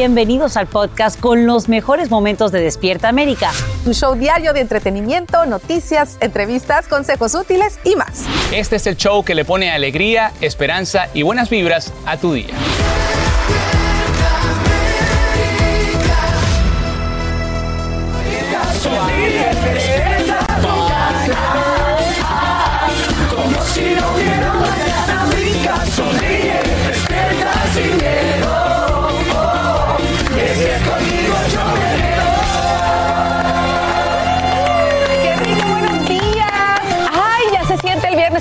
bienvenidos 0.00 0.56
al 0.56 0.66
podcast 0.66 1.20
con 1.20 1.44
los 1.44 1.68
mejores 1.68 2.08
momentos 2.08 2.52
de 2.52 2.62
Despierta 2.62 3.10
América. 3.10 3.50
Tu 3.84 3.92
show 3.92 4.14
diario 4.14 4.54
de 4.54 4.60
entretenimiento, 4.60 5.44
noticias, 5.44 6.16
entrevistas, 6.22 6.88
consejos 6.88 7.34
útiles 7.34 7.78
y 7.84 7.96
más. 7.96 8.24
Este 8.50 8.76
es 8.76 8.86
el 8.86 8.96
show 8.96 9.22
que 9.22 9.34
le 9.34 9.44
pone 9.44 9.70
alegría, 9.70 10.32
esperanza 10.40 11.08
y 11.12 11.20
buenas 11.20 11.50
vibras 11.50 11.92
a 12.06 12.16
tu 12.16 12.32
día. 12.32 12.54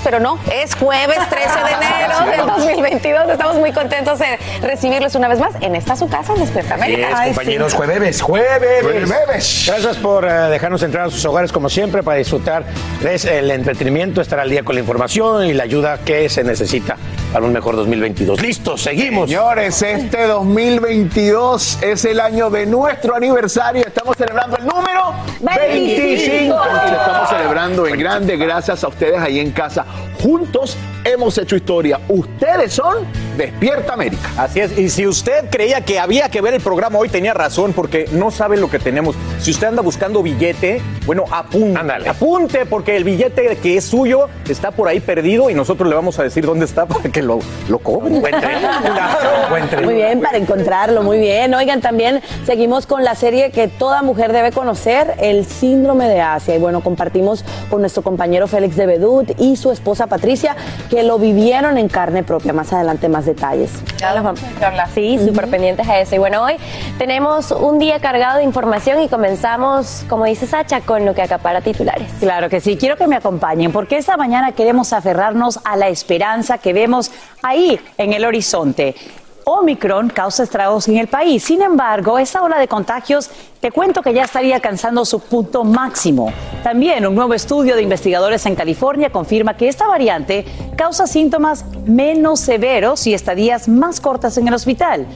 Pero 0.03 0.19
no, 0.19 0.39
es 0.53 0.75
jueves 0.75 1.17
13 1.29 1.49
de 1.63 1.71
enero 1.71 2.31
del 2.37 2.47
2022. 2.47 3.29
Estamos 3.29 3.55
muy 3.57 3.71
contentos 3.71 4.19
de 4.19 4.37
recibirlos 4.61 5.15
una 5.15 5.27
vez 5.27 5.39
más 5.39 5.53
en 5.61 5.75
esta 5.75 5.95
su 5.95 6.07
casa, 6.07 6.33
en 6.33 6.41
Despierta 6.41 6.75
América. 6.75 7.25
compañeros, 7.25 7.73
jueves, 7.73 8.21
jueves. 8.21 9.65
Gracias 9.67 9.97
por 9.97 10.25
eh, 10.25 10.31
dejarnos 10.49 10.83
entrar 10.83 11.07
a 11.07 11.09
sus 11.09 11.23
hogares 11.25 11.51
como 11.51 11.69
siempre 11.69 12.03
para 12.03 12.17
disfrutar 12.17 12.65
el 13.01 13.51
entretenimiento, 13.51 14.21
estar 14.21 14.39
al 14.39 14.49
día 14.49 14.63
con 14.63 14.75
la 14.75 14.81
información 14.81 15.45
y 15.45 15.53
la 15.53 15.63
ayuda 15.63 15.99
que 15.99 16.29
se 16.29 16.43
necesita 16.43 16.97
para 17.31 17.45
un 17.45 17.53
mejor 17.53 17.75
2022. 17.75 18.41
Listo, 18.41 18.77
seguimos. 18.77 19.29
Señores, 19.29 19.81
este 19.81 20.27
2022 20.27 21.79
es 21.81 22.05
el 22.05 22.19
año 22.19 22.49
de 22.49 22.65
nuestro 22.65 23.15
aniversario. 23.15 23.85
Estamos 23.85 24.17
celebrando 24.17 24.57
el 24.57 24.65
número 24.65 25.13
25. 25.39 26.27
Y 26.35 26.47
lo 26.47 26.63
estamos 26.63 27.29
celebrando 27.29 27.87
en 27.87 27.99
grande 27.99 28.37
gracias 28.37 28.83
a 28.83 28.87
ustedes 28.87 29.19
ahí 29.19 29.39
en 29.39 29.51
casa. 29.51 29.85
Juntos 30.21 30.75
hemos 31.03 31.37
hecho 31.37 31.55
historia. 31.55 31.99
Ustedes 32.07 32.73
son 32.73 33.05
Despierta 33.39 33.93
América. 33.93 34.29
Así 34.35 34.59
es. 34.59 34.77
Y 34.77 34.89
si 34.89 35.07
usted 35.07 35.49
creía 35.49 35.79
que 35.79 35.97
había 35.97 36.27
que 36.27 36.41
ver 36.41 36.53
el 36.53 36.59
programa 36.59 36.99
hoy, 36.99 37.07
tenía 37.07 37.33
razón, 37.33 37.71
porque 37.71 38.05
no 38.11 38.31
sabe 38.31 38.57
lo 38.57 38.69
que 38.69 38.79
tenemos. 38.79 39.15
Si 39.39 39.51
usted 39.51 39.67
anda 39.67 39.81
buscando 39.81 40.21
billete, 40.21 40.81
bueno, 41.05 41.23
apunte. 41.31 42.09
Apunte, 42.09 42.65
porque 42.65 42.97
el 42.97 43.05
billete 43.05 43.55
que 43.55 43.77
es 43.77 43.85
suyo 43.85 44.27
está 44.49 44.71
por 44.71 44.89
ahí 44.89 44.99
perdido 44.99 45.49
y 45.49 45.53
nosotros 45.53 45.87
le 45.87 45.95
vamos 45.95 46.19
a 46.19 46.23
decir 46.23 46.45
dónde 46.45 46.65
está 46.65 46.85
para 46.87 47.09
que 47.09 47.21
lo, 47.21 47.39
lo 47.69 47.79
cobre. 47.79 48.09
Muy 49.83 49.93
bien, 49.93 50.19
para 50.19 50.37
encontrarlo, 50.37 51.01
muy 51.01 51.17
bien. 51.17 51.53
Oigan, 51.53 51.79
también 51.79 52.21
seguimos 52.45 52.85
con 52.85 53.03
la 53.03 53.15
serie 53.15 53.51
que 53.51 53.67
toda 53.67 54.01
mujer 54.01 54.33
debe 54.33 54.51
conocer, 54.51 55.15
El 55.19 55.45
Síndrome 55.45 56.09
de 56.09 56.19
Asia. 56.19 56.55
Y 56.55 56.59
bueno, 56.59 56.81
compartimos 56.81 57.45
con 57.69 57.79
nuestro 57.79 58.03
compañero 58.03 58.47
Félix 58.47 58.75
de 58.75 58.85
Bedut 58.85 59.31
y 59.39 59.55
su 59.55 59.71
esposa 59.71 60.07
Patricia, 60.07 60.55
que 60.89 61.03
lo 61.03 61.17
vivieron 61.19 61.77
en 61.77 61.87
carne 61.87 62.23
propia. 62.23 62.51
Más 62.51 62.73
adelante 62.73 63.07
más 63.07 63.28
detalles. 63.29 63.71
Ya 63.97 64.13
los 64.13 64.23
vamos 64.23 64.41
a 64.43 64.67
hablar. 64.67 64.89
Sí, 64.93 65.19
súper 65.19 65.49
pendientes 65.49 65.87
a 65.87 65.99
eso. 65.99 66.15
Y 66.15 66.17
bueno, 66.17 66.43
hoy 66.43 66.55
tenemos 66.97 67.51
un 67.51 67.79
día 67.79 67.99
cargado 67.99 68.37
de 68.37 68.43
información 68.43 69.01
y 69.01 69.07
comenzamos, 69.07 70.03
como 70.09 70.25
dice 70.25 70.47
Sacha, 70.47 70.81
con 70.81 71.05
lo 71.05 71.13
que 71.13 71.21
acapara 71.21 71.61
titulares. 71.61 72.11
Claro 72.19 72.49
que 72.49 72.59
sí, 72.59 72.77
quiero 72.77 72.97
que 72.97 73.07
me 73.07 73.15
acompañen 73.15 73.71
porque 73.71 73.97
esta 73.97 74.17
mañana 74.17 74.51
queremos 74.51 74.93
aferrarnos 74.93 75.59
a 75.63 75.77
la 75.77 75.87
esperanza 75.87 76.57
que 76.57 76.73
vemos 76.73 77.11
ahí 77.41 77.79
en 77.97 78.13
el 78.13 78.25
horizonte. 78.25 78.95
Omicron 79.45 80.09
causa 80.09 80.43
estragos 80.43 80.87
en 80.87 80.97
el 80.97 81.07
país. 81.07 81.43
Sin 81.43 81.61
embargo, 81.61 82.17
esta 82.19 82.43
ola 82.43 82.57
de 82.57 82.67
contagios, 82.67 83.29
te 83.59 83.71
cuento 83.71 84.01
que 84.01 84.13
ya 84.13 84.23
estaría 84.23 84.55
alcanzando 84.55 85.05
su 85.05 85.19
punto 85.19 85.63
máximo. 85.63 86.31
También 86.63 87.05
un 87.05 87.15
nuevo 87.15 87.33
estudio 87.33 87.75
de 87.75 87.81
investigadores 87.81 88.45
en 88.45 88.55
California 88.55 89.11
confirma 89.11 89.57
que 89.57 89.67
esta 89.67 89.87
variante 89.87 90.45
causa 90.77 91.07
síntomas 91.07 91.65
menos 91.85 92.39
severos 92.39 93.05
y 93.07 93.13
estadías 93.13 93.67
más 93.67 93.99
cortas 93.99 94.37
en 94.37 94.47
el 94.47 94.53
hospital. 94.53 95.07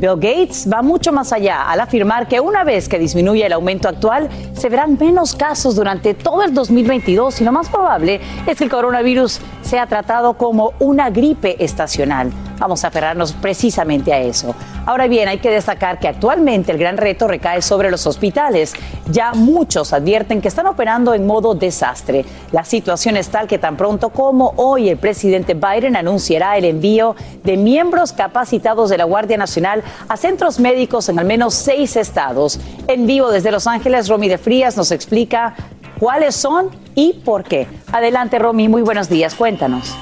Bill 0.00 0.16
Gates 0.16 0.66
va 0.66 0.80
mucho 0.80 1.12
más 1.12 1.30
allá 1.30 1.70
al 1.70 1.78
afirmar 1.78 2.26
que 2.26 2.40
una 2.40 2.64
vez 2.64 2.88
que 2.88 2.98
disminuya 2.98 3.46
el 3.46 3.52
aumento 3.52 3.86
actual, 3.86 4.30
se 4.54 4.70
verán 4.70 4.96
menos 4.98 5.34
casos 5.34 5.76
durante 5.76 6.14
todo 6.14 6.42
el 6.42 6.54
2022 6.54 7.42
y 7.42 7.44
lo 7.44 7.52
más 7.52 7.68
probable 7.68 8.18
es 8.46 8.56
que 8.56 8.64
el 8.64 8.70
coronavirus 8.70 9.40
sea 9.60 9.86
tratado 9.86 10.34
como 10.34 10.72
una 10.78 11.10
gripe 11.10 11.62
estacional. 11.62 12.32
Vamos 12.58 12.82
a 12.84 12.88
aferrarnos 12.88 13.34
precisamente 13.34 14.12
a 14.12 14.20
eso. 14.20 14.54
Ahora 14.90 15.06
bien, 15.06 15.28
hay 15.28 15.38
que 15.38 15.50
destacar 15.50 16.00
que 16.00 16.08
actualmente 16.08 16.72
el 16.72 16.78
gran 16.78 16.96
reto 16.96 17.28
recae 17.28 17.62
sobre 17.62 17.92
los 17.92 18.08
hospitales. 18.08 18.74
Ya 19.08 19.34
muchos 19.34 19.92
advierten 19.92 20.40
que 20.40 20.48
están 20.48 20.66
operando 20.66 21.14
en 21.14 21.28
modo 21.28 21.54
desastre. 21.54 22.24
La 22.50 22.64
situación 22.64 23.16
es 23.16 23.28
tal 23.28 23.46
que 23.46 23.56
tan 23.56 23.76
pronto 23.76 24.08
como 24.08 24.52
hoy 24.56 24.88
el 24.88 24.96
presidente 24.96 25.54
Biden 25.54 25.94
anunciará 25.94 26.58
el 26.58 26.64
envío 26.64 27.14
de 27.44 27.56
miembros 27.56 28.12
capacitados 28.12 28.90
de 28.90 28.98
la 28.98 29.04
Guardia 29.04 29.36
Nacional 29.36 29.84
a 30.08 30.16
centros 30.16 30.58
médicos 30.58 31.08
en 31.08 31.20
al 31.20 31.24
menos 31.24 31.54
seis 31.54 31.94
estados. 31.94 32.58
En 32.88 33.06
vivo 33.06 33.30
desde 33.30 33.52
Los 33.52 33.68
Ángeles, 33.68 34.08
Romy 34.08 34.28
de 34.28 34.38
Frías 34.38 34.76
nos 34.76 34.90
explica 34.90 35.54
cuáles 36.00 36.34
son 36.34 36.68
y 36.96 37.12
por 37.24 37.44
qué. 37.44 37.68
Adelante, 37.92 38.40
Romy, 38.40 38.66
muy 38.66 38.82
buenos 38.82 39.08
días, 39.08 39.36
cuéntanos. 39.36 39.94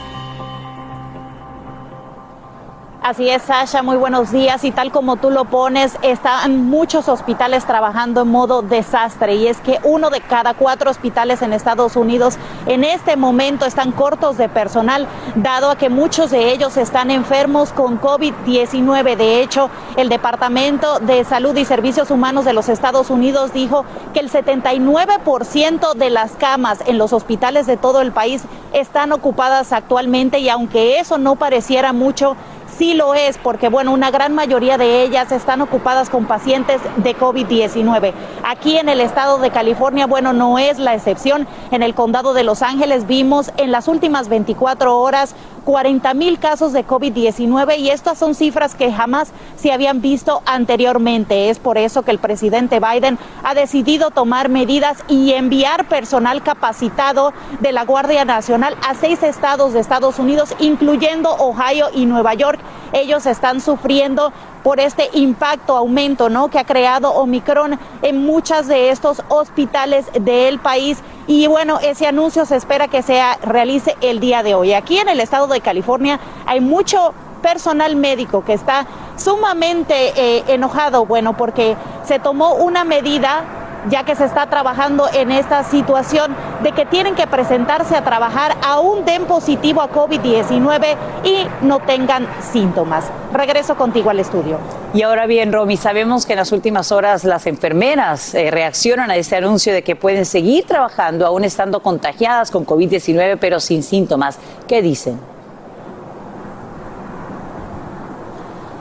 Así 3.00 3.28
es, 3.30 3.42
Sasha, 3.42 3.82
muy 3.82 3.96
buenos 3.96 4.32
días. 4.32 4.64
Y 4.64 4.72
tal 4.72 4.90
como 4.90 5.16
tú 5.16 5.30
lo 5.30 5.44
pones, 5.44 5.96
están 6.02 6.68
muchos 6.68 7.08
hospitales 7.08 7.64
trabajando 7.64 8.22
en 8.22 8.28
modo 8.28 8.60
desastre. 8.60 9.36
Y 9.36 9.46
es 9.46 9.58
que 9.58 9.78
uno 9.84 10.10
de 10.10 10.20
cada 10.20 10.54
cuatro 10.54 10.90
hospitales 10.90 11.40
en 11.42 11.52
Estados 11.52 11.94
Unidos 11.94 12.38
en 12.66 12.82
este 12.82 13.16
momento 13.16 13.66
están 13.66 13.92
cortos 13.92 14.36
de 14.36 14.48
personal, 14.48 15.06
dado 15.36 15.70
a 15.70 15.78
que 15.78 15.90
muchos 15.90 16.32
de 16.32 16.50
ellos 16.50 16.76
están 16.76 17.12
enfermos 17.12 17.72
con 17.72 18.00
COVID-19. 18.00 19.16
De 19.16 19.42
hecho, 19.42 19.70
el 19.96 20.08
Departamento 20.08 20.98
de 20.98 21.22
Salud 21.22 21.56
y 21.56 21.64
Servicios 21.64 22.10
Humanos 22.10 22.44
de 22.44 22.52
los 22.52 22.68
Estados 22.68 23.10
Unidos 23.10 23.52
dijo 23.52 23.84
que 24.12 24.18
el 24.18 24.28
79% 24.28 25.94
de 25.94 26.10
las 26.10 26.32
camas 26.32 26.80
en 26.84 26.98
los 26.98 27.12
hospitales 27.12 27.66
de 27.68 27.76
todo 27.76 28.00
el 28.00 28.10
país 28.10 28.42
están 28.72 29.12
ocupadas 29.12 29.72
actualmente. 29.72 30.40
Y 30.40 30.48
aunque 30.48 30.98
eso 30.98 31.16
no 31.16 31.36
pareciera 31.36 31.92
mucho, 31.92 32.36
sí 32.78 32.94
lo 32.94 33.14
es, 33.14 33.38
porque 33.38 33.68
bueno, 33.68 33.92
una 33.92 34.10
gran 34.12 34.34
mayoría 34.34 34.78
de 34.78 35.02
ellas 35.02 35.32
están 35.32 35.60
ocupadas 35.60 36.08
con 36.08 36.26
pacientes 36.26 36.80
de 36.96 37.16
COVID-19. 37.16 38.12
Aquí 38.44 38.78
en 38.78 38.88
el 38.88 39.00
estado 39.00 39.38
de 39.38 39.50
California, 39.50 40.06
bueno, 40.06 40.32
no 40.32 40.58
es 40.58 40.78
la 40.78 40.94
excepción. 40.94 41.48
En 41.72 41.82
el 41.82 41.94
condado 41.94 42.34
de 42.34 42.44
Los 42.44 42.62
Ángeles 42.62 43.06
vimos 43.08 43.50
en 43.56 43.72
las 43.72 43.88
últimas 43.88 44.28
24 44.28 44.96
horas 44.96 45.34
40 45.68 46.14
mil 46.14 46.38
casos 46.38 46.72
de 46.72 46.86
COVID-19 46.86 47.78
y 47.78 47.90
estas 47.90 48.16
son 48.16 48.34
cifras 48.34 48.74
que 48.74 48.90
jamás 48.90 49.32
se 49.58 49.70
habían 49.70 50.00
visto 50.00 50.40
anteriormente. 50.46 51.50
Es 51.50 51.58
por 51.58 51.76
eso 51.76 52.04
que 52.04 52.10
el 52.10 52.18
presidente 52.18 52.80
Biden 52.80 53.18
ha 53.42 53.52
decidido 53.52 54.10
tomar 54.10 54.48
medidas 54.48 55.04
y 55.08 55.34
enviar 55.34 55.86
personal 55.86 56.42
capacitado 56.42 57.34
de 57.60 57.72
la 57.72 57.84
Guardia 57.84 58.24
Nacional 58.24 58.78
a 58.88 58.94
seis 58.94 59.22
estados 59.22 59.74
de 59.74 59.80
Estados 59.80 60.18
Unidos, 60.18 60.54
incluyendo 60.58 61.36
Ohio 61.38 61.88
y 61.92 62.06
Nueva 62.06 62.32
York. 62.32 62.60
Ellos 62.94 63.26
están 63.26 63.60
sufriendo 63.60 64.32
por 64.62 64.80
este 64.80 65.08
impacto, 65.12 65.76
aumento, 65.76 66.28
¿no? 66.28 66.48
Que 66.48 66.58
ha 66.58 66.64
creado 66.64 67.12
Omicron 67.12 67.78
en 68.02 68.24
muchos 68.24 68.66
de 68.66 68.90
estos 68.90 69.22
hospitales 69.28 70.06
del 70.20 70.58
país. 70.58 70.98
Y 71.26 71.46
bueno, 71.46 71.78
ese 71.80 72.06
anuncio 72.06 72.44
se 72.46 72.56
espera 72.56 72.88
que 72.88 73.02
se 73.02 73.20
realice 73.42 73.96
el 74.00 74.20
día 74.20 74.42
de 74.42 74.54
hoy. 74.54 74.72
Aquí 74.72 74.98
en 74.98 75.08
el 75.08 75.20
estado 75.20 75.46
de 75.46 75.60
California 75.60 76.18
hay 76.46 76.60
mucho 76.60 77.12
personal 77.42 77.96
médico 77.96 78.44
que 78.44 78.52
está 78.52 78.86
sumamente 79.16 80.12
eh, 80.16 80.44
enojado, 80.48 81.06
bueno, 81.06 81.36
porque 81.36 81.76
se 82.04 82.18
tomó 82.18 82.54
una 82.54 82.84
medida 82.84 83.44
ya 83.88 84.04
que 84.04 84.14
se 84.14 84.24
está 84.24 84.46
trabajando 84.46 85.08
en 85.12 85.30
esta 85.30 85.64
situación 85.64 86.34
de 86.62 86.72
que 86.72 86.86
tienen 86.86 87.14
que 87.14 87.26
presentarse 87.26 87.96
a 87.96 88.04
trabajar 88.04 88.56
aún 88.62 89.04
den 89.04 89.24
positivo 89.24 89.80
a 89.80 89.90
COVID-19 89.90 90.96
y 91.24 91.46
no 91.62 91.80
tengan 91.80 92.26
síntomas. 92.40 93.10
Regreso 93.32 93.76
contigo 93.76 94.10
al 94.10 94.20
estudio. 94.20 94.58
Y 94.94 95.02
ahora 95.02 95.26
bien, 95.26 95.52
Romy, 95.52 95.76
sabemos 95.76 96.26
que 96.26 96.32
en 96.32 96.38
las 96.38 96.52
últimas 96.52 96.92
horas 96.92 97.24
las 97.24 97.46
enfermeras 97.46 98.34
eh, 98.34 98.50
reaccionan 98.50 99.10
a 99.10 99.16
este 99.16 99.36
anuncio 99.36 99.72
de 99.72 99.82
que 99.82 99.96
pueden 99.96 100.24
seguir 100.24 100.64
trabajando 100.64 101.26
aún 101.26 101.44
estando 101.44 101.80
contagiadas 101.80 102.50
con 102.50 102.66
COVID-19 102.66 103.38
pero 103.40 103.60
sin 103.60 103.82
síntomas. 103.82 104.38
¿Qué 104.66 104.82
dicen? 104.82 105.37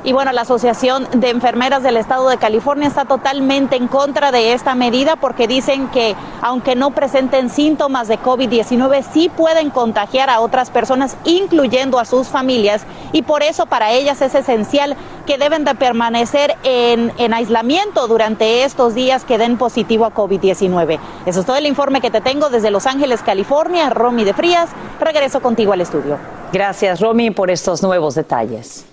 Y 0.07 0.13
bueno, 0.13 0.31
la 0.31 0.43
Asociación 0.43 1.05
de 1.15 1.31
Enfermeras 1.31 1.83
del 1.83 1.97
Estado 1.97 2.29
de 2.29 2.37
California 2.37 2.87
está 2.87 3.03
totalmente 3.03 3.75
en 3.75 3.89
contra 3.89 4.31
de 4.31 4.53
esta 4.53 4.73
medida 4.73 5.17
porque 5.17 5.49
dicen 5.49 5.89
que 5.89 6.15
aunque 6.41 6.77
no 6.77 6.91
presenten 6.91 7.49
síntomas 7.49 8.07
de 8.07 8.17
COVID-19, 8.17 9.03
sí 9.11 9.27
pueden 9.27 9.69
contagiar 9.69 10.29
a 10.29 10.39
otras 10.39 10.69
personas, 10.69 11.17
incluyendo 11.25 11.99
a 11.99 12.05
sus 12.05 12.29
familias. 12.29 12.83
Y 13.11 13.23
por 13.23 13.43
eso 13.43 13.65
para 13.65 13.91
ellas 13.91 14.21
es 14.21 14.33
esencial 14.33 14.95
que 15.25 15.37
deben 15.37 15.65
de 15.65 15.75
permanecer 15.75 16.55
en, 16.63 17.11
en 17.17 17.33
aislamiento 17.33 18.07
durante 18.07 18.63
estos 18.63 18.95
días 18.95 19.25
que 19.25 19.37
den 19.37 19.57
positivo 19.57 20.05
a 20.05 20.13
COVID-19. 20.13 20.99
Eso 21.25 21.41
es 21.41 21.45
todo 21.45 21.57
el 21.57 21.67
informe 21.67 21.99
que 21.99 22.11
te 22.11 22.21
tengo 22.21 22.49
desde 22.49 22.71
Los 22.71 22.85
Ángeles, 22.85 23.23
California. 23.23 23.89
Romy 23.89 24.23
de 24.23 24.33
Frías, 24.33 24.69
regreso 25.01 25.41
contigo 25.41 25.73
al 25.73 25.81
estudio. 25.81 26.17
Gracias, 26.53 27.01
Romy, 27.01 27.31
por 27.31 27.51
estos 27.51 27.83
nuevos 27.83 28.15
detalles. 28.15 28.85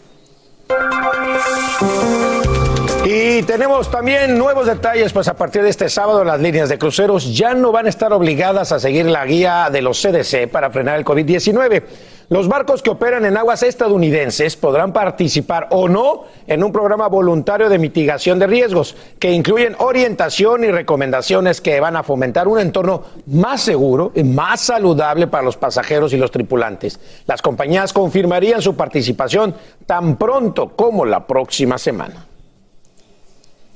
Y 3.05 3.43
tenemos 3.43 3.91
también 3.91 4.39
nuevos 4.39 4.67
detalles, 4.67 5.13
pues 5.13 5.29
a 5.29 5.37
partir 5.37 5.63
de 5.63 5.69
este 5.69 5.89
sábado 5.89 6.25
las 6.25 6.41
líneas 6.41 6.71
de 6.71 6.79
cruceros 6.79 7.37
ya 7.37 7.53
no 7.55 7.71
van 7.71 7.87
a 7.87 7.91
estar 7.91 8.13
obligadas 8.13 8.73
a 8.73 8.81
seguir 8.81 9.07
la 9.07 9.27
guía 9.27 9.69
de 9.71 9.83
los 9.83 10.01
CDC 10.01 10.49
para 10.51 10.71
frenar 10.71 10.99
el 10.99 11.05
COVID-19. 11.05 11.83
Los 12.35 12.49
barcos 12.49 12.83
que 12.83 12.91
operan 12.91 13.25
en 13.27 13.37
aguas 13.37 13.63
estadounidenses 13.63 14.57
podrán 14.57 14.93
participar 14.93 15.69
o 15.71 15.89
no 15.89 16.25
en 16.49 16.65
un 16.65 16.73
programa 16.73 17.07
voluntario 17.07 17.69
de 17.69 17.79
mitigación 17.79 18.41
de 18.41 18.49
riesgos, 18.49 18.97
que 19.21 19.31
incluyen 19.31 19.77
orientación 19.79 20.65
y 20.65 20.73
recomendaciones 20.73 21.61
que 21.61 21.79
van 21.79 21.95
a 21.95 22.03
fomentar 22.03 22.49
un 22.49 22.59
entorno 22.59 23.05
más 23.29 23.61
seguro 23.61 24.11
y 24.17 24.25
más 24.25 24.63
saludable 24.63 25.29
para 25.29 25.45
los 25.45 25.57
pasajeros 25.57 26.13
y 26.13 26.17
los 26.17 26.33
tripulantes. 26.33 26.99
Las 27.29 27.41
compañías 27.41 27.93
confirmarían 27.93 28.61
su 28.61 28.75
participación 28.75 29.55
tan 29.87 30.17
pronto 30.17 30.71
como 30.71 31.05
la 31.05 31.29
próxima 31.29 31.79
semana. 31.79 32.27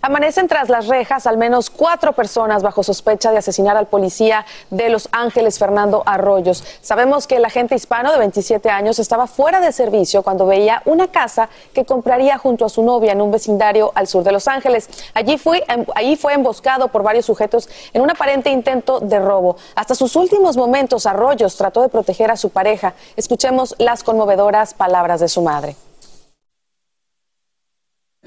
Amanecen 0.01 0.47
tras 0.47 0.69
las 0.69 0.87
rejas 0.87 1.27
al 1.27 1.39
menos 1.39 1.71
cuatro 1.71 2.13
personas 2.13 2.63
bajo 2.63 2.85
sospecha 2.85 3.33
de 3.33 3.39
asesinar 3.39 3.77
al 3.77 3.89
policía 3.89 4.47
de 4.71 4.91
Los 4.91 5.09
Ángeles, 5.11 5.59
Fernando 5.59 6.05
Arroyos. 6.07 6.63
Sabemos 6.81 7.27
que 7.27 7.35
el 7.35 7.45
agente 7.45 7.75
hispano 7.75 8.13
de 8.13 8.19
27 8.19 8.71
años 8.71 9.01
estaba 9.01 9.27
fuera 9.27 9.59
de 9.59 9.73
servicio 9.73 10.23
cuando 10.23 10.47
veía 10.47 10.83
una 10.85 11.09
casa 11.09 11.49
que 11.75 11.85
compraría 11.85 12.39
junto 12.39 12.65
a 12.65 12.69
su 12.69 12.85
novia 12.85 13.11
en 13.11 13.21
un 13.21 13.33
vecindario 13.33 13.91
al 13.97 14.07
sur 14.07 14.23
de 14.23 14.31
Los 14.31 14.47
Ángeles. 14.47 14.89
Allí 15.15 15.37
fue, 15.37 15.65
em, 15.67 15.85
allí 15.97 16.15
fue 16.15 16.33
emboscado 16.33 16.89
por 16.89 17.03
varios 17.03 17.27
sujetos 17.27 17.69
en 17.93 18.01
un 18.01 18.11
aparente 18.11 18.51
intento 18.51 19.01
de 19.01 19.19
robo. 19.19 19.57
Hasta 19.75 19.97
sus 19.97 20.15
últimos 20.15 20.57
momentos, 20.57 21.07
Arroyos 21.07 21.57
trató 21.57 21.83
de 21.83 21.89
proteger 21.89 22.31
a 22.31 22.37
su 22.37 22.51
pareja. 22.51 22.95
Escuchemos 23.17 23.75
las 23.79 24.05
conmovedoras 24.05 24.75
palabras 24.75 25.19
de 25.19 25.27
su 25.27 25.43
madre. 25.43 25.75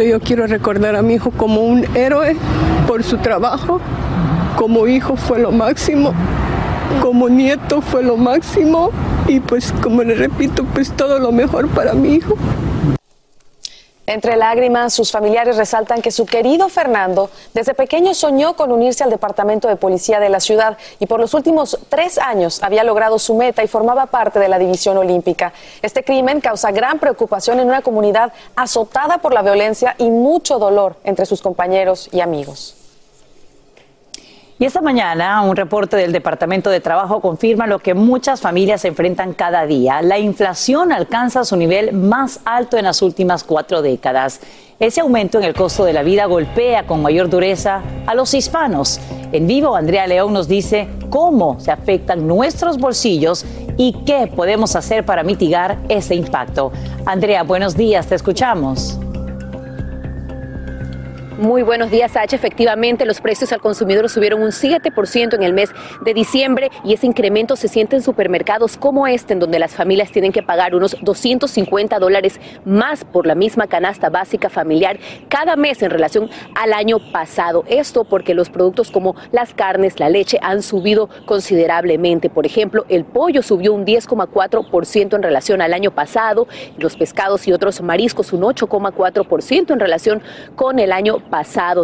Yo 0.02 0.20
quiero 0.20 0.48
recordar 0.48 0.96
a 0.96 1.04
mi 1.04 1.16
hijo 1.16 1.30
como 1.32 1.62
un 1.62 1.86
héroe 1.96 2.36
por 2.88 3.04
su 3.04 3.18
trabajo, 3.18 3.80
como 4.58 4.88
hijo 4.88 5.16
fue 5.16 5.40
lo 5.40 5.52
máximo, 5.52 6.12
como 7.02 7.30
nieto 7.30 7.82
fue 7.82 8.02
lo 8.02 8.18
máximo. 8.18 8.90
Y 9.28 9.40
pues 9.40 9.72
como 9.84 10.02
le 10.02 10.16
repito, 10.16 10.64
pues 10.74 10.92
todo 10.92 11.20
lo 11.20 11.32
mejor 11.32 11.68
para 11.70 11.94
mi 11.94 12.16
hijo. 12.16 12.36
Entre 14.12 14.36
lágrimas, 14.36 14.94
sus 14.94 15.10
familiares 15.10 15.56
resaltan 15.56 16.02
que 16.02 16.12
su 16.12 16.26
querido 16.26 16.68
Fernando 16.68 17.30
desde 17.54 17.74
pequeño 17.74 18.14
soñó 18.14 18.58
con 18.58 18.74
unirse 18.74 19.06
al 19.06 19.10
Departamento 19.10 19.70
de 19.70 19.78
Policía 19.78 20.20
de 20.20 20.28
la 20.28 20.42
ciudad 20.42 20.78
y 21.00 21.06
por 21.06 21.22
los 21.22 21.34
últimos 21.34 21.80
tres 21.88 22.18
años 22.18 22.62
había 22.62 22.84
logrado 22.84 23.18
su 23.20 23.36
meta 23.36 23.64
y 23.64 23.70
formaba 23.70 24.08
parte 24.08 24.38
de 24.38 24.50
la 24.50 24.60
División 24.60 24.98
Olímpica. 24.98 25.54
Este 25.82 26.04
crimen 26.04 26.42
causa 26.42 26.72
gran 26.72 27.00
preocupación 27.00 27.62
en 27.62 27.70
una 27.70 27.84
comunidad 27.84 28.34
azotada 28.58 29.20
por 29.20 29.34
la 29.34 29.44
violencia 29.44 29.96
y 29.98 30.10
mucho 30.10 30.60
dolor 30.60 30.98
entre 31.06 31.26
sus 31.26 31.42
compañeros 31.42 32.10
y 32.12 32.20
amigos. 32.20 32.81
Y 34.62 34.66
esta 34.66 34.80
mañana 34.80 35.42
un 35.42 35.56
reporte 35.56 35.98
del 35.98 36.12
Departamento 36.12 36.70
de 36.70 36.82
Trabajo 36.82 37.20
confirma 37.20 37.66
lo 37.66 37.80
que 37.80 37.96
muchas 37.96 38.42
familias 38.42 38.86
enfrentan 38.86 39.34
cada 39.34 39.66
día. 39.66 40.04
La 40.04 40.20
inflación 40.20 40.92
alcanza 40.92 41.44
su 41.46 41.58
nivel 41.58 41.94
más 41.94 42.42
alto 42.46 42.78
en 42.78 42.84
las 42.84 43.02
últimas 43.02 43.44
cuatro 43.44 43.82
décadas. 43.82 44.40
Ese 44.80 45.02
aumento 45.02 45.40
en 45.40 45.46
el 45.46 45.56
costo 45.56 45.84
de 45.84 45.94
la 45.94 46.04
vida 46.04 46.28
golpea 46.28 46.86
con 46.86 47.02
mayor 47.02 47.28
dureza 47.28 47.82
a 48.06 48.14
los 48.14 48.36
hispanos. 48.36 49.00
En 49.32 49.48
vivo, 49.48 49.76
Andrea 49.76 50.06
León 50.06 50.32
nos 50.32 50.48
dice 50.48 50.88
cómo 51.10 51.60
se 51.60 51.72
afectan 51.72 52.28
nuestros 52.28 52.78
bolsillos 52.78 53.44
y 53.78 53.94
qué 54.06 54.28
podemos 54.28 54.76
hacer 54.76 55.04
para 55.08 55.24
mitigar 55.24 55.80
ese 55.90 56.14
impacto. 56.14 56.72
Andrea, 57.08 57.42
buenos 57.42 57.76
días, 57.76 58.06
te 58.06 58.14
escuchamos. 58.14 59.01
Muy 61.42 61.64
buenos 61.64 61.90
días, 61.90 62.16
H. 62.16 62.36
Efectivamente, 62.36 63.04
los 63.04 63.20
precios 63.20 63.52
al 63.52 63.62
consumidor 63.62 64.08
subieron 64.10 64.44
un 64.44 64.52
7% 64.52 65.34
en 65.34 65.42
el 65.42 65.54
mes 65.54 65.72
de 66.06 66.14
diciembre 66.14 66.70
y 66.84 66.94
ese 66.94 67.08
incremento 67.08 67.56
se 67.56 67.68
siente 67.68 67.96
en 67.96 68.04
supermercados 68.04 68.78
como 68.78 69.08
este, 69.08 69.34
en 69.34 69.40
donde 69.40 69.58
las 69.58 69.74
familias 69.74 70.12
tienen 70.12 70.32
que 70.34 70.44
pagar 70.44 70.76
unos 70.76 70.96
250 71.02 71.98
dólares 71.98 72.40
más 72.64 73.04
por 73.04 73.26
la 73.26 73.34
misma 73.34 73.66
canasta 73.66 74.12
básica 74.12 74.52
familiar 74.52 75.00
cada 75.30 75.56
mes 75.56 75.82
en 75.82 75.90
relación 75.90 76.30
al 76.54 76.74
año 76.74 77.00
pasado. 77.12 77.64
Esto 77.68 78.04
porque 78.04 78.36
los 78.36 78.52
productos 78.52 78.92
como 78.92 79.16
las 79.32 79.56
carnes, 79.56 80.00
la 80.00 80.10
leche 80.10 80.38
han 80.44 80.62
subido 80.62 81.10
considerablemente. 81.26 82.30
Por 82.30 82.46
ejemplo, 82.46 82.86
el 82.88 83.04
pollo 83.04 83.42
subió 83.42 83.74
un 83.74 83.84
10,4% 83.84 85.16
en 85.16 85.24
relación 85.24 85.64
al 85.64 85.74
año 85.74 85.90
pasado, 85.90 86.48
los 86.78 86.96
pescados 86.96 87.48
y 87.48 87.52
otros 87.52 87.82
mariscos 87.82 88.32
un 88.32 88.42
8,4% 88.42 89.72
en 89.72 89.80
relación 89.80 90.22
con 90.56 90.78
el 90.78 90.92
año 90.92 91.18
pasado. 91.18 91.31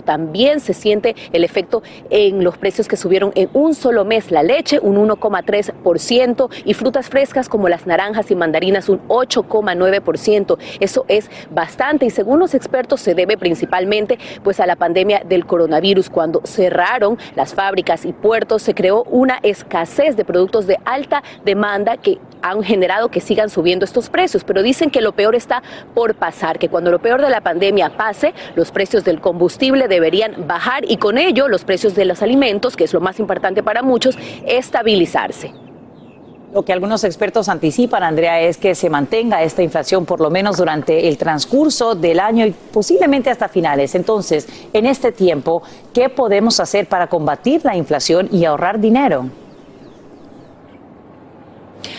También 0.03 0.59
se 0.59 0.73
siente 0.73 1.15
el 1.31 1.43
efecto 1.43 1.81
en 2.09 2.43
los 2.43 2.57
precios 2.57 2.87
que 2.87 2.97
subieron 2.97 3.31
en 3.35 3.49
un 3.53 3.73
solo 3.73 4.05
mes. 4.05 4.29
La 4.29 4.43
leche 4.43 4.79
un 4.79 4.97
1,3% 4.97 6.49
y 6.65 6.73
frutas 6.73 7.09
frescas 7.09 7.49
como 7.49 7.69
las 7.69 7.87
naranjas 7.87 8.29
y 8.29 8.35
mandarinas 8.35 8.89
un 8.89 8.99
8,9%. 9.07 10.57
Eso 10.79 11.05
es 11.07 11.29
bastante 11.49 12.05
y 12.05 12.09
según 12.09 12.39
los 12.39 12.53
expertos 12.53 13.01
se 13.01 13.15
debe 13.15 13.37
principalmente 13.37 14.19
pues 14.43 14.59
a 14.59 14.65
la 14.65 14.75
pandemia 14.75 15.21
del 15.25 15.45
coronavirus. 15.45 16.09
Cuando 16.09 16.41
cerraron 16.43 17.17
las 17.35 17.53
fábricas 17.53 18.05
y 18.05 18.13
puertos 18.13 18.61
se 18.61 18.75
creó 18.75 19.03
una 19.03 19.39
escasez 19.43 20.15
de 20.17 20.25
productos 20.25 20.67
de 20.67 20.77
alta 20.85 21.23
demanda 21.45 21.97
que 21.97 22.19
han 22.41 22.63
generado 22.63 23.09
que 23.09 23.19
sigan 23.19 23.49
subiendo 23.49 23.85
estos 23.85 24.09
precios, 24.09 24.43
pero 24.43 24.61
dicen 24.61 24.89
que 24.89 25.01
lo 25.01 25.13
peor 25.13 25.35
está 25.35 25.63
por 25.93 26.15
pasar, 26.15 26.59
que 26.59 26.69
cuando 26.69 26.91
lo 26.91 26.99
peor 26.99 27.21
de 27.21 27.29
la 27.29 27.41
pandemia 27.41 27.97
pase, 27.97 28.33
los 28.55 28.71
precios 28.71 29.03
del 29.03 29.19
combustible 29.27 29.89
deberían 29.89 30.47
bajar 30.47 30.89
y 30.89 30.95
con 30.95 31.17
ello 31.17 31.49
los 31.49 31.65
precios 31.65 31.93
de 31.95 32.05
los 32.05 32.21
alimentos, 32.21 32.77
que 32.77 32.85
es 32.85 32.93
lo 32.93 33.01
más 33.01 33.19
importante 33.19 33.61
para 33.61 33.83
muchos, 33.83 34.17
estabilizarse. 34.45 35.51
Lo 36.53 36.63
que 36.63 36.71
algunos 36.71 37.03
expertos 37.03 37.49
anticipan, 37.49 38.03
Andrea, 38.03 38.39
es 38.39 38.55
que 38.57 38.73
se 38.73 38.89
mantenga 38.89 39.43
esta 39.43 39.61
inflación 39.61 40.05
por 40.05 40.21
lo 40.21 40.29
menos 40.29 40.55
durante 40.55 41.09
el 41.09 41.17
transcurso 41.17 41.93
del 41.93 42.21
año 42.21 42.45
y 42.45 42.51
posiblemente 42.51 43.29
hasta 43.29 43.49
finales. 43.49 43.95
Entonces, 43.95 44.47
en 44.71 44.85
este 44.85 45.11
tiempo, 45.11 45.61
¿qué 45.93 46.07
podemos 46.07 46.61
hacer 46.61 46.87
para 46.87 47.07
combatir 47.07 47.65
la 47.65 47.75
inflación 47.75 48.29
y 48.31 48.45
ahorrar 48.45 48.79
dinero? 48.79 49.25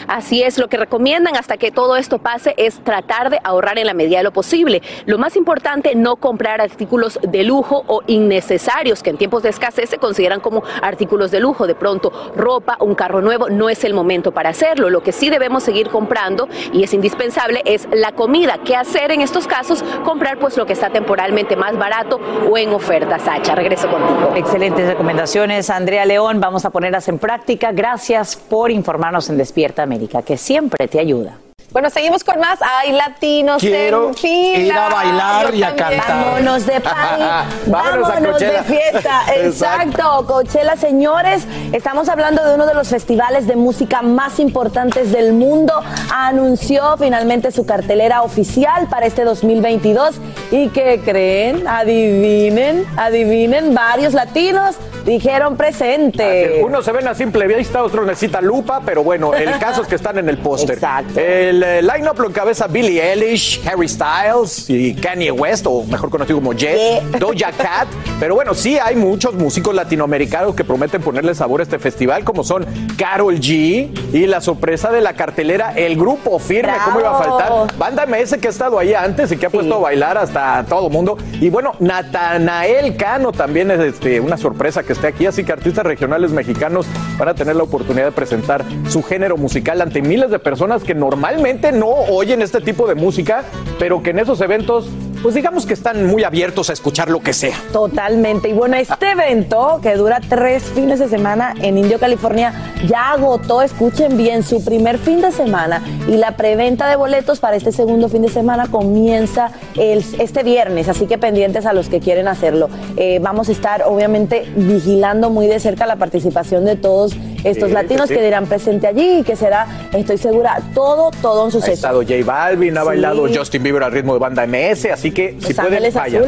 Así 0.06 0.42
es, 0.42 0.58
lo 0.58 0.68
que 0.68 0.76
recomiendan 0.76 1.36
hasta 1.36 1.56
que 1.56 1.70
todo 1.70 1.96
esto 1.96 2.18
pase 2.18 2.54
es 2.56 2.82
tratar 2.84 3.30
de 3.30 3.38
ahorrar 3.44 3.78
en 3.78 3.86
la 3.86 3.94
medida 3.94 4.18
de 4.18 4.24
lo 4.24 4.32
posible. 4.32 4.82
Lo 5.06 5.18
más 5.18 5.36
importante, 5.36 5.94
no 5.94 6.16
comprar 6.16 6.60
artículos 6.60 7.18
de 7.22 7.42
lujo 7.42 7.84
o 7.86 8.02
innecesarios 8.06 9.02
que 9.02 9.10
en 9.10 9.18
tiempos 9.18 9.42
de 9.42 9.50
escasez 9.50 9.90
se 9.90 9.98
consideran 9.98 10.40
como 10.40 10.62
artículos 10.82 11.30
de 11.30 11.40
lujo. 11.40 11.66
De 11.66 11.74
pronto, 11.74 12.12
ropa, 12.36 12.76
un 12.80 12.94
carro 12.94 13.20
nuevo, 13.20 13.48
no 13.48 13.68
es 13.68 13.84
el 13.84 13.94
momento 13.94 14.32
para 14.32 14.50
hacerlo. 14.50 14.90
Lo 14.90 15.02
que 15.02 15.12
sí 15.12 15.30
debemos 15.30 15.62
seguir 15.62 15.88
comprando 15.88 16.48
y 16.72 16.82
es 16.82 16.94
indispensable 16.94 17.62
es 17.64 17.88
la 17.92 18.12
comida. 18.12 18.58
¿Qué 18.64 18.76
hacer 18.76 19.10
en 19.12 19.20
estos 19.20 19.46
casos? 19.46 19.82
Comprar 20.04 20.38
pues 20.38 20.56
lo 20.56 20.66
que 20.66 20.72
está 20.72 20.90
temporalmente 20.90 21.56
más 21.56 21.76
barato 21.76 22.20
o 22.50 22.56
en 22.56 22.72
oferta. 22.72 23.18
Sacha, 23.18 23.54
regreso 23.54 23.88
contigo. 23.88 24.32
Excelentes 24.36 24.86
recomendaciones, 24.86 25.70
Andrea 25.70 26.04
León. 26.04 26.40
Vamos 26.40 26.64
a 26.64 26.70
ponerlas 26.70 27.08
en 27.08 27.18
práctica. 27.18 27.72
Gracias 27.72 28.36
por 28.36 28.70
informarnos 28.70 29.28
en 29.28 29.36
Despierta 29.36 29.77
América, 29.82 30.22
que 30.22 30.36
siempre 30.36 30.88
te 30.88 30.98
ayuda. 30.98 31.38
Bueno, 31.70 31.90
seguimos 31.90 32.24
con 32.24 32.40
más. 32.40 32.58
Hay 32.62 32.92
latinos 32.92 33.60
Quiero 33.60 34.08
en 34.08 34.14
fila. 34.14 34.58
ir 34.58 34.72
a 34.72 34.88
bailar 34.88 35.50
Yo 35.52 35.58
y 35.58 35.62
a 35.62 35.76
también. 35.76 36.00
cantar. 36.00 36.24
Vámonos 36.24 36.66
de 36.66 36.80
party, 36.80 37.22
Vámonos 37.66 38.08
a 38.08 38.14
vámonos 38.14 38.40
de 38.40 38.62
fiesta. 38.64 39.20
Exacto, 39.36 40.24
Coachella, 40.26 40.76
señores. 40.76 41.46
Estamos 41.72 42.08
hablando 42.08 42.42
de 42.42 42.54
uno 42.54 42.64
de 42.66 42.72
los 42.74 42.88
festivales 42.88 43.46
de 43.46 43.56
música 43.56 44.00
más 44.00 44.38
importantes 44.40 45.12
del 45.12 45.34
mundo. 45.34 45.74
Anunció 46.10 46.96
finalmente 46.96 47.50
su 47.52 47.66
cartelera 47.66 48.22
oficial 48.22 48.86
para 48.88 49.04
este 49.04 49.24
2022. 49.24 50.16
¿Y 50.50 50.68
qué 50.68 51.02
creen? 51.04 51.68
Adivinen, 51.68 52.86
adivinen, 52.96 53.74
varios 53.74 54.14
latinos 54.14 54.76
dijeron 55.04 55.56
presente. 55.56 56.60
Unos 56.62 56.84
se 56.84 56.92
ven 56.92 57.08
a 57.08 57.14
simple 57.14 57.46
vista, 57.46 57.82
otros 57.82 58.06
necesitan 58.06 58.44
lupa, 58.44 58.82
pero 58.84 59.02
bueno, 59.02 59.32
el 59.32 59.58
caso 59.58 59.80
es 59.82 59.88
que 59.88 59.94
están 59.94 60.18
en 60.18 60.28
el 60.28 60.36
póster. 60.38 60.74
Exacto. 60.74 61.18
El 61.18 61.57
el 61.58 61.64
eh, 61.64 61.82
line-up 61.82 62.18
lo 62.20 62.28
encabeza 62.28 62.68
Billie 62.68 63.02
Eilish, 63.02 63.60
Harry 63.66 63.88
Styles 63.88 64.70
y 64.70 64.94
Kanye 64.94 65.32
West, 65.32 65.66
o 65.66 65.82
mejor 65.84 66.08
conocido 66.08 66.38
como 66.38 66.52
Jet, 66.52 67.02
Doja 67.18 67.50
Cat. 67.50 67.88
Pero 68.20 68.36
bueno, 68.36 68.54
sí 68.54 68.78
hay 68.78 68.94
muchos 68.94 69.34
músicos 69.34 69.74
latinoamericanos 69.74 70.54
que 70.54 70.62
prometen 70.62 71.02
ponerle 71.02 71.34
sabor 71.34 71.60
a 71.60 71.64
este 71.64 71.78
festival, 71.78 72.22
como 72.24 72.44
son 72.44 72.64
Carol 72.96 73.34
G 73.40 73.90
y 74.12 74.26
la 74.26 74.40
sorpresa 74.40 74.92
de 74.92 75.00
la 75.00 75.14
cartelera, 75.14 75.72
el 75.74 75.96
grupo 75.96 76.38
firme, 76.38 76.74
¿cómo 76.84 77.00
iba 77.00 77.18
a 77.18 77.22
faltar? 77.22 77.76
Banda 77.76 78.06
MS 78.06 78.36
que 78.40 78.48
ha 78.48 78.50
estado 78.50 78.78
ahí 78.78 78.94
antes 78.94 79.32
y 79.32 79.36
que 79.36 79.46
ha 79.46 79.50
puesto 79.50 79.74
a 79.74 79.78
bailar 79.78 80.16
hasta 80.16 80.64
todo 80.68 80.88
mundo. 80.90 81.18
Y 81.40 81.50
bueno, 81.50 81.72
Natanael 81.80 82.96
Cano 82.96 83.32
también 83.32 83.70
es 83.70 83.80
este, 83.80 84.20
una 84.20 84.36
sorpresa 84.36 84.84
que 84.84 84.92
esté 84.92 85.08
aquí, 85.08 85.26
así 85.26 85.44
que 85.44 85.52
artistas 85.52 85.84
regionales 85.84 86.30
mexicanos 86.30 86.86
van 87.18 87.28
a 87.28 87.34
tener 87.34 87.56
la 87.56 87.64
oportunidad 87.64 88.06
de 88.06 88.12
presentar 88.12 88.64
su 88.88 89.02
género 89.02 89.36
musical 89.36 89.80
ante 89.80 90.02
miles 90.02 90.30
de 90.30 90.38
personas 90.38 90.84
que 90.84 90.94
normalmente 90.94 91.47
no 91.72 91.88
oyen 91.88 92.42
este 92.42 92.60
tipo 92.60 92.86
de 92.86 92.94
música, 92.94 93.44
pero 93.78 94.02
que 94.02 94.10
en 94.10 94.18
esos 94.18 94.40
eventos 94.42 94.88
pues 95.22 95.34
digamos 95.34 95.66
que 95.66 95.74
están 95.74 96.06
muy 96.06 96.24
abiertos 96.24 96.70
a 96.70 96.72
escuchar 96.72 97.10
lo 97.10 97.20
que 97.20 97.32
sea. 97.32 97.56
Totalmente. 97.72 98.48
Y 98.48 98.52
bueno, 98.52 98.76
este 98.76 99.12
evento 99.12 99.80
que 99.82 99.94
dura 99.94 100.20
tres 100.26 100.64
fines 100.64 100.98
de 100.98 101.08
semana 101.08 101.54
en 101.60 101.78
Indio, 101.78 101.98
California, 101.98 102.52
ya 102.86 103.12
agotó, 103.12 103.62
escuchen 103.62 104.16
bien, 104.16 104.42
su 104.42 104.64
primer 104.64 104.98
fin 104.98 105.20
de 105.20 105.32
semana 105.32 105.82
y 106.06 106.16
la 106.16 106.36
preventa 106.36 106.88
de 106.88 106.96
boletos 106.96 107.40
para 107.40 107.56
este 107.56 107.72
segundo 107.72 108.08
fin 108.08 108.22
de 108.22 108.28
semana 108.28 108.68
comienza 108.68 109.50
el, 109.76 110.04
este 110.18 110.42
viernes, 110.42 110.88
así 110.88 111.06
que 111.06 111.18
pendientes 111.18 111.66
a 111.66 111.72
los 111.72 111.88
que 111.88 112.00
quieren 112.00 112.28
hacerlo. 112.28 112.68
Eh, 112.96 113.18
vamos 113.20 113.48
a 113.48 113.52
estar 113.52 113.82
obviamente 113.82 114.50
vigilando 114.56 115.30
muy 115.30 115.46
de 115.46 115.60
cerca 115.60 115.86
la 115.86 115.96
participación 115.96 116.64
de 116.64 116.76
todos 116.76 117.16
estos 117.44 117.70
latinos 117.70 118.08
que 118.08 118.22
dirán 118.22 118.46
presente 118.46 118.86
allí 118.86 119.20
y 119.20 119.22
que 119.22 119.36
será, 119.36 119.66
estoy 119.92 120.18
segura, 120.18 120.60
todo, 120.74 121.10
todo 121.22 121.44
un 121.44 121.52
suceso. 121.52 121.70
Ha 121.70 121.74
estado 121.74 122.02
J 122.02 122.14
Balvin, 122.24 122.76
ha 122.76 122.84
bailado 122.84 123.26
Justin 123.32 123.62
Bieber 123.62 123.82
al 123.82 123.92
ritmo 123.92 124.14
de 124.14 124.18
banda 124.18 124.46
MS, 124.46 124.86
así 124.86 125.07
que 125.10 125.36
si 125.40 125.54
pueden, 125.54 125.92
vayan. 125.92 126.24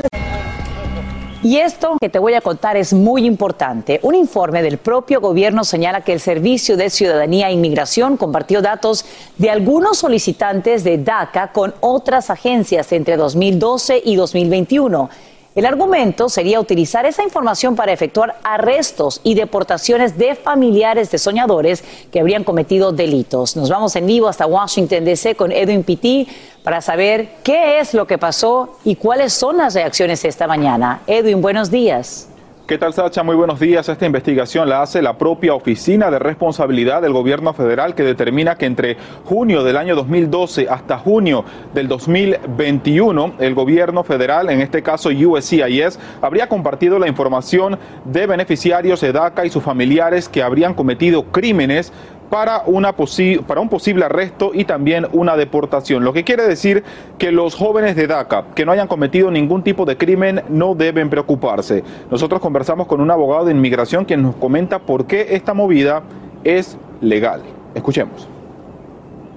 Y 1.43 1.57
esto 1.57 1.97
que 1.99 2.11
te 2.11 2.19
voy 2.19 2.35
a 2.35 2.43
contar 2.43 2.77
es 2.77 2.93
muy 2.93 3.25
importante. 3.25 3.99
Un 4.03 4.15
informe 4.15 4.63
del 4.63 4.77
propio 4.77 5.23
gobierno 5.23 5.65
señala 5.65 6.03
que 6.03 6.13
el 6.13 6.21
Servicio 6.21 6.77
de 6.77 6.91
Ciudadanía 6.91 7.49
e 7.49 7.53
Inmigración 7.53 8.19
compartió 8.19 8.61
datos 8.61 9.07
de 9.39 9.49
algunos 9.49 9.97
solicitantes 9.97 10.85
de 10.85 10.99
DACA 10.99 11.53
con 11.53 11.75
otras 11.81 12.29
agencias 12.29 12.93
entre 12.93 13.17
2012 13.17 14.03
y 14.05 14.17
2021. 14.17 15.09
El 15.57 15.67
argumento 15.67 16.29
sería 16.29 16.61
utilizar 16.61 17.07
esa 17.07 17.25
información 17.25 17.75
para 17.75 17.93
efectuar 17.93 18.39
arrestos 18.45 19.21
y 19.25 19.35
deportaciones 19.35 20.17
de 20.17 20.37
familiares 20.37 21.11
de 21.11 21.19
soñadores 21.19 21.83
que 22.13 22.21
habrían 22.21 22.45
cometido 22.45 22.93
delitos. 22.93 23.57
Nos 23.57 23.69
vamos 23.69 23.97
en 23.97 24.07
vivo 24.07 24.29
hasta 24.29 24.47
Washington, 24.47 25.05
D.C. 25.05 25.35
con 25.35 25.51
Edwin 25.51 25.83
Pitti 25.83 26.29
para 26.63 26.81
saber 26.81 27.31
qué 27.43 27.81
es 27.81 27.95
lo 27.95 28.07
que 28.07 28.17
pasó 28.17 28.79
y 28.85 28.95
cuáles 28.95 29.33
son 29.33 29.57
las 29.57 29.75
reacciones 29.75 30.25
esta 30.25 30.47
mañana. 30.47 31.03
Edwin, 31.09 31.43
buenos 31.43 31.69
días. 31.69 32.30
¿Qué 32.71 32.79
tal, 32.79 32.95
Sacha? 32.95 33.25
Muy 33.25 33.35
buenos 33.35 33.59
días. 33.59 33.89
Esta 33.89 34.07
investigación 34.07 34.69
la 34.69 34.81
hace 34.81 35.03
la 35.03 35.19
propia 35.19 35.55
Oficina 35.55 36.09
de 36.09 36.21
Responsabilidad 36.21 37.03
del 37.03 37.13
Gobierno 37.13 37.53
Federal 37.53 37.97
que 37.97 38.05
determina 38.05 38.55
que 38.55 38.67
entre 38.67 38.97
junio 39.25 39.65
del 39.65 39.77
año 39.77 39.97
2012 39.97 40.69
hasta 40.71 40.97
junio 40.97 41.45
del 41.75 41.89
2021, 41.89 43.35
el 43.41 43.57
Gobierno 43.57 44.05
Federal, 44.05 44.51
en 44.51 44.61
este 44.61 44.85
caso 44.85 45.09
USCIS, 45.09 45.99
habría 46.23 46.49
compartido 46.49 47.01
la 47.01 47.09
información 47.09 47.77
de 48.05 48.29
beneficiarios 48.29 49.01
de 49.01 49.11
DACA 49.11 49.47
y 49.47 49.51
sus 49.51 49.65
familiares 49.65 50.29
que 50.29 50.41
habrían 50.41 50.75
cometido 50.75 51.25
crímenes 51.25 51.93
para, 52.31 52.63
una 52.67 52.95
para 53.47 53.61
un 53.61 53.69
posible 53.69 54.05
arresto 54.05 54.53
y 54.55 54.65
también 54.65 55.07
una 55.13 55.37
deportación. 55.37 56.05
Lo 56.05 56.13
que 56.13 56.25
quiere 56.25 56.47
decir 56.47 56.85
que 57.19 57.33
los 57.33 57.55
jóvenes 57.55 57.97
de 57.97 58.07
DACA 58.07 58.47
que 58.55 58.65
no 58.65 58.73
hayan 58.73 58.89
cometido 58.89 59.31
ningún 59.31 59.63
tipo 59.63 59.85
de 59.85 59.99
crimen 59.99 60.43
no 60.49 60.75
deben 60.75 61.11
preocuparse. 61.11 61.85
Nosotros 62.11 62.41
conversamos 62.41 62.87
con 62.87 63.01
un 63.01 63.11
abogado 63.11 63.45
de 63.45 63.53
inmigración 63.53 64.05
quien 64.05 64.23
nos 64.23 64.37
comenta 64.37 64.79
por 64.79 65.07
qué 65.07 65.29
esta 65.31 65.53
movida 65.53 66.03
es 66.45 66.79
legal. 67.01 67.43
Escuchemos. 67.75 68.40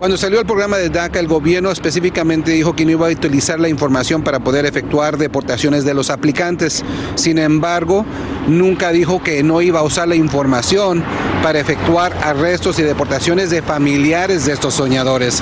Cuando 0.03 0.17
salió 0.17 0.41
el 0.41 0.45
programa 0.45 0.75
de 0.75 0.89
DACA, 0.89 1.21
el 1.21 1.29
gobierno 1.29 1.71
específicamente 1.71 2.51
dijo 2.51 2.75
que 2.75 2.83
no 2.83 2.91
iba 2.91 3.07
a 3.07 3.09
utilizar 3.09 3.57
la 3.57 3.69
información 3.69 4.21
para 4.21 4.41
poder 4.41 4.65
efectuar 4.65 5.17
deportaciones 5.17 5.85
de 5.85 5.93
los 5.93 6.09
aplicantes. 6.09 6.83
Sin 7.15 7.37
embargo, 7.37 8.05
nunca 8.45 8.89
dijo 8.89 9.23
que 9.23 9.41
no 9.43 9.61
iba 9.61 9.79
a 9.79 9.83
usar 9.83 10.09
la 10.09 10.15
información 10.15 11.05
para 11.41 11.61
efectuar 11.61 12.11
arrestos 12.21 12.79
y 12.79 12.81
deportaciones 12.81 13.49
de 13.49 13.61
familiares 13.61 14.45
de 14.45 14.51
estos 14.51 14.73
soñadores. 14.73 15.41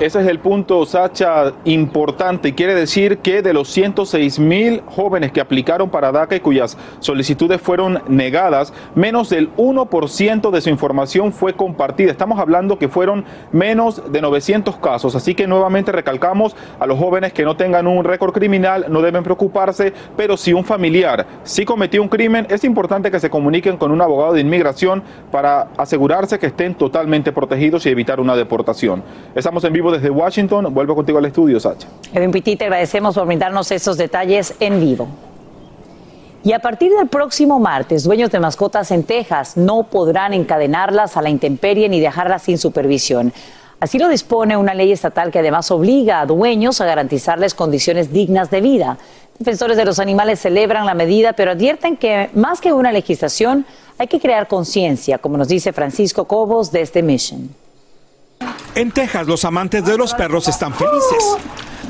Ese 0.00 0.20
es 0.20 0.28
el 0.28 0.38
punto, 0.38 0.86
Sacha, 0.86 1.54
importante. 1.64 2.54
Quiere 2.54 2.76
decir 2.76 3.18
que 3.18 3.42
de 3.42 3.52
los 3.52 3.66
106 3.66 4.38
mil 4.38 4.80
jóvenes 4.86 5.32
que 5.32 5.40
aplicaron 5.40 5.90
para 5.90 6.12
DACA 6.12 6.36
y 6.36 6.40
cuyas 6.40 6.78
solicitudes 7.00 7.60
fueron 7.60 8.00
negadas, 8.06 8.72
menos 8.94 9.28
del 9.28 9.52
1% 9.56 10.50
de 10.52 10.60
su 10.60 10.70
información 10.70 11.32
fue 11.32 11.54
compartida. 11.54 12.12
Estamos 12.12 12.38
hablando 12.38 12.78
que 12.78 12.86
fueron 12.86 13.24
menos 13.50 14.12
de 14.12 14.20
900 14.20 14.76
casos. 14.76 15.16
Así 15.16 15.34
que 15.34 15.48
nuevamente 15.48 15.90
recalcamos 15.90 16.54
a 16.78 16.86
los 16.86 16.96
jóvenes 16.96 17.32
que 17.32 17.42
no 17.42 17.56
tengan 17.56 17.88
un 17.88 18.04
récord 18.04 18.32
criminal, 18.32 18.86
no 18.88 19.02
deben 19.02 19.24
preocuparse, 19.24 19.92
pero 20.16 20.36
si 20.36 20.52
un 20.52 20.64
familiar 20.64 21.26
sí 21.42 21.64
cometió 21.64 22.00
un 22.02 22.08
crimen, 22.08 22.46
es 22.50 22.62
importante 22.62 23.10
que 23.10 23.18
se 23.18 23.30
comuniquen 23.30 23.76
con 23.76 23.90
un 23.90 24.00
abogado 24.00 24.34
de 24.34 24.42
inmigración 24.42 25.02
para 25.32 25.70
asegurarse 25.76 26.38
que 26.38 26.46
estén 26.46 26.76
totalmente 26.76 27.32
protegidos 27.32 27.84
y 27.84 27.88
evitar 27.88 28.20
una 28.20 28.36
deportación. 28.36 29.02
Estamos 29.34 29.64
en 29.64 29.72
vivo 29.72 29.87
desde 29.90 30.10
Washington. 30.10 30.72
Vuelvo 30.72 30.94
contigo 30.94 31.18
al 31.18 31.24
estudio, 31.26 31.58
Sacha. 31.60 31.88
Edwin 32.12 32.30
Pitti, 32.30 32.56
te 32.56 32.64
agradecemos 32.64 33.14
por 33.14 33.26
brindarnos 33.26 33.70
esos 33.70 33.96
detalles 33.96 34.54
en 34.60 34.80
vivo. 34.80 35.08
Y 36.44 36.52
a 36.52 36.60
partir 36.60 36.92
del 36.92 37.08
próximo 37.08 37.58
martes, 37.58 38.04
dueños 38.04 38.30
de 38.30 38.38
mascotas 38.38 38.90
en 38.90 39.02
Texas 39.02 39.56
no 39.56 39.84
podrán 39.84 40.32
encadenarlas 40.32 41.16
a 41.16 41.22
la 41.22 41.30
intemperie 41.30 41.88
ni 41.88 42.00
dejarlas 42.00 42.42
sin 42.42 42.58
supervisión. 42.58 43.32
Así 43.80 43.98
lo 43.98 44.08
dispone 44.08 44.56
una 44.56 44.74
ley 44.74 44.90
estatal 44.92 45.30
que 45.30 45.40
además 45.40 45.70
obliga 45.70 46.20
a 46.20 46.26
dueños 46.26 46.80
a 46.80 46.84
garantizarles 46.84 47.54
condiciones 47.54 48.12
dignas 48.12 48.50
de 48.50 48.60
vida. 48.60 48.98
Defensores 49.38 49.76
de 49.76 49.84
los 49.84 49.98
animales 49.98 50.40
celebran 50.40 50.86
la 50.86 50.94
medida, 50.94 51.32
pero 51.32 51.52
advierten 51.52 51.96
que 51.96 52.30
más 52.34 52.60
que 52.60 52.72
una 52.72 52.90
legislación, 52.90 53.66
hay 53.98 54.06
que 54.06 54.20
crear 54.20 54.48
conciencia, 54.48 55.18
como 55.18 55.36
nos 55.36 55.48
dice 55.48 55.72
Francisco 55.72 56.24
Cobos 56.24 56.72
desde 56.72 57.02
Mission. 57.02 57.50
En 58.74 58.92
Texas, 58.92 59.26
los 59.26 59.44
amantes 59.44 59.84
de 59.84 59.98
los 59.98 60.14
perros 60.14 60.46
están 60.48 60.72
felices. 60.72 61.36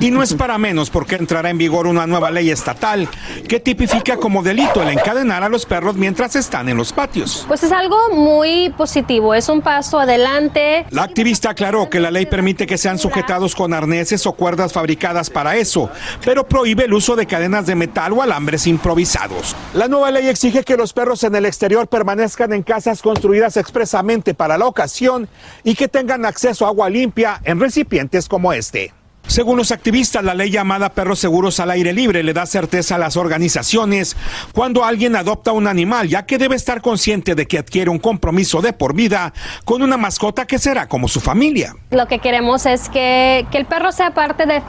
Y 0.00 0.12
no 0.12 0.22
es 0.22 0.32
para 0.34 0.58
menos 0.58 0.90
porque 0.90 1.16
entrará 1.16 1.50
en 1.50 1.58
vigor 1.58 1.88
una 1.88 2.06
nueva 2.06 2.30
ley 2.30 2.50
estatal 2.50 3.08
que 3.48 3.58
tipifica 3.58 4.16
como 4.16 4.44
delito 4.44 4.80
el 4.80 4.90
encadenar 4.90 5.42
a 5.42 5.48
los 5.48 5.66
perros 5.66 5.96
mientras 5.96 6.36
están 6.36 6.68
en 6.68 6.76
los 6.76 6.92
patios. 6.92 7.44
Pues 7.48 7.64
es 7.64 7.72
algo 7.72 7.96
muy 8.12 8.70
positivo, 8.76 9.34
es 9.34 9.48
un 9.48 9.60
paso 9.60 9.98
adelante. 9.98 10.86
La 10.90 11.02
activista 11.02 11.50
aclaró 11.50 11.90
que 11.90 11.98
la 11.98 12.12
ley 12.12 12.26
permite 12.26 12.66
que 12.66 12.78
sean 12.78 12.98
sujetados 12.98 13.56
con 13.56 13.74
arneses 13.74 14.24
o 14.26 14.32
cuerdas 14.32 14.72
fabricadas 14.72 15.30
para 15.30 15.56
eso, 15.56 15.90
pero 16.24 16.46
prohíbe 16.46 16.84
el 16.84 16.94
uso 16.94 17.16
de 17.16 17.26
cadenas 17.26 17.66
de 17.66 17.74
metal 17.74 18.12
o 18.12 18.22
alambres 18.22 18.68
improvisados. 18.68 19.56
La 19.74 19.88
nueva 19.88 20.12
ley 20.12 20.28
exige 20.28 20.62
que 20.62 20.76
los 20.76 20.92
perros 20.92 21.24
en 21.24 21.34
el 21.34 21.44
exterior 21.44 21.88
permanezcan 21.88 22.52
en 22.52 22.62
casas 22.62 23.02
construidas 23.02 23.56
expresamente 23.56 24.32
para 24.32 24.58
la 24.58 24.66
ocasión 24.66 25.28
y 25.64 25.74
que 25.74 25.88
tengan 25.88 26.24
acceso 26.24 26.66
a 26.66 26.68
agua 26.68 26.88
limpia 26.88 27.40
en 27.42 27.58
recipientes 27.58 28.28
como 28.28 28.52
este. 28.52 28.92
Según 29.28 29.58
los 29.58 29.72
activistas, 29.72 30.24
la 30.24 30.32
ley 30.32 30.50
llamada 30.50 30.88
Perros 30.88 31.18
Seguros 31.18 31.60
al 31.60 31.70
Aire 31.70 31.92
Libre 31.92 32.22
le 32.22 32.32
da 32.32 32.46
certeza 32.46 32.94
a 32.94 32.98
las 32.98 33.18
organizaciones 33.18 34.16
cuando 34.54 34.86
alguien 34.86 35.16
adopta 35.16 35.52
un 35.52 35.66
animal, 35.66 36.08
ya 36.08 36.24
que 36.24 36.38
debe 36.38 36.56
estar 36.56 36.80
consciente 36.80 37.34
de 37.34 37.46
que 37.46 37.58
adquiere 37.58 37.90
un 37.90 37.98
compromiso 37.98 38.62
de 38.62 38.72
por 38.72 38.94
vida 38.94 39.34
con 39.66 39.82
una 39.82 39.98
mascota 39.98 40.46
que 40.46 40.58
será 40.58 40.88
como 40.88 41.08
su 41.08 41.20
familia. 41.20 41.76
Lo 41.90 42.08
que 42.08 42.20
queremos 42.20 42.64
es 42.64 42.88
que, 42.88 43.46
el 43.52 43.66
perro 43.66 43.92
sea 43.92 44.14
parte 44.14 44.46
de, 44.46 44.62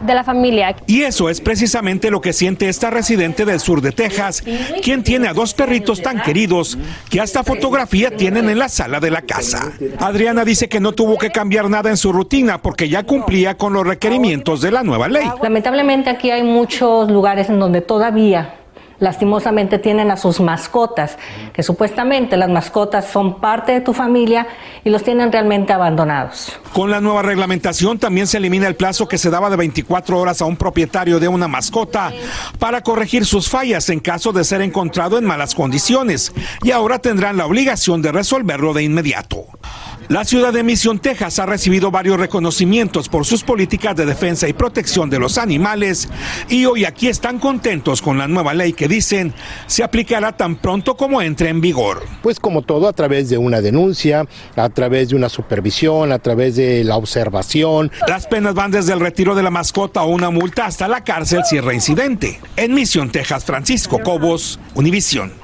de, 0.00 0.14
la 0.14 0.22
familia. 0.22 0.76
Y 0.86 1.02
eso 1.02 1.28
es 1.28 1.40
precisamente 1.40 2.10
lo 2.10 2.20
que 2.20 2.32
siente 2.32 2.68
esta 2.68 2.90
residente 2.90 3.44
del 3.44 3.58
sur 3.58 3.80
de 3.80 3.90
Texas, 3.90 4.44
quien 4.82 5.02
tiene 5.02 5.26
a 5.26 5.32
dos 5.32 5.54
perritos 5.54 6.02
tan 6.02 6.22
queridos 6.22 6.78
que 7.10 7.20
hasta 7.20 7.42
fotografía 7.42 8.16
tienen 8.16 8.48
en 8.48 8.60
la 8.60 8.68
sala 8.68 9.00
de 9.00 9.10
la 9.10 9.22
casa. 9.22 9.72
Adriana 9.98 10.44
dice 10.44 10.68
que 10.68 10.78
no 10.78 10.92
tuvo 10.92 11.18
que 11.18 11.30
cambiar 11.30 11.68
nada 11.68 11.90
en 11.90 11.96
su 11.96 12.12
rutina 12.12 12.62
porque 12.62 12.88
ya 12.88 13.02
cumplía 13.02 13.56
con 13.56 13.72
los 13.72 13.84
requisitos 13.84 14.03
requerimientos 14.04 14.60
de 14.60 14.70
la 14.70 14.82
nueva 14.82 15.08
ley. 15.08 15.26
Lamentablemente 15.42 16.10
aquí 16.10 16.30
hay 16.30 16.42
muchos 16.42 17.10
lugares 17.10 17.48
en 17.48 17.58
donde 17.58 17.80
todavía 17.80 18.54
lastimosamente 18.98 19.78
tienen 19.78 20.10
a 20.10 20.16
sus 20.16 20.40
mascotas, 20.40 21.18
que 21.52 21.62
supuestamente 21.62 22.36
las 22.36 22.48
mascotas 22.48 23.06
son 23.10 23.40
parte 23.40 23.72
de 23.72 23.80
tu 23.80 23.92
familia 23.92 24.46
y 24.84 24.90
los 24.90 25.02
tienen 25.02 25.32
realmente 25.32 25.72
abandonados. 25.72 26.58
Con 26.72 26.90
la 26.90 27.00
nueva 27.00 27.22
reglamentación 27.22 27.98
también 27.98 28.26
se 28.26 28.38
elimina 28.38 28.66
el 28.66 28.76
plazo 28.76 29.08
que 29.08 29.18
se 29.18 29.30
daba 29.30 29.50
de 29.50 29.56
24 29.56 30.18
horas 30.18 30.40
a 30.40 30.46
un 30.46 30.56
propietario 30.56 31.20
de 31.20 31.28
una 31.28 31.48
mascota 31.48 32.12
para 32.58 32.82
corregir 32.82 33.26
sus 33.26 33.48
fallas 33.48 33.88
en 33.90 34.00
caso 34.00 34.32
de 34.32 34.44
ser 34.44 34.62
encontrado 34.62 35.18
en 35.18 35.24
malas 35.24 35.54
condiciones 35.54 36.32
y 36.62 36.70
ahora 36.70 36.98
tendrán 36.98 37.36
la 37.36 37.46
obligación 37.46 38.00
de 38.00 38.12
resolverlo 38.12 38.72
de 38.72 38.84
inmediato. 38.84 39.46
La 40.08 40.24
ciudad 40.26 40.52
de 40.52 40.62
Mission, 40.62 40.98
Texas 40.98 41.38
ha 41.38 41.46
recibido 41.46 41.90
varios 41.90 42.18
reconocimientos 42.18 43.08
por 43.08 43.24
sus 43.24 43.42
políticas 43.42 43.96
de 43.96 44.04
defensa 44.04 44.46
y 44.46 44.52
protección 44.52 45.08
de 45.08 45.18
los 45.18 45.38
animales 45.38 46.10
y 46.50 46.66
hoy 46.66 46.84
aquí 46.84 47.08
están 47.08 47.38
contentos 47.38 48.02
con 48.02 48.18
la 48.18 48.28
nueva 48.28 48.52
ley 48.52 48.74
que 48.74 48.86
dicen 48.86 49.32
se 49.66 49.82
aplicará 49.82 50.36
tan 50.36 50.56
pronto 50.56 50.94
como 50.98 51.22
entre 51.22 51.48
en 51.48 51.62
vigor. 51.62 52.02
Pues 52.22 52.38
como 52.38 52.60
todo 52.60 52.86
a 52.86 52.92
través 52.92 53.30
de 53.30 53.38
una 53.38 53.62
denuncia, 53.62 54.26
a 54.56 54.68
través 54.68 55.08
de 55.08 55.16
una 55.16 55.30
supervisión, 55.30 56.12
a 56.12 56.18
través 56.18 56.56
de 56.56 56.84
la 56.84 56.96
observación. 56.96 57.90
Las 58.06 58.26
penas 58.26 58.54
van 58.54 58.72
desde 58.72 58.92
el 58.92 59.00
retiro 59.00 59.34
de 59.34 59.42
la 59.42 59.50
mascota 59.50 60.02
o 60.02 60.08
una 60.08 60.28
multa 60.28 60.66
hasta 60.66 60.86
la 60.86 61.02
cárcel 61.02 61.44
si 61.48 61.56
es 61.56 61.64
reincidente. 61.64 62.40
En 62.56 62.74
Mission, 62.74 63.10
Texas, 63.10 63.46
Francisco 63.46 64.00
Cobos, 64.00 64.60
Univisión. 64.74 65.43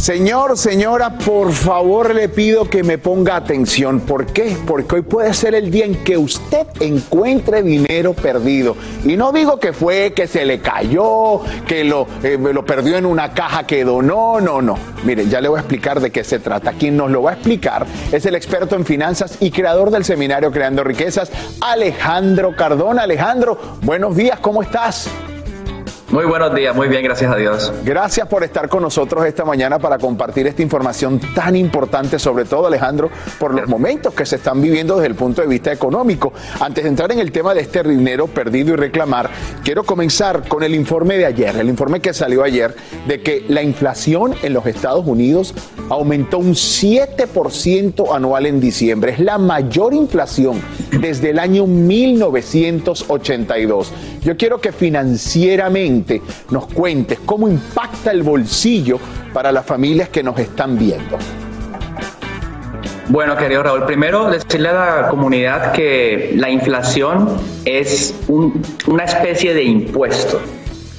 Señor, 0.00 0.56
señora, 0.56 1.18
por 1.18 1.52
favor 1.52 2.14
le 2.14 2.30
pido 2.30 2.70
que 2.70 2.82
me 2.82 2.96
ponga 2.96 3.36
atención. 3.36 4.00
¿Por 4.00 4.24
qué? 4.24 4.56
Porque 4.66 4.94
hoy 4.94 5.02
puede 5.02 5.34
ser 5.34 5.54
el 5.54 5.70
día 5.70 5.84
en 5.84 6.02
que 6.02 6.16
usted 6.16 6.66
encuentre 6.80 7.62
dinero 7.62 8.14
perdido. 8.14 8.76
Y 9.04 9.18
no 9.18 9.30
digo 9.30 9.60
que 9.60 9.74
fue 9.74 10.14
que 10.14 10.26
se 10.26 10.46
le 10.46 10.60
cayó, 10.60 11.42
que 11.68 11.84
lo, 11.84 12.06
eh, 12.22 12.38
lo 12.38 12.64
perdió 12.64 12.96
en 12.96 13.04
una 13.04 13.34
caja 13.34 13.66
que 13.66 13.84
donó, 13.84 14.40
no, 14.40 14.62
no. 14.62 14.78
Mire, 15.04 15.28
ya 15.28 15.42
le 15.42 15.48
voy 15.48 15.58
a 15.58 15.60
explicar 15.60 16.00
de 16.00 16.10
qué 16.10 16.24
se 16.24 16.38
trata. 16.38 16.72
Quien 16.72 16.96
nos 16.96 17.10
lo 17.10 17.24
va 17.24 17.32
a 17.32 17.34
explicar 17.34 17.86
es 18.10 18.24
el 18.24 18.36
experto 18.36 18.76
en 18.76 18.86
finanzas 18.86 19.36
y 19.38 19.50
creador 19.50 19.90
del 19.90 20.06
seminario 20.06 20.50
Creando 20.50 20.82
Riquezas, 20.82 21.30
Alejandro 21.60 22.56
Cardona. 22.56 23.02
Alejandro, 23.02 23.58
buenos 23.82 24.16
días, 24.16 24.40
¿cómo 24.40 24.62
estás? 24.62 25.10
Muy 26.10 26.24
buenos 26.24 26.52
días, 26.52 26.74
muy 26.74 26.88
bien, 26.88 27.04
gracias 27.04 27.32
a 27.32 27.36
Dios. 27.36 27.72
Gracias 27.84 28.26
por 28.26 28.42
estar 28.42 28.68
con 28.68 28.82
nosotros 28.82 29.24
esta 29.24 29.44
mañana 29.44 29.78
para 29.78 29.96
compartir 29.96 30.44
esta 30.48 30.60
información 30.60 31.20
tan 31.36 31.54
importante, 31.54 32.18
sobre 32.18 32.46
todo 32.46 32.66
Alejandro, 32.66 33.12
por 33.38 33.54
los 33.54 33.68
momentos 33.68 34.12
que 34.12 34.26
se 34.26 34.34
están 34.34 34.60
viviendo 34.60 34.96
desde 34.96 35.06
el 35.06 35.14
punto 35.14 35.40
de 35.40 35.46
vista 35.46 35.72
económico. 35.72 36.32
Antes 36.58 36.82
de 36.82 36.90
entrar 36.90 37.12
en 37.12 37.20
el 37.20 37.30
tema 37.30 37.54
de 37.54 37.60
este 37.60 37.84
dinero 37.84 38.26
perdido 38.26 38.72
y 38.72 38.76
reclamar, 38.76 39.30
quiero 39.62 39.84
comenzar 39.84 40.48
con 40.48 40.64
el 40.64 40.74
informe 40.74 41.16
de 41.16 41.26
ayer, 41.26 41.56
el 41.56 41.68
informe 41.68 42.00
que 42.00 42.12
salió 42.12 42.42
ayer 42.42 42.74
de 43.06 43.22
que 43.22 43.44
la 43.46 43.62
inflación 43.62 44.34
en 44.42 44.52
los 44.52 44.66
Estados 44.66 45.06
Unidos 45.06 45.54
aumentó 45.90 46.38
un 46.38 46.54
7% 46.54 48.12
anual 48.12 48.46
en 48.46 48.60
diciembre. 48.60 49.12
Es 49.12 49.20
la 49.20 49.38
mayor 49.38 49.94
inflación 49.94 50.60
desde 51.00 51.30
el 51.30 51.38
año 51.38 51.68
1982. 51.68 53.92
Yo 54.22 54.36
quiero 54.36 54.60
que 54.60 54.72
financieramente 54.72 55.99
nos 56.50 56.66
cuentes 56.66 57.18
cómo 57.24 57.48
impacta 57.48 58.10
el 58.10 58.22
bolsillo 58.22 58.98
para 59.32 59.52
las 59.52 59.64
familias 59.64 60.08
que 60.08 60.22
nos 60.22 60.38
están 60.38 60.78
viendo. 60.78 61.18
Bueno, 63.08 63.36
querido 63.36 63.64
Raúl, 63.64 63.86
primero 63.86 64.30
decirle 64.30 64.68
a 64.68 64.72
la 65.02 65.08
comunidad 65.08 65.72
que 65.72 66.32
la 66.36 66.48
inflación 66.48 67.28
es 67.64 68.14
una 68.28 69.04
especie 69.04 69.52
de 69.52 69.64
impuesto 69.64 70.40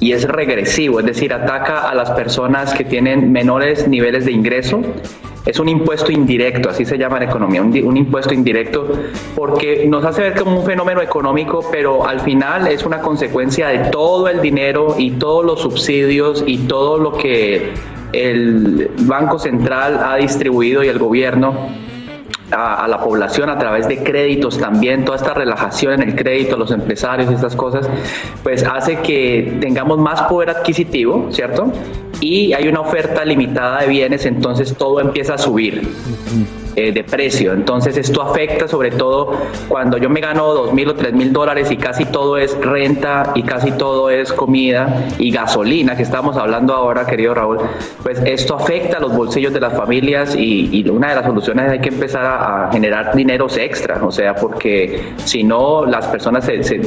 y 0.02 0.12
es 0.12 0.28
regresivo, 0.28 1.00
es 1.00 1.06
decir, 1.06 1.34
ataca 1.34 1.90
a 1.90 1.96
las 1.96 2.12
personas 2.12 2.74
que 2.74 2.84
tienen 2.84 3.32
menores 3.32 3.88
niveles 3.88 4.26
de 4.26 4.34
ingreso 4.34 4.82
es 5.46 5.60
un 5.60 5.70
impuesto 5.70 6.12
indirecto, 6.12 6.70
así 6.70 6.86
se 6.86 6.98
llama 6.98 7.18
en 7.18 7.24
economía, 7.24 7.62
un, 7.62 7.98
impuesto 7.98 8.34
indirecto, 8.34 8.88
porque 9.36 9.86
nos 9.88 10.06
hace 10.06 10.22
ver 10.22 10.36
como 10.36 10.60
un 10.60 10.66
fenómeno 10.66 11.02
económico, 11.02 11.66
pero 11.72 12.06
al 12.06 12.20
final 12.20 12.68
es 12.68 12.86
una 12.86 13.00
consecuencia 13.02 13.68
de 13.70 13.90
todo 13.90 14.28
el 14.28 14.42
dinero 14.42 14.96
y 14.98 15.12
todos 15.12 15.44
los 15.44 15.62
subsidios 15.62 16.44
y 16.46 16.60
todo 16.60 16.98
lo 16.98 17.14
que 17.14 17.74
el 18.14 18.92
Banco 19.02 19.40
Central 19.40 20.00
ha 20.04 20.18
distribuido 20.18 20.84
y 20.84 20.90
el 20.90 21.00
gobierno 21.00 21.70
a, 22.52 22.88
la 22.88 23.00
población 23.00 23.50
a 23.50 23.58
través 23.58 23.88
de 23.88 24.04
créditos 24.04 24.58
también, 24.60 25.06
toda 25.06 25.18
esta 25.18 25.34
relajación 25.34 25.94
en 25.94 26.10
el 26.10 26.16
crédito, 26.16 26.58
los 26.58 26.72
empresarios 26.72 27.32
y 27.32 27.36
estas 27.36 27.56
cosas, 27.56 27.90
pues 28.44 28.64
hace 28.64 28.98
que 28.98 29.58
tengamos 29.62 29.98
más 29.98 30.24
poder 30.24 30.50
adquisitivo, 30.50 31.28
¿cierto? 31.32 31.72
Y 32.22 32.54
hay 32.54 32.68
una 32.68 32.80
oferta 32.82 33.26
limitada 33.26 33.82
de 33.82 33.88
bienes, 33.88 34.26
entonces 34.26 34.76
todo 34.78 35.02
empieza 35.02 35.34
a 35.34 35.38
subir. 35.38 35.82
Eh, 36.78 36.94
de 36.94 37.04
precio. 37.04 37.52
Entonces 37.52 37.98
esto 37.98 38.22
afecta 38.22 38.66
sobre 38.66 38.92
todo 38.92 39.34
cuando 39.68 39.98
yo 39.98 40.10
me 40.10 40.22
gano 40.22 40.54
dos 40.54 40.72
mil 40.72 40.88
o 40.88 40.96
tres 40.96 41.12
mil 41.12 41.34
dólares 41.34 41.70
y 41.70 41.76
casi 41.76 42.06
todo 42.06 42.38
es 42.38 42.58
renta 42.62 43.34
y 43.36 43.44
casi 43.44 43.72
todo 43.72 44.10
es 44.10 44.32
comida 44.32 45.10
y 45.20 45.32
gasolina 45.32 45.98
que 45.98 46.04
estamos 46.04 46.38
hablando 46.38 46.74
ahora, 46.74 47.06
querido 47.06 47.34
Raúl, 47.34 47.58
pues 48.02 48.22
esto 48.24 48.56
afecta 48.56 48.98
a 48.98 49.00
los 49.02 49.14
bolsillos 49.14 49.52
de 49.52 49.60
las 49.60 49.74
familias 49.74 50.34
y, 50.34 50.90
una 50.90 51.10
de 51.10 51.16
las 51.16 51.26
soluciones 51.26 51.66
es 51.66 51.72
hay 51.74 51.80
que 51.82 51.90
empezar 51.90 52.26
a, 52.26 52.70
generar 52.72 53.16
dineros 53.16 53.58
extra, 53.58 54.00
o 54.04 54.12
sea, 54.12 54.36
porque 54.36 55.14
si 55.26 55.44
no 55.44 55.86
las 55.86 56.08
personas 56.08 56.46
se, 56.46 56.64
se, 56.64 56.82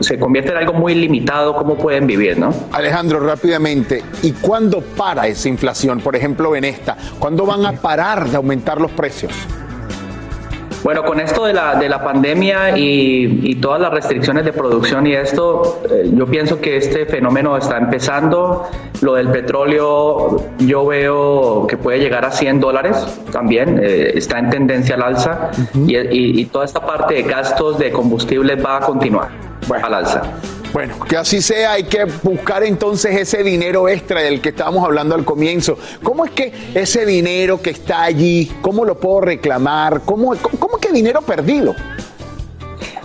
se, 0.00 0.18
convierten 0.18 0.52
en 0.52 0.58
algo 0.58 0.72
muy 0.72 0.94
limitado, 0.94 1.54
¿cómo 1.54 1.76
pueden 1.76 2.06
vivir, 2.06 2.38
no? 2.38 2.52
Alejandro, 2.72 3.20
rápidamente, 3.20 4.02
¿y 4.22 4.32
cuándo 4.32 4.80
para 4.80 5.26
esa 5.26 5.48
inflación? 5.48 6.00
Por 6.00 6.16
ejemplo, 6.16 6.54
en 6.56 6.64
esta, 6.64 6.96
¿cuándo 7.18 7.44
van 7.46 7.66
a 7.66 7.72
parar 7.72 8.28
de 8.28 8.36
aumentar 8.36 8.80
los 8.80 8.90
precios? 8.90 9.01
Precios? 9.02 9.32
Bueno, 10.84 11.04
con 11.04 11.18
esto 11.20 11.44
de 11.44 11.52
la, 11.52 11.74
de 11.74 11.88
la 11.88 12.02
pandemia 12.02 12.76
y, 12.76 13.56
todas 13.56 13.80
las 13.80 13.92
restricciones 13.92 14.44
de 14.44 14.52
producción 14.52 15.06
y 15.06 15.12
esto, 15.12 15.80
eh, 15.88 16.10
yo 16.12 16.26
pienso 16.26 16.60
que 16.60 16.76
este 16.76 17.06
fenómeno 17.06 17.56
está 17.56 17.78
empezando. 17.78 18.66
Lo 19.00 19.14
del 19.14 19.28
petróleo 19.28 20.36
yo 20.58 20.86
veo 20.86 21.66
que 21.68 21.76
puede 21.76 22.00
llegar 22.00 22.24
a 22.24 22.32
100 22.32 22.58
dólares 22.60 22.96
también, 23.30 23.78
eh, 23.80 24.12
está 24.16 24.40
en 24.40 24.50
tendencia 24.50 24.96
al 24.96 25.02
alza 25.02 25.50
y, 25.86 26.44
toda 26.46 26.64
esta 26.64 26.80
parte 26.80 27.14
de 27.14 27.22
gastos 27.22 27.78
de 27.78 27.92
combustible 27.92 28.56
va 28.56 28.78
a 28.78 28.80
continuar 28.80 29.28
al 29.70 29.94
alza. 29.94 30.22
Bueno, 30.72 30.98
que 31.00 31.16
así 31.18 31.42
sea, 31.42 31.72
hay 31.72 31.84
que 31.84 32.04
buscar 32.22 32.64
entonces 32.64 33.14
ese 33.20 33.42
dinero 33.42 33.88
extra 33.88 34.22
del 34.22 34.40
que 34.40 34.48
estábamos 34.48 34.82
hablando 34.84 35.14
al 35.14 35.24
comienzo. 35.24 35.76
¿Cómo 36.02 36.24
es 36.24 36.30
que 36.30 36.50
ese 36.74 37.04
dinero 37.04 37.60
que 37.60 37.70
está 37.70 38.04
allí, 38.04 38.50
cómo 38.62 38.86
lo 38.86 38.98
puedo 38.98 39.20
reclamar? 39.20 40.00
¿Cómo, 40.06 40.34
cómo 40.58 40.78
que 40.78 40.90
dinero 40.90 41.20
perdido? 41.20 41.74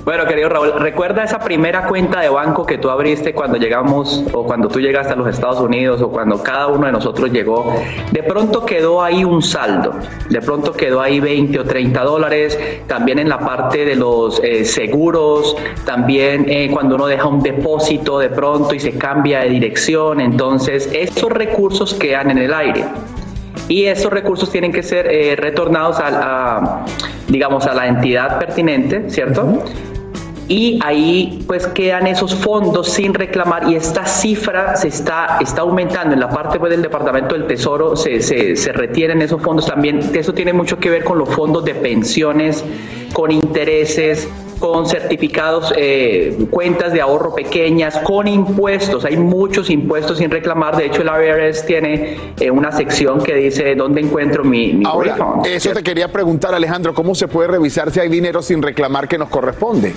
Bueno, 0.08 0.26
querido 0.26 0.48
Raúl, 0.48 0.72
recuerda 0.80 1.26
esa 1.26 1.38
primera 1.38 1.86
cuenta 1.86 2.22
de 2.22 2.30
banco 2.30 2.65
que 2.65 2.78
tú 2.78 2.89
abriste 2.89 3.34
cuando 3.34 3.58
llegamos 3.58 4.24
o 4.32 4.46
cuando 4.46 4.70
tú 4.70 4.80
llegaste 4.80 5.12
a 5.12 5.15
los 5.17 5.28
Estados 5.28 5.60
Unidos 5.60 6.02
o 6.02 6.10
cuando 6.10 6.41
cada 6.41 6.67
uno 6.67 6.86
de 6.86 6.93
nosotros 6.93 7.30
llegó. 7.30 7.76
De 8.13 8.24
pronto 8.24 8.65
quedó 8.65 9.04
ahí 9.04 9.26
un 9.26 9.41
saldo, 9.41 9.96
de 10.30 10.39
pronto 10.39 10.72
quedó 10.72 11.02
ahí 11.02 11.20
20 11.20 11.60
o 11.60 11.65
30 11.65 12.04
dólares, 12.06 12.58
también 12.88 13.20
en 13.20 13.28
la 13.28 13.39
parte 13.39 13.84
de 13.84 13.98
los 13.98 14.41
eh, 14.41 14.63
seguros, 14.63 15.58
también 15.84 16.46
eh, 16.48 16.70
cuando 16.72 16.96
uno 16.96 17.08
deja 17.08 17.28
un 17.28 17.43
depósito 17.43 18.17
de 18.17 18.30
pronto 18.30 18.74
y 18.74 18.80
se 18.80 18.98
cambia 18.98 19.41
de 19.41 19.50
dirección, 19.50 20.22
entonces 20.22 20.89
esos 20.93 21.30
recursos 21.30 21.93
quedan 21.93 22.32
en 22.32 22.38
el 22.38 22.54
aire 22.54 22.86
y 23.67 23.84
esos 23.84 24.13
recursos 24.13 24.50
tienen 24.50 24.72
que 24.72 24.84
ser 24.84 25.08
eh, 25.08 25.36
retornados 25.36 25.98
a, 26.00 26.86
digamos, 27.28 27.67
a 27.67 27.74
la 27.74 27.88
entidad 27.88 28.39
pertinente, 28.39 29.10
¿cierto? 29.10 29.65
Y 30.48 30.80
ahí 30.84 31.44
pues 31.48 31.68
quedan 31.68 32.08
esos 32.08 32.34
fondos 32.34 32.90
sin 32.90 33.14
reclamar 33.14 33.70
y 33.70 33.76
esta 33.76 34.06
cifra 34.06 34.76
se 34.76 34.88
está, 34.88 35.38
está 35.42 35.62
aumentando. 35.62 36.14
En 36.14 36.20
la 36.20 36.30
parte 36.30 36.60
pues, 36.60 36.72
del 36.72 36.82
Departamento 36.82 37.36
del 37.36 37.48
Tesoro 37.48 37.96
se, 37.96 38.22
se, 38.22 38.56
se 38.56 38.72
retienen 38.72 39.22
esos 39.22 39.42
fondos 39.42 39.66
también. 39.66 40.00
Eso 40.14 40.34
tiene 40.34 40.54
mucho 40.54 40.78
que 40.78 40.90
ver 40.90 41.04
con 41.04 41.18
los 41.18 41.30
fondos 41.30 41.66
de 41.66 41.76
pensiones, 41.76 42.64
con 43.14 43.32
intereses, 43.32 44.30
con 44.60 44.88
certificados, 44.88 45.74
eh, 45.76 46.48
cuentas 46.50 46.94
de 46.94 47.02
ahorro 47.02 47.36
pequeñas, 47.36 47.98
con 48.00 48.28
impuestos. 48.28 49.06
Hay 49.06 49.18
muchos 49.18 49.70
impuestos 49.70 50.18
sin 50.18 50.32
reclamar. 50.32 50.78
De 50.78 50.86
hecho, 50.86 51.02
el 51.02 51.10
IRS 51.10 51.66
tiene 51.66 52.18
eh, 52.40 52.50
una 52.52 52.72
sección 52.72 53.22
que 53.22 53.36
dice 53.36 53.76
dónde 53.76 54.02
encuentro 54.02 54.44
mi, 54.44 54.74
mi 54.74 54.86
Ahora, 54.86 55.16
Eso 55.46 55.72
te 55.72 55.84
quería 55.84 56.12
preguntar, 56.12 56.54
Alejandro, 56.54 56.94
¿cómo 56.94 57.16
se 57.16 57.28
puede 57.28 57.50
revisar 57.50 57.92
si 57.92 58.00
hay 58.00 58.10
dinero 58.10 58.42
sin 58.42 58.62
reclamar 58.62 59.08
que 59.08 59.18
nos 59.18 59.30
corresponde? 59.30 59.94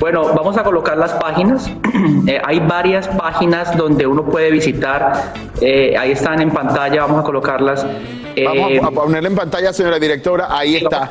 Bueno, 0.00 0.32
vamos 0.34 0.56
a 0.56 0.64
colocar 0.64 0.96
las 0.96 1.12
páginas. 1.12 1.70
Eh, 2.26 2.40
hay 2.44 2.60
varias 2.60 3.08
páginas 3.08 3.76
donde 3.76 4.06
uno 4.06 4.24
puede 4.24 4.50
visitar. 4.50 5.32
Eh, 5.60 5.96
ahí 5.98 6.12
están 6.12 6.40
en 6.40 6.50
pantalla, 6.50 7.02
vamos 7.02 7.20
a 7.20 7.24
colocarlas. 7.24 7.84
Vamos 8.44 8.84
a 8.84 8.90
ponerle 8.90 9.28
en 9.28 9.34
pantalla, 9.34 9.72
señora 9.72 9.98
directora. 9.98 10.48
Ahí 10.50 10.76
está. 10.76 11.08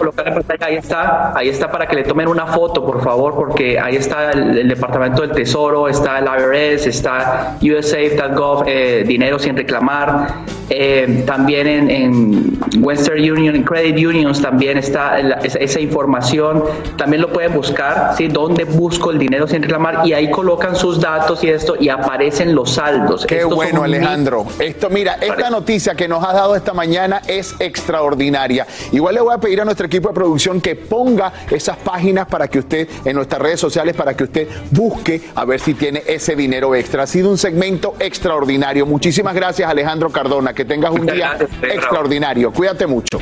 ahí 0.60 0.76
está. 0.76 1.38
Ahí 1.38 1.50
está 1.50 1.72
para 1.72 1.88
que 1.88 1.96
le 1.96 2.04
tomen 2.04 2.28
una 2.28 2.48
foto, 2.48 2.86
por 2.86 3.04
favor, 3.04 3.36
porque 3.36 3.80
ahí 3.80 3.96
está 3.96 4.32
el, 4.32 4.68
Departamento 4.68 5.22
del 5.22 5.32
Tesoro, 5.32 5.88
está 5.88 6.20
el 6.20 6.26
IRS, 6.26 6.88
está 6.88 7.58
USA.gov, 7.62 8.64
eh, 8.68 9.04
dinero 9.06 9.40
sin 9.40 9.56
reclamar. 9.56 10.46
Eh, 10.70 11.24
también 11.26 11.90
en, 11.90 12.60
Western 12.80 13.20
Union, 13.20 13.56
en 13.56 13.64
Credit 13.64 13.98
Unions 13.98 14.42
también 14.42 14.78
está 14.78 15.20
esa, 15.44 15.80
información. 15.80 16.64
También 16.98 17.22
lo 17.22 17.34
pueden 17.34 17.54
buscar, 17.54 18.14
¿sí? 18.16 18.28
¿Dónde 18.28 18.66
busco 18.66 19.12
el 19.12 19.18
dinero 19.18 19.48
sin 19.48 19.64
reclamar? 19.64 20.06
Y 20.06 20.14
ahí 20.14 20.30
colocan 20.30 20.76
sus 20.76 21.00
datos 21.00 21.44
y 21.44 21.50
esto 21.50 21.76
y 21.80 21.90
aparecen 21.90 22.54
los 22.54 22.72
saldos. 22.72 23.26
Qué 23.26 23.44
bueno, 23.44 23.84
Alejandro. 23.84 24.46
Esto, 24.60 24.90
mira, 24.90 25.16
esta 25.16 25.50
noticia 25.50 25.96
que 25.96 26.08
nos 26.08 26.24
has 26.24 26.34
dado 26.34 26.56
esta 26.56 26.74
mañana 26.74 27.19
es 27.28 27.56
extraordinaria. 27.60 28.66
Igual 28.92 29.16
le 29.16 29.22
voy 29.22 29.34
a 29.34 29.38
pedir 29.38 29.62
a 29.62 29.66
nuestro 29.66 29.88
equipo 29.88 30.10
de 30.10 30.16
producción 30.16 30.62
que 30.62 30.76
ponga 30.76 31.32
esas 31.50 31.78
páginas 31.78 32.28
para 32.28 32.48
que 32.48 32.60
usted, 32.60 32.88
en 33.06 33.16
nuestras 33.16 33.42
redes 33.42 33.60
sociales, 33.60 33.96
para 33.96 34.16
que 34.16 34.24
usted 34.24 34.48
busque 34.72 35.22
a 35.36 35.46
ver 35.46 35.60
si 35.60 35.74
tiene 35.74 36.04
ese 36.08 36.36
dinero 36.36 36.76
extra. 36.76 37.04
Ha 37.04 37.08
sido 37.08 37.30
un 37.30 37.38
segmento 37.38 37.96
extraordinario. 38.00 38.86
Muchísimas 38.86 39.34
gracias, 39.36 39.70
Alejandro 39.70 40.10
Cardona. 40.10 40.54
Que 40.54 40.66
tengas 40.66 40.92
un 40.92 41.06
día 41.06 41.38
extraordinario. 41.62 42.52
Cuídate 42.52 42.88
mucho. 42.88 43.20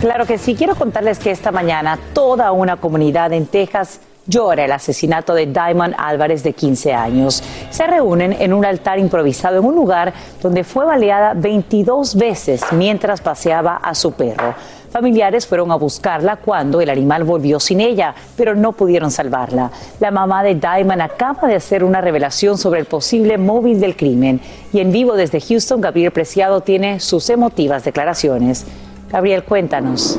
Claro 0.00 0.26
que 0.26 0.38
sí. 0.38 0.54
Quiero 0.54 0.76
contarles 0.76 1.18
que 1.18 1.30
esta 1.30 1.50
mañana 1.50 1.98
toda 2.12 2.52
una 2.52 2.76
comunidad 2.76 3.32
en 3.32 3.46
Texas 3.46 4.00
llora 4.28 4.66
el 4.66 4.72
asesinato 4.72 5.34
de 5.34 5.46
Diamond 5.46 5.94
Álvarez 5.98 6.42
de 6.44 6.52
15 6.52 6.92
años. 6.92 7.42
Se 7.70 7.86
reúnen 7.86 8.36
en 8.38 8.52
un 8.52 8.64
altar 8.64 8.98
improvisado 8.98 9.58
en 9.58 9.64
un 9.64 9.74
lugar 9.74 10.12
donde 10.40 10.62
fue 10.62 10.84
baleada 10.84 11.32
22 11.34 12.14
veces 12.14 12.62
mientras 12.72 13.20
paseaba 13.20 13.76
a 13.76 13.94
su 13.94 14.12
perro. 14.12 14.54
Familiares 14.90 15.46
fueron 15.46 15.70
a 15.70 15.76
buscarla 15.76 16.36
cuando 16.36 16.80
el 16.80 16.88
animal 16.88 17.24
volvió 17.24 17.60
sin 17.60 17.80
ella, 17.80 18.14
pero 18.36 18.54
no 18.54 18.72
pudieron 18.72 19.10
salvarla. 19.10 19.70
La 20.00 20.10
mamá 20.10 20.42
de 20.42 20.54
Diamond 20.54 21.02
acaba 21.02 21.46
de 21.46 21.56
hacer 21.56 21.84
una 21.84 22.00
revelación 22.00 22.56
sobre 22.56 22.80
el 22.80 22.86
posible 22.86 23.36
móvil 23.36 23.80
del 23.80 23.96
crimen 23.96 24.40
y 24.72 24.80
en 24.80 24.92
vivo 24.92 25.14
desde 25.14 25.40
Houston, 25.40 25.80
Gabriel 25.80 26.10
Preciado 26.10 26.62
tiene 26.62 27.00
sus 27.00 27.28
emotivas 27.28 27.84
declaraciones. 27.84 28.66
Gabriel, 29.10 29.44
cuéntanos. 29.44 30.18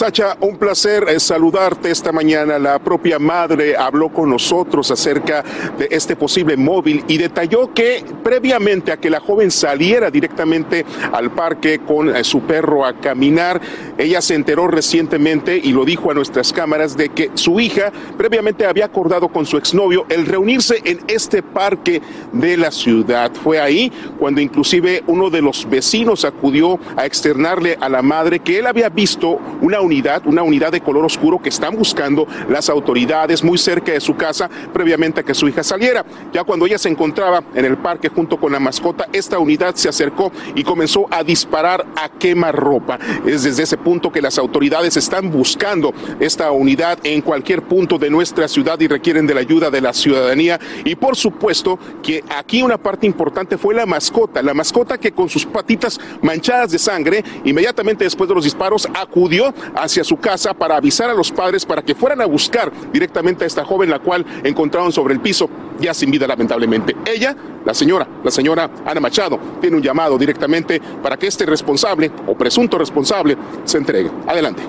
Sacha, 0.00 0.34
un 0.40 0.56
placer 0.56 1.04
eh, 1.10 1.20
saludarte 1.20 1.90
esta 1.90 2.10
mañana. 2.10 2.58
La 2.58 2.78
propia 2.78 3.18
madre 3.18 3.76
habló 3.76 4.08
con 4.08 4.30
nosotros 4.30 4.90
acerca 4.90 5.44
de 5.76 5.88
este 5.90 6.16
posible 6.16 6.56
móvil 6.56 7.04
y 7.06 7.18
detalló 7.18 7.74
que 7.74 8.02
previamente 8.24 8.92
a 8.92 8.96
que 8.96 9.10
la 9.10 9.20
joven 9.20 9.50
saliera 9.50 10.10
directamente 10.10 10.86
al 11.12 11.32
parque 11.32 11.80
con 11.80 12.16
eh, 12.16 12.24
su 12.24 12.40
perro 12.40 12.86
a 12.86 12.94
caminar, 12.94 13.60
ella 13.98 14.22
se 14.22 14.36
enteró 14.36 14.68
recientemente 14.68 15.60
y 15.62 15.70
lo 15.72 15.84
dijo 15.84 16.10
a 16.10 16.14
nuestras 16.14 16.50
cámaras 16.50 16.96
de 16.96 17.10
que 17.10 17.32
su 17.34 17.60
hija 17.60 17.92
previamente 18.16 18.64
había 18.64 18.86
acordado 18.86 19.28
con 19.28 19.44
su 19.44 19.58
exnovio 19.58 20.06
el 20.08 20.24
reunirse 20.24 20.80
en 20.82 21.00
este 21.08 21.42
parque 21.42 22.00
de 22.32 22.56
la 22.56 22.70
ciudad. 22.70 23.32
Fue 23.34 23.60
ahí 23.60 23.92
cuando 24.18 24.40
inclusive 24.40 25.04
uno 25.08 25.28
de 25.28 25.42
los 25.42 25.68
vecinos 25.68 26.24
acudió 26.24 26.80
a 26.96 27.04
externarle 27.04 27.76
a 27.78 27.90
la 27.90 28.00
madre 28.00 28.38
que 28.38 28.60
él 28.60 28.66
había 28.66 28.88
visto 28.88 29.38
una 29.60 29.82
unidad, 29.90 30.22
una 30.24 30.44
unidad 30.44 30.70
de 30.70 30.80
color 30.80 31.04
oscuro 31.04 31.42
que 31.42 31.48
están 31.48 31.74
buscando 31.74 32.24
las 32.48 32.70
autoridades 32.70 33.42
muy 33.42 33.58
cerca 33.58 33.90
de 33.90 34.00
su 34.00 34.14
casa 34.14 34.48
previamente 34.72 35.20
a 35.20 35.24
que 35.24 35.34
su 35.34 35.48
hija 35.48 35.64
saliera. 35.64 36.06
Ya 36.32 36.44
cuando 36.44 36.64
ella 36.64 36.78
se 36.78 36.88
encontraba 36.88 37.42
en 37.54 37.64
el 37.64 37.76
parque 37.76 38.08
junto 38.08 38.38
con 38.38 38.52
la 38.52 38.60
mascota, 38.60 39.08
esta 39.12 39.40
unidad 39.40 39.74
se 39.74 39.88
acercó 39.88 40.30
y 40.54 40.62
comenzó 40.62 41.08
a 41.10 41.24
disparar 41.24 41.84
a 41.96 42.08
quemarropa. 42.08 43.00
Es 43.26 43.42
desde 43.42 43.64
ese 43.64 43.76
punto 43.76 44.12
que 44.12 44.22
las 44.22 44.38
autoridades 44.38 44.96
están 44.96 45.28
buscando 45.28 45.92
esta 46.20 46.52
unidad 46.52 47.00
en 47.02 47.20
cualquier 47.20 47.62
punto 47.62 47.98
de 47.98 48.10
nuestra 48.10 48.46
ciudad 48.46 48.78
y 48.78 48.86
requieren 48.86 49.26
de 49.26 49.34
la 49.34 49.40
ayuda 49.40 49.70
de 49.70 49.80
la 49.80 49.92
ciudadanía. 49.92 50.60
Y 50.84 50.94
por 50.94 51.16
supuesto 51.16 51.80
que 52.00 52.22
aquí 52.28 52.62
una 52.62 52.78
parte 52.78 53.08
importante 53.08 53.58
fue 53.58 53.74
la 53.74 53.86
mascota, 53.86 54.40
la 54.40 54.54
mascota 54.54 54.98
que 54.98 55.10
con 55.10 55.28
sus 55.28 55.44
patitas 55.44 55.98
manchadas 56.22 56.70
de 56.70 56.78
sangre, 56.78 57.24
inmediatamente 57.44 58.04
después 58.04 58.28
de 58.28 58.36
los 58.36 58.44
disparos, 58.44 58.88
acudió 58.94 59.52
hacia 59.82 60.04
su 60.04 60.16
casa 60.16 60.54
para 60.54 60.76
avisar 60.76 61.10
a 61.10 61.14
los 61.14 61.30
padres 61.30 61.64
para 61.64 61.82
que 61.82 61.94
fueran 61.94 62.20
a 62.20 62.26
buscar 62.26 62.70
directamente 62.92 63.44
a 63.44 63.46
esta 63.46 63.64
joven, 63.64 63.90
la 63.90 63.98
cual 63.98 64.24
encontraron 64.44 64.92
sobre 64.92 65.14
el 65.14 65.20
piso, 65.20 65.48
ya 65.78 65.94
sin 65.94 66.10
vida 66.10 66.26
lamentablemente. 66.26 66.96
Ella, 67.04 67.36
la 67.64 67.74
señora, 67.74 68.06
la 68.22 68.30
señora 68.30 68.70
Ana 68.84 69.00
Machado, 69.00 69.38
tiene 69.60 69.76
un 69.76 69.82
llamado 69.82 70.18
directamente 70.18 70.80
para 71.02 71.16
que 71.16 71.26
este 71.26 71.46
responsable 71.46 72.10
o 72.26 72.34
presunto 72.36 72.78
responsable 72.78 73.36
se 73.64 73.78
entregue. 73.78 74.10
Adelante. 74.26 74.62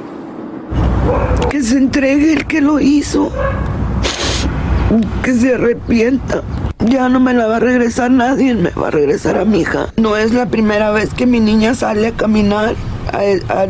Que 1.49 1.61
se 1.61 1.77
entregue 1.77 2.33
el 2.33 2.45
que 2.45 2.61
lo 2.61 2.79
hizo. 2.79 3.31
Que 5.23 5.33
se 5.33 5.55
arrepienta. 5.55 6.43
Ya 6.85 7.09
no 7.09 7.19
me 7.19 7.33
la 7.33 7.45
va 7.45 7.57
a 7.57 7.59
regresar 7.59 8.09
nadie, 8.11 8.55
me 8.55 8.71
va 8.71 8.87
a 8.87 8.91
regresar 8.91 9.37
a 9.37 9.45
mi 9.45 9.61
hija. 9.61 9.87
No 9.97 10.17
es 10.17 10.33
la 10.33 10.47
primera 10.47 10.91
vez 10.91 11.13
que 11.13 11.25
mi 11.25 11.39
niña 11.39 11.75
sale 11.75 12.07
a 12.07 12.11
caminar 12.11 12.75
a, 13.13 13.67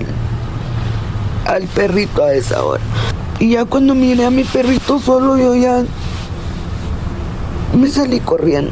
al 1.46 1.64
perrito 1.68 2.24
a 2.24 2.34
esa 2.34 2.64
hora. 2.64 2.84
Y 3.40 3.52
ya 3.52 3.66
cuando 3.66 3.96
miré 3.96 4.26
a 4.26 4.30
mi 4.30 4.44
perrito 4.44 5.00
solo, 5.00 5.38
yo 5.38 5.56
ya 5.56 5.84
me 7.76 7.88
salí 7.88 8.20
corriendo. 8.20 8.72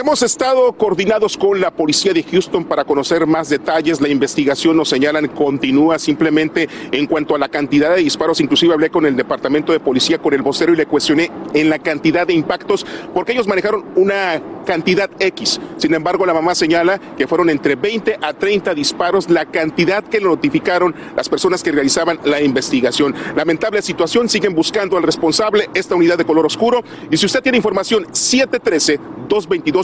Hemos 0.00 0.22
estado 0.22 0.72
coordinados 0.72 1.36
con 1.36 1.60
la 1.60 1.70
policía 1.70 2.14
de 2.14 2.22
Houston 2.22 2.64
para 2.64 2.86
conocer 2.86 3.26
más 3.26 3.50
detalles. 3.50 4.00
La 4.00 4.08
investigación 4.08 4.74
nos 4.78 4.88
señalan 4.88 5.28
continúa 5.28 5.98
simplemente 5.98 6.70
en 6.90 7.06
cuanto 7.06 7.34
a 7.34 7.38
la 7.38 7.50
cantidad 7.50 7.94
de 7.94 8.02
disparos. 8.02 8.40
Inclusive 8.40 8.72
hablé 8.72 8.88
con 8.88 9.04
el 9.04 9.14
departamento 9.14 9.72
de 9.72 9.80
policía, 9.80 10.16
con 10.16 10.32
el 10.32 10.40
vocero 10.40 10.72
y 10.72 10.76
le 10.76 10.86
cuestioné 10.86 11.30
en 11.52 11.68
la 11.68 11.78
cantidad 11.80 12.26
de 12.26 12.32
impactos 12.32 12.86
porque 13.12 13.32
ellos 13.32 13.46
manejaron 13.46 13.84
una 13.94 14.40
cantidad 14.64 15.10
X. 15.18 15.60
Sin 15.76 15.92
embargo, 15.92 16.24
la 16.24 16.32
mamá 16.32 16.54
señala 16.54 16.98
que 17.18 17.26
fueron 17.26 17.50
entre 17.50 17.74
20 17.74 18.20
a 18.22 18.32
30 18.32 18.72
disparos 18.74 19.28
la 19.28 19.44
cantidad 19.44 20.02
que 20.02 20.18
notificaron 20.18 20.94
las 21.14 21.28
personas 21.28 21.62
que 21.62 21.72
realizaban 21.72 22.20
la 22.24 22.40
investigación. 22.40 23.14
Lamentable 23.36 23.82
situación, 23.82 24.30
siguen 24.30 24.54
buscando 24.54 24.96
al 24.96 25.02
responsable, 25.02 25.68
esta 25.74 25.94
unidad 25.94 26.16
de 26.16 26.24
color 26.24 26.46
oscuro. 26.46 26.82
Y 27.10 27.18
si 27.18 27.26
usted 27.26 27.42
tiene 27.42 27.58
información, 27.58 28.06
713 28.12 28.98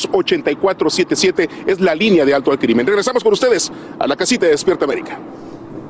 222 0.07 0.57
8477 0.67 1.49
es 1.67 1.81
la 1.81 1.95
línea 1.95 2.25
de 2.25 2.35
alto 2.35 2.51
al 2.51 2.59
crimen. 2.59 2.87
Regresamos 2.87 3.23
con 3.23 3.33
ustedes 3.33 3.71
a 3.99 4.07
la 4.07 4.17
casita 4.17 4.47
de 4.47 4.53
Despierta 4.53 4.85
América. 4.85 5.19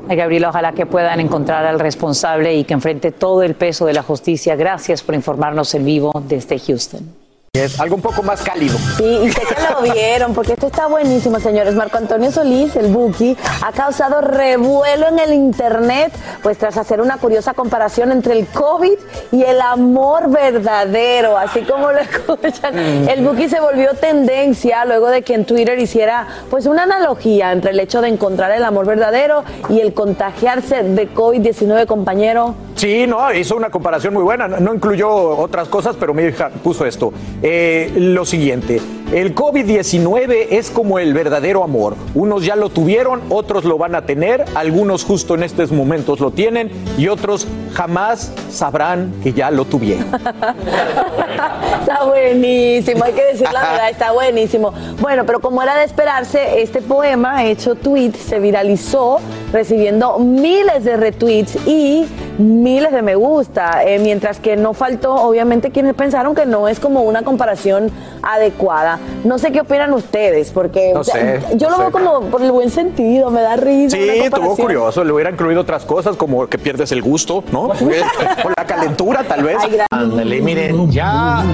Gabriel, 0.08 0.44
ojalá 0.44 0.72
que 0.72 0.86
puedan 0.86 1.18
encontrar 1.18 1.66
al 1.66 1.80
responsable 1.80 2.54
y 2.54 2.64
que 2.64 2.74
enfrente 2.74 3.10
todo 3.10 3.42
el 3.42 3.54
peso 3.54 3.86
de 3.86 3.92
la 3.92 4.02
justicia. 4.02 4.54
Gracias 4.54 5.02
por 5.02 5.14
informarnos 5.14 5.74
en 5.74 5.84
vivo 5.84 6.12
desde 6.28 6.58
Houston. 6.58 7.25
Es 7.56 7.80
algo 7.80 7.96
un 7.96 8.02
poco 8.02 8.22
más 8.22 8.42
cálido. 8.42 8.76
Sí, 8.96 9.04
y 9.04 9.30
sé 9.32 9.40
que 9.40 9.54
lo 9.72 9.92
vieron, 9.92 10.34
porque 10.34 10.52
esto 10.52 10.66
está 10.66 10.86
buenísimo, 10.88 11.40
señores. 11.40 11.74
Marco 11.74 11.96
Antonio 11.96 12.30
Solís, 12.30 12.76
el 12.76 12.88
Buki, 12.88 13.36
ha 13.64 13.72
causado 13.72 14.20
revuelo 14.20 15.08
en 15.08 15.18
el 15.18 15.32
Internet, 15.32 16.12
pues 16.42 16.58
tras 16.58 16.76
hacer 16.76 17.00
una 17.00 17.16
curiosa 17.16 17.54
comparación 17.54 18.12
entre 18.12 18.38
el 18.38 18.46
COVID 18.46 18.98
y 19.32 19.42
el 19.42 19.60
amor 19.60 20.30
verdadero, 20.30 21.36
así 21.38 21.62
como 21.62 21.90
lo 21.92 21.98
escuchan. 22.00 22.76
El 22.76 23.26
Buki 23.26 23.48
se 23.48 23.60
volvió 23.60 23.94
tendencia 23.94 24.84
luego 24.84 25.08
de 25.08 25.22
que 25.22 25.34
en 25.34 25.44
Twitter 25.46 25.78
hiciera 25.78 26.26
pues 26.50 26.66
una 26.66 26.82
analogía 26.82 27.52
entre 27.52 27.70
el 27.70 27.80
hecho 27.80 28.02
de 28.02 28.08
encontrar 28.08 28.50
el 28.52 28.64
amor 28.64 28.86
verdadero 28.86 29.44
y 29.70 29.80
el 29.80 29.94
contagiarse 29.94 30.82
de 30.82 31.12
COVID-19, 31.12 31.86
compañero. 31.86 32.54
Sí, 32.76 33.06
no, 33.06 33.32
hizo 33.32 33.56
una 33.56 33.70
comparación 33.70 34.12
muy 34.12 34.22
buena. 34.22 34.46
No 34.48 34.74
incluyó 34.74 35.08
otras 35.10 35.68
cosas, 35.68 35.96
pero 35.98 36.12
mi 36.12 36.24
hija 36.24 36.50
puso 36.62 36.84
esto. 36.84 37.12
Eh, 37.48 37.92
lo 37.94 38.24
siguiente, 38.24 38.80
el 39.12 39.32
COVID-19 39.32 40.48
es 40.50 40.68
como 40.68 40.98
el 40.98 41.14
verdadero 41.14 41.62
amor. 41.62 41.94
Unos 42.12 42.44
ya 42.44 42.56
lo 42.56 42.70
tuvieron, 42.70 43.22
otros 43.28 43.64
lo 43.64 43.78
van 43.78 43.94
a 43.94 44.02
tener, 44.02 44.44
algunos 44.56 45.04
justo 45.04 45.36
en 45.36 45.44
estos 45.44 45.70
momentos 45.70 46.18
lo 46.18 46.32
tienen 46.32 46.72
y 46.98 47.06
otros 47.06 47.46
jamás 47.72 48.32
sabrán 48.50 49.14
que 49.22 49.32
ya 49.32 49.52
lo 49.52 49.64
tuvieron. 49.64 50.06
está 51.80 52.04
buenísimo, 52.04 53.04
hay 53.04 53.12
que 53.12 53.24
decir 53.26 53.46
la 53.52 53.60
verdad, 53.60 53.90
está 53.90 54.10
buenísimo. 54.10 54.72
Bueno, 55.00 55.24
pero 55.24 55.38
como 55.38 55.62
era 55.62 55.76
de 55.76 55.84
esperarse, 55.84 56.62
este 56.62 56.82
poema 56.82 57.44
hecho 57.44 57.76
tweet 57.76 58.14
se 58.14 58.40
viralizó 58.40 59.20
recibiendo 59.52 60.18
miles 60.18 60.84
de 60.84 60.96
retweets 60.96 61.56
y 61.66 62.06
miles 62.38 62.92
de 62.92 63.02
me 63.02 63.14
gusta, 63.14 63.82
eh, 63.84 63.98
mientras 63.98 64.38
que 64.38 64.56
no 64.56 64.74
faltó, 64.74 65.14
obviamente, 65.14 65.70
quienes 65.70 65.94
pensaron 65.94 66.34
que 66.34 66.46
no 66.46 66.68
es 66.68 66.80
como 66.80 67.02
una 67.02 67.22
comparación 67.22 67.90
adecuada. 68.22 68.98
No 69.24 69.38
sé 69.38 69.52
qué 69.52 69.60
opinan 69.60 69.92
ustedes, 69.92 70.50
porque 70.50 70.92
No 70.92 71.04
sé, 71.04 71.40
yo 71.54 71.70
lo 71.70 71.78
veo 71.78 71.90
como 71.90 72.20
por 72.22 72.42
el 72.42 72.52
buen 72.52 72.70
sentido, 72.70 73.30
me 73.30 73.40
da 73.40 73.56
risa. 73.56 73.96
Sí, 73.96 74.08
estuvo 74.08 74.56
curioso. 74.56 75.04
Le 75.04 75.12
hubiera 75.12 75.30
incluido 75.30 75.60
otras 75.60 75.84
cosas 75.84 76.16
como 76.16 76.46
que 76.46 76.58
pierdes 76.58 76.92
el 76.92 77.02
gusto, 77.02 77.42
¿no? 77.52 77.68
Por 78.42 78.52
la 78.56 78.66
calentura, 78.66 79.22
tal 79.24 79.44
vez. 79.44 79.56
Ándale, 79.90 80.40
miren, 80.40 80.90
ya 80.90 81.44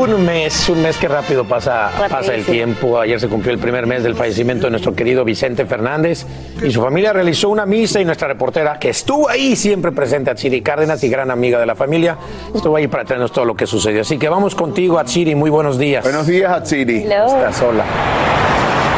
un 0.00 0.24
mes, 0.24 0.68
un 0.68 0.82
mes 0.82 0.96
que 0.96 1.08
rápido 1.08 1.44
pasa, 1.44 1.90
pasa 2.08 2.34
el 2.34 2.44
tiempo. 2.44 3.00
Ayer 3.00 3.20
se 3.20 3.28
cumplió 3.28 3.52
el 3.52 3.58
primer 3.58 3.86
mes 3.86 4.02
del 4.02 4.14
fallecimiento 4.14 4.66
de 4.66 4.72
nuestro 4.72 4.94
querido 4.94 5.24
Vicente 5.24 5.66
Fernández 5.66 6.26
y 6.62 6.70
su 6.70 6.80
familia 6.80 7.01
realizó 7.10 7.48
una 7.48 7.64
misa 7.64 8.00
y 8.00 8.04
nuestra 8.04 8.28
reportera, 8.28 8.78
que 8.78 8.90
estuvo 8.90 9.28
ahí 9.28 9.56
siempre 9.56 9.92
presente, 9.92 10.30
Atsiri 10.30 10.60
Cárdenas 10.60 11.02
y 11.02 11.08
gran 11.08 11.30
amiga 11.30 11.58
de 11.58 11.64
la 11.64 11.74
familia, 11.74 12.18
estuvo 12.54 12.76
ahí 12.76 12.86
para 12.86 13.04
traernos 13.04 13.32
todo 13.32 13.46
lo 13.46 13.56
que 13.56 13.66
sucedió. 13.66 14.02
Así 14.02 14.18
que 14.18 14.28
vamos 14.28 14.54
contigo, 14.54 14.98
Atsiri, 14.98 15.34
muy 15.34 15.48
buenos 15.48 15.78
días. 15.78 16.04
Buenos 16.04 16.26
días, 16.26 16.52
Atsiri. 16.52 16.98
Estás 16.98 17.56
sola. 17.56 17.84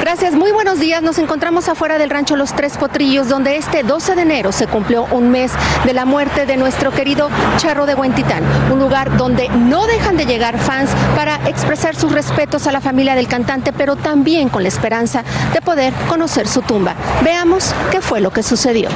Gracias, 0.05 0.35
muy 0.35 0.53
buenos 0.53 0.81
días. 0.81 1.03
Nos 1.03 1.17
encontramos 1.17 1.67
afuera 1.67 1.97
del 1.97 2.11
rancho 2.11 2.37
Los 2.37 2.55
Tres 2.55 2.77
Potrillos, 2.77 3.31
donde 3.31 3.57
este 3.57 3.83
12 3.83 4.15
de 4.15 4.21
enero 4.21 4.53
se 4.53 4.67
cumplió 4.67 5.07
un 5.11 5.31
mes 5.31 5.51
de 5.87 5.95
la 5.95 6.05
muerte 6.05 6.45
de 6.45 6.59
nuestro 6.59 6.91
querido 6.91 7.31
Charro 7.57 7.87
de 7.87 7.95
Huentitán, 7.95 8.45
un 8.71 8.81
lugar 8.81 9.17
donde 9.17 9.49
no 9.49 9.87
dejan 9.87 10.19
de 10.19 10.27
llegar 10.27 10.59
fans 10.59 10.91
para 11.17 11.37
expresar 11.49 11.97
sus 11.97 12.13
respetos 12.13 12.67
a 12.67 12.73
la 12.73 12.83
familia 12.83 13.15
del 13.15 13.29
cantante, 13.29 13.73
pero 13.73 13.97
también 13.97 14.51
con 14.51 14.63
la 14.63 14.69
esperanza 14.69 15.25
de 15.55 15.63
poder 15.63 15.95
conocer 16.07 16.49
su 16.49 16.61
tumba. 16.61 16.95
Veamos 17.23 17.75
qué 17.91 18.03
fue 18.03 18.21
lo 18.21 18.31
que 18.31 18.43
sucedió. 18.43 18.91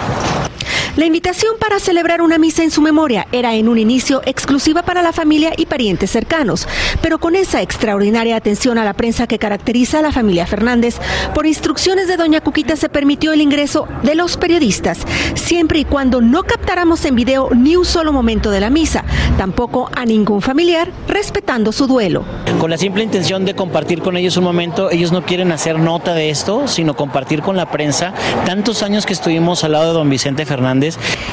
La 0.97 1.07
invitación 1.07 1.55
para 1.61 1.79
celebrar 1.79 2.23
una 2.23 2.39
misa 2.39 2.63
en 2.63 2.71
su 2.71 2.81
memoria 2.81 3.27
era 3.33 3.55
en 3.55 3.69
un 3.69 3.79
inicio 3.79 4.21
exclusiva 4.25 4.83
para 4.83 5.03
la 5.03 5.13
familia 5.13 5.53
y 5.57 5.67
parientes 5.67 6.11
cercanos, 6.11 6.67
pero 7.03 7.19
con 7.19 7.35
esa 7.35 7.63
extraordinaria 7.63 8.37
atención 8.37 8.79
a 8.79 8.85
la 8.85 8.95
prensa 8.95 9.27
que 9.27 9.39
caracteriza 9.39 9.99
a 9.99 10.03
la 10.03 10.13
familia 10.13 10.47
Fernández, 10.47 10.97
por 11.35 11.47
instrucciones 11.47 12.09
de 12.09 12.17
doña 12.17 12.41
Cuquita 12.41 12.77
se 12.77 12.89
permitió 12.89 13.33
el 13.33 13.41
ingreso 13.41 13.87
de 14.03 14.15
los 14.15 14.37
periodistas, 14.37 14.99
siempre 15.35 15.81
y 15.81 15.85
cuando 15.85 16.21
no 16.21 16.43
captáramos 16.43 17.05
en 17.05 17.15
video 17.15 17.51
ni 17.55 17.77
un 17.77 17.85
solo 17.85 18.13
momento 18.13 18.51
de 18.51 18.61
la 18.61 18.71
misa, 18.71 19.05
tampoco 19.37 19.91
a 19.95 20.05
ningún 20.05 20.43
familiar, 20.43 20.91
respetando 21.07 21.73
su 21.73 21.87
duelo. 21.87 22.25
con 22.59 22.71
la 22.71 22.79
simple 22.79 23.05
intención 23.05 23.45
de 23.45 23.55
compartir 23.55 24.01
con 24.03 24.17
ellos 24.17 24.37
un 24.37 24.45
momento. 24.45 24.91
Ellos 24.91 25.13
no 25.13 25.25
quieren 25.25 25.53
hacer 25.53 25.79
nota 25.79 26.13
de 26.15 26.31
esto, 26.31 26.67
sino 26.67 26.97
compartir 26.97 27.41
con 27.41 27.57
la 27.57 27.71
prensa 27.71 28.13
tantos 28.47 28.83
años 28.83 29.07
que 29.07 29.13
estuvimos 29.13 29.63
al 29.65 29.73
lado 29.73 29.89
de 29.89 29.93
don 29.93 30.11
Vicente 30.11 30.45
Fernández. 30.45 30.68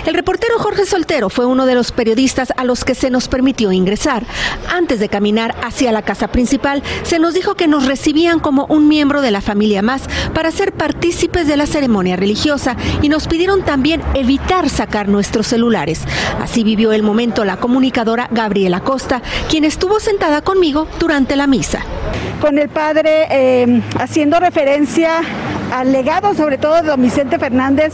El 0.06 0.14
reportero 0.14 0.58
Jorge 0.60 0.86
Soltero 0.86 1.30
fue 1.30 1.46
uno 1.46 1.66
de 1.66 1.76
los 1.76 1.92
periodistas 1.92 2.54
a 2.56 2.64
los 2.64 2.86
que 2.86 2.96
se 2.96 3.10
nos 3.10 3.28
permitió 3.28 3.72
ingresar. 3.72 4.24
Antes 4.74 5.00
de 5.00 5.10
caminar 5.10 5.56
hacia 5.64 5.92
la 5.92 6.04
casa 6.04 6.28
principal, 6.28 6.84
se 7.04 7.20
nos 7.20 7.34
dijo 7.34 7.56
que 7.56 7.68
nos 7.68 7.86
recibían 7.86 8.40
como 8.40 8.66
un 8.68 8.88
miembro 8.88 9.22
de 9.22 9.32
la 9.32 9.42
familia 9.42 9.82
más 9.82 10.04
para 10.34 10.52
ser 10.52 10.72
partícipes 10.72 11.48
de 11.48 11.58
la 11.58 11.66
ceremonia 11.66 12.16
religiosa 12.16 12.78
y 13.02 13.10
nos 13.10 13.28
pidieron 13.28 13.64
también 13.64 14.02
evitar 14.14 14.70
sacar 14.70 15.08
nuestros 15.10 15.48
celulares. 15.48 16.02
Así 16.42 16.64
vivió 16.64 16.94
el 16.94 17.04
momento 17.04 17.44
la 17.44 17.58
comunicadora 17.58 18.30
Gabriela 18.32 18.80
Costa, 18.82 19.22
quien 19.50 19.66
estuvo 19.66 20.00
sentada 20.00 20.42
conmigo 20.42 20.88
durante 21.00 21.36
la 21.36 21.48
misa. 21.48 21.82
con 22.42 22.60
el 22.60 22.70
padre 22.70 23.28
eh, 23.32 23.82
haciendo 24.00 24.40
referencia 24.40 25.22
al 25.72 25.92
legado 25.92 26.34
sobre 26.36 26.58
todo 26.58 26.76
de 26.76 26.84
don 26.84 27.02
Vicente 27.02 27.40
Fernández, 27.40 27.94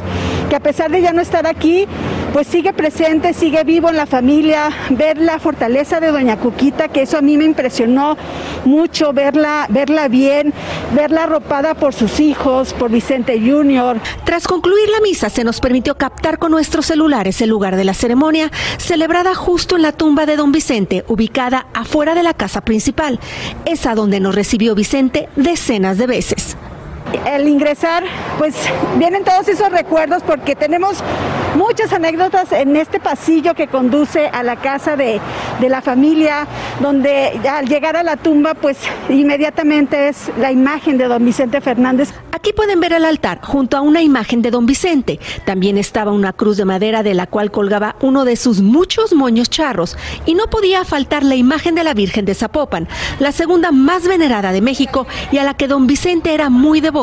que 0.51 0.57
a 0.57 0.59
pesar 0.59 0.91
de 0.91 1.01
ya 1.01 1.13
no 1.13 1.21
estar 1.21 1.47
aquí, 1.47 1.87
pues 2.33 2.45
sigue 2.45 2.73
presente, 2.73 3.33
sigue 3.33 3.63
vivo 3.63 3.87
en 3.87 3.95
la 3.95 4.05
familia, 4.05 4.69
ver 4.89 5.17
la 5.17 5.39
fortaleza 5.39 6.01
de 6.01 6.11
doña 6.11 6.35
Cuquita, 6.35 6.89
que 6.89 7.03
eso 7.03 7.17
a 7.17 7.21
mí 7.21 7.37
me 7.37 7.45
impresionó 7.45 8.17
mucho, 8.65 9.13
verla, 9.13 9.65
verla 9.69 10.09
bien, 10.09 10.53
verla 10.93 11.23
arropada 11.23 11.73
por 11.73 11.93
sus 11.93 12.19
hijos, 12.19 12.73
por 12.73 12.91
Vicente 12.91 13.39
Junior. 13.39 13.97
Tras 14.25 14.45
concluir 14.45 14.89
la 14.89 14.99
misa, 14.99 15.29
se 15.29 15.45
nos 15.45 15.61
permitió 15.61 15.95
captar 15.95 16.37
con 16.37 16.51
nuestros 16.51 16.87
celulares 16.87 17.39
el 17.41 17.49
lugar 17.49 17.77
de 17.77 17.85
la 17.85 17.93
ceremonia, 17.93 18.51
celebrada 18.75 19.33
justo 19.33 19.77
en 19.77 19.83
la 19.83 19.93
tumba 19.93 20.25
de 20.25 20.35
don 20.35 20.51
Vicente, 20.51 21.05
ubicada 21.07 21.67
afuera 21.73 22.13
de 22.13 22.23
la 22.23 22.33
casa 22.33 22.59
principal, 22.59 23.21
esa 23.63 23.95
donde 23.95 24.19
nos 24.19 24.35
recibió 24.35 24.75
Vicente 24.75 25.29
decenas 25.37 25.97
de 25.97 26.07
veces. 26.07 26.57
El 27.25 27.47
ingresar, 27.47 28.03
pues 28.37 28.55
vienen 28.97 29.23
todos 29.23 29.47
esos 29.47 29.71
recuerdos 29.71 30.23
porque 30.23 30.55
tenemos 30.55 31.03
muchas 31.55 31.91
anécdotas 31.93 32.51
en 32.51 32.75
este 32.75 32.99
pasillo 32.99 33.53
que 33.53 33.67
conduce 33.67 34.27
a 34.27 34.43
la 34.43 34.55
casa 34.55 34.95
de, 34.95 35.19
de 35.59 35.69
la 35.69 35.81
familia, 35.81 36.47
donde 36.79 37.39
al 37.49 37.67
llegar 37.67 37.95
a 37.97 38.03
la 38.03 38.17
tumba, 38.17 38.53
pues 38.53 38.77
inmediatamente 39.09 40.09
es 40.09 40.31
la 40.39 40.51
imagen 40.51 40.97
de 40.97 41.05
don 41.05 41.23
Vicente 41.25 41.61
Fernández. 41.61 42.13
Aquí 42.31 42.53
pueden 42.53 42.79
ver 42.79 42.93
el 42.93 43.05
altar 43.05 43.39
junto 43.43 43.77
a 43.77 43.81
una 43.81 44.01
imagen 44.01 44.41
de 44.41 44.49
don 44.49 44.65
Vicente. 44.65 45.19
También 45.45 45.77
estaba 45.77 46.11
una 46.11 46.33
cruz 46.33 46.57
de 46.57 46.65
madera 46.65 47.03
de 47.03 47.13
la 47.13 47.27
cual 47.27 47.51
colgaba 47.51 47.95
uno 48.01 48.25
de 48.25 48.35
sus 48.35 48.61
muchos 48.61 49.13
moños 49.13 49.49
charros. 49.49 49.95
Y 50.25 50.33
no 50.33 50.47
podía 50.47 50.83
faltar 50.83 51.23
la 51.23 51.35
imagen 51.35 51.75
de 51.75 51.83
la 51.83 51.93
Virgen 51.93 52.25
de 52.25 52.33
Zapopan, 52.33 52.87
la 53.19 53.31
segunda 53.31 53.71
más 53.71 54.07
venerada 54.07 54.51
de 54.51 54.61
México 54.61 55.05
y 55.31 55.37
a 55.37 55.43
la 55.43 55.53
que 55.53 55.67
don 55.67 55.85
Vicente 55.85 56.33
era 56.33 56.49
muy 56.49 56.81
devoto. 56.81 57.00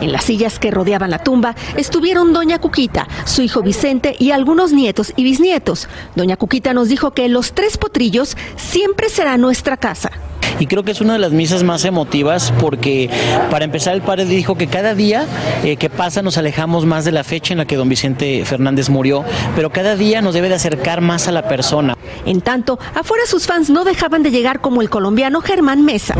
En 0.00 0.10
las 0.10 0.24
sillas 0.24 0.58
que 0.58 0.72
rodeaban 0.72 1.10
la 1.10 1.22
tumba 1.22 1.54
estuvieron 1.76 2.32
doña 2.32 2.58
Cuquita, 2.58 3.06
su 3.26 3.42
hijo 3.42 3.62
Vicente 3.62 4.16
y 4.18 4.32
algunos 4.32 4.72
nietos 4.72 5.12
y 5.14 5.22
bisnietos. 5.22 5.88
Doña 6.16 6.36
Cuquita 6.36 6.74
nos 6.74 6.88
dijo 6.88 7.12
que 7.12 7.28
los 7.28 7.52
tres 7.52 7.78
potrillos 7.78 8.36
siempre 8.56 9.08
será 9.08 9.36
nuestra 9.36 9.76
casa. 9.76 10.10
Y 10.58 10.66
creo 10.66 10.82
que 10.82 10.90
es 10.90 11.00
una 11.00 11.12
de 11.12 11.20
las 11.20 11.30
misas 11.30 11.62
más 11.62 11.84
emotivas 11.84 12.52
porque 12.60 13.08
para 13.50 13.64
empezar 13.64 13.94
el 13.94 14.02
padre 14.02 14.24
dijo 14.24 14.56
que 14.56 14.66
cada 14.66 14.94
día 14.94 15.26
eh, 15.62 15.76
que 15.76 15.88
pasa 15.88 16.22
nos 16.22 16.36
alejamos 16.36 16.86
más 16.86 17.04
de 17.04 17.12
la 17.12 17.22
fecha 17.22 17.54
en 17.54 17.58
la 17.58 17.66
que 17.66 17.76
don 17.76 17.88
Vicente 17.88 18.44
Fernández 18.44 18.90
murió, 18.90 19.24
pero 19.54 19.70
cada 19.70 19.94
día 19.94 20.22
nos 20.22 20.34
debe 20.34 20.48
de 20.48 20.56
acercar 20.56 21.02
más 21.02 21.28
a 21.28 21.32
la 21.32 21.46
persona. 21.48 21.96
En 22.26 22.40
tanto, 22.40 22.80
afuera 22.94 23.24
sus 23.26 23.46
fans 23.46 23.70
no 23.70 23.84
dejaban 23.84 24.24
de 24.24 24.32
llegar 24.32 24.60
como 24.60 24.82
el 24.82 24.90
colombiano 24.90 25.40
Germán 25.40 25.84
Mesa. 25.84 26.16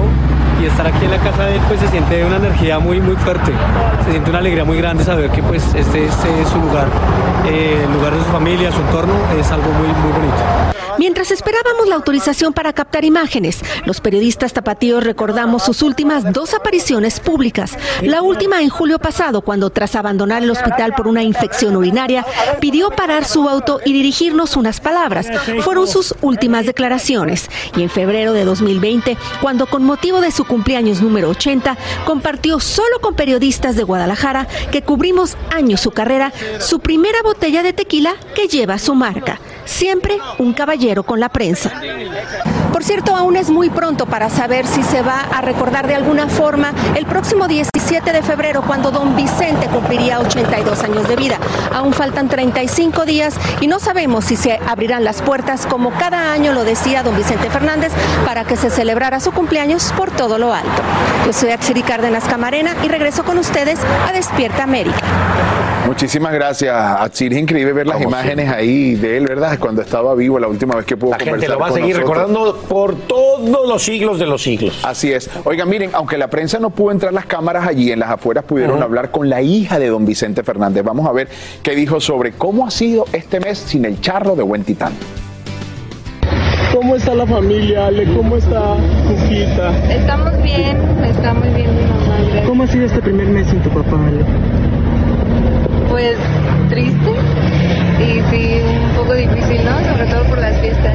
Y 0.61 0.67
estar 0.67 0.87
aquí 0.87 1.05
en 1.05 1.11
la 1.11 1.19
casa 1.19 1.45
de 1.45 1.57
él 1.57 1.63
pues 1.69 1.81
se 1.81 1.89
siente 1.89 2.25
una 2.25 2.37
energía 2.37 2.79
muy 2.79 3.01
muy 3.01 3.17
fuerte. 3.17 3.53
Se 4.05 4.11
siente 4.11 4.31
una 4.31 4.41
alegría 4.41 4.65
muy 4.65 4.79
grande 4.79 5.05
saber 5.05 5.31
que 5.31 5.43
pues 5.43 5.65
este, 5.75 6.07
este 6.07 6.41
es 6.41 6.49
su 6.49 6.59
lugar. 6.59 6.89
Eh, 7.47 7.83
el 7.85 7.93
lugar 7.93 8.15
de 8.15 8.19
su 8.19 8.31
familia 8.31 8.71
su 8.71 8.81
entorno 8.81 9.15
es 9.39 9.51
algo 9.51 9.71
muy 9.73 9.89
muy 9.89 10.13
bonito 10.13 10.80
Mientras 11.01 11.31
esperábamos 11.31 11.89
la 11.89 11.95
autorización 11.95 12.53
para 12.53 12.75
captar 12.75 13.07
imágenes, 13.07 13.63
los 13.87 14.03
periodistas 14.03 14.53
tapatíos 14.53 15.03
recordamos 15.03 15.65
sus 15.65 15.81
últimas 15.81 16.31
dos 16.31 16.53
apariciones 16.53 17.21
públicas. 17.21 17.79
La 18.03 18.21
última 18.21 18.61
en 18.61 18.69
julio 18.69 18.99
pasado, 18.99 19.41
cuando 19.41 19.71
tras 19.71 19.95
abandonar 19.95 20.43
el 20.43 20.51
hospital 20.51 20.93
por 20.95 21.09
una 21.09 21.23
infección 21.23 21.75
urinaria, 21.75 22.27
pidió 22.61 22.91
parar 22.91 23.25
su 23.25 23.49
auto 23.49 23.81
y 23.87 23.95
dirigirnos 23.95 24.59
unas 24.59 24.79
palabras. 24.81 25.29
Fueron 25.63 25.89
sus 25.89 26.15
últimas 26.21 26.67
declaraciones. 26.67 27.49
Y 27.75 27.83
en 27.83 27.89
febrero 27.89 28.35
de 28.35 28.45
2020, 28.45 29.17
cuando 29.41 29.65
con 29.69 29.85
motivo 29.85 30.21
de 30.21 30.31
su 30.31 30.45
cumpleaños 30.45 31.01
número 31.01 31.31
80, 31.31 31.79
compartió 32.05 32.61
solo 32.61 33.01
con 33.01 33.15
periodistas 33.15 33.75
de 33.75 33.85
Guadalajara 33.85 34.47
que 34.71 34.83
cubrimos 34.83 35.39
años 35.51 35.81
su 35.81 35.93
carrera, 35.93 36.31
su 36.59 36.81
primera 36.81 37.23
botella 37.23 37.63
de 37.63 37.73
tequila 37.73 38.17
que 38.35 38.49
lleva 38.49 38.79
su 38.79 38.95
marca. 38.95 39.41
Siempre 39.65 40.19
un 40.39 40.53
caballero 40.53 40.90
con 40.99 41.21
la 41.21 41.29
prensa. 41.29 41.71
Por 42.73 42.85
cierto, 42.85 43.15
aún 43.15 43.37
es 43.37 43.51
muy 43.51 43.71
pronto 43.71 44.07
para 44.07 44.31
saber 44.31 44.67
si 44.67 44.83
se 44.83 45.03
va 45.03 45.21
a 45.21 45.41
recordar 45.41 45.87
de 45.87 45.95
alguna 45.95 46.29
forma 46.29 46.73
el 46.97 47.07
próximo 47.07 47.47
17 47.47 48.13
de 48.13 48.23
febrero, 48.23 48.63
cuando 48.63 48.91
don 48.91 49.17
Vicente 49.17 49.67
cumpliría 49.67 50.19
82 50.21 50.83
años 50.83 51.09
de 51.09 51.17
vida. 51.17 51.39
Aún 51.73 51.93
faltan 51.93 52.29
35 52.29 53.05
días 53.05 53.35
y 53.61 53.67
no 53.67 53.79
sabemos 53.79 54.25
si 54.25 54.37
se 54.37 54.59
abrirán 54.67 55.05
las 55.05 55.23
puertas, 55.23 55.67
como 55.67 55.91
cada 55.91 56.33
año 56.33 56.53
lo 56.53 56.65
decía 56.65 57.03
don 57.03 57.17
Vicente 57.17 57.51
Fernández, 57.51 57.93
para 58.25 58.45
que 58.45 58.57
se 58.57 58.71
celebrara 58.71 59.21
su 59.21 59.33
cumpleaños 59.33 59.93
por 59.97 60.11
todo 60.11 60.39
lo 60.39 60.53
alto. 60.53 60.83
Yo 61.27 61.33
soy 61.33 61.51
Axiri 61.51 61.83
Cárdenas 61.83 62.25
Camarena 62.25 62.75
y 62.83 62.89
regreso 62.89 63.25
con 63.25 63.39
ustedes 63.39 63.79
a 64.09 64.13
Despierta 64.13 64.63
América. 64.63 64.99
Muchísimas 65.87 66.33
gracias, 66.33 66.73
Atsiri. 66.73 67.35
Es 67.35 67.43
increíble 67.43 67.73
ver 67.73 67.87
las 67.87 67.97
Como 67.97 68.11
imágenes 68.11 68.49
ahí 68.49 68.95
de 68.95 69.17
él, 69.17 69.27
¿verdad? 69.27 69.59
Cuando 69.59 69.83
estaba 69.83 70.15
vivo, 70.15 70.39
la 70.39 70.47
última 70.47 70.70
vez 70.77 70.87
que 70.87 70.97
pudo 70.97 71.13
La 71.13 71.19
gente 71.19 71.49
lo 71.49 71.59
va 71.59 71.69
a 71.69 71.73
seguir 71.73 71.97
nosotros. 71.97 72.17
recordando 72.19 72.57
por 72.69 72.95
todos 72.95 73.69
los 73.69 73.83
siglos 73.83 74.19
de 74.19 74.27
los 74.27 74.43
siglos. 74.43 74.81
Así 74.85 75.13
es. 75.13 75.31
Oigan, 75.45 75.69
miren, 75.69 75.91
aunque 75.93 76.17
la 76.19 76.29
prensa 76.29 76.59
no 76.59 76.71
pudo 76.71 76.93
entrar 76.93 77.13
las 77.13 77.27
cámaras 77.27 77.67
allí, 77.67 77.93
en 77.93 78.01
las 78.01 78.11
afueras 78.11 78.45
pudieron 78.45 78.83
hablar 78.83 79.11
con 79.11 79.29
la 79.29 79.43
hija 79.43 79.79
de 79.79 79.89
don 79.89 80.05
Vicente 80.07 80.43
Fernández. 80.43 80.85
Vamos 80.85 81.07
a 81.07 81.13
ver 81.13 81.29
qué 81.63 81.75
dijo 81.75 82.01
sobre 82.01 82.33
cómo 82.33 82.67
ha 82.67 82.71
sido 82.71 83.05
este 83.13 83.41
mes 83.41 83.59
sin 83.59 83.85
el 83.85 84.01
charro 84.01 84.37
de 84.37 84.43
buen 84.43 84.65
titán. 84.65 84.93
¿Cómo 86.75 86.95
está 86.95 87.15
la 87.15 87.27
familia, 87.27 87.87
Ale? 87.89 88.05
¿Cómo 88.15 88.37
está 88.37 88.77
Cuquita? 89.07 89.77
Estamos 89.93 90.41
bien, 90.43 90.79
está 91.05 91.35
muy 91.35 91.49
bien 91.49 91.77
mi 91.77 91.83
mamá. 91.83 92.17
gracias. 92.21 92.47
¿Cómo 92.49 92.63
ha 92.63 92.67
sido 92.69 92.87
este 92.87 93.03
primer 93.03 93.27
mes 93.27 93.47
sin 93.49 93.61
tu 93.61 93.69
papá, 93.71 93.97
Ale? 94.07 94.25
Pues 95.89 96.17
triste 96.69 97.11
y 97.99 98.05
Sí, 98.05 98.23
sí, 98.31 98.61
un 98.65 98.70
poco 99.11 99.15
difícil, 99.15 99.65
¿no? 99.65 99.93
Sobre 99.93 100.07
todo 100.07 100.25
por 100.25 100.39
las 100.39 100.61
fiestas. 100.61 100.95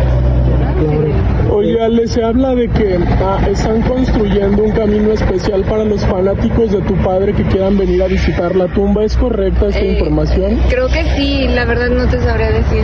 Oiga, 1.50 1.88
les 1.88 2.12
se 2.12 2.24
habla 2.24 2.54
de 2.54 2.68
que 2.68 2.98
ah, 3.22 3.40
están 3.50 3.82
construyendo 3.82 4.64
un 4.64 4.72
camino 4.72 5.12
especial 5.14 5.64
para 5.64 5.84
los 5.86 6.06
fanáticos 6.06 6.72
de 6.72 6.82
tu 6.82 6.96
padre 6.96 7.34
que 7.34 7.44
quieran 7.44 7.78
venir 7.78 8.02
a 8.04 8.08
visitar 8.08 8.56
la 8.56 8.68
tumba. 8.68 9.04
¿Es 9.06 9.16
correcta 9.18 9.68
esta 9.68 9.80
Eh, 9.80 9.94
información? 9.94 10.60
Creo 10.70 10.88
que 10.88 11.04
sí, 11.16 11.48
la 11.54 11.66
verdad 11.66 11.90
no 11.90 12.08
te 12.08 12.20
sabría 12.20 12.52
decir. 12.52 12.84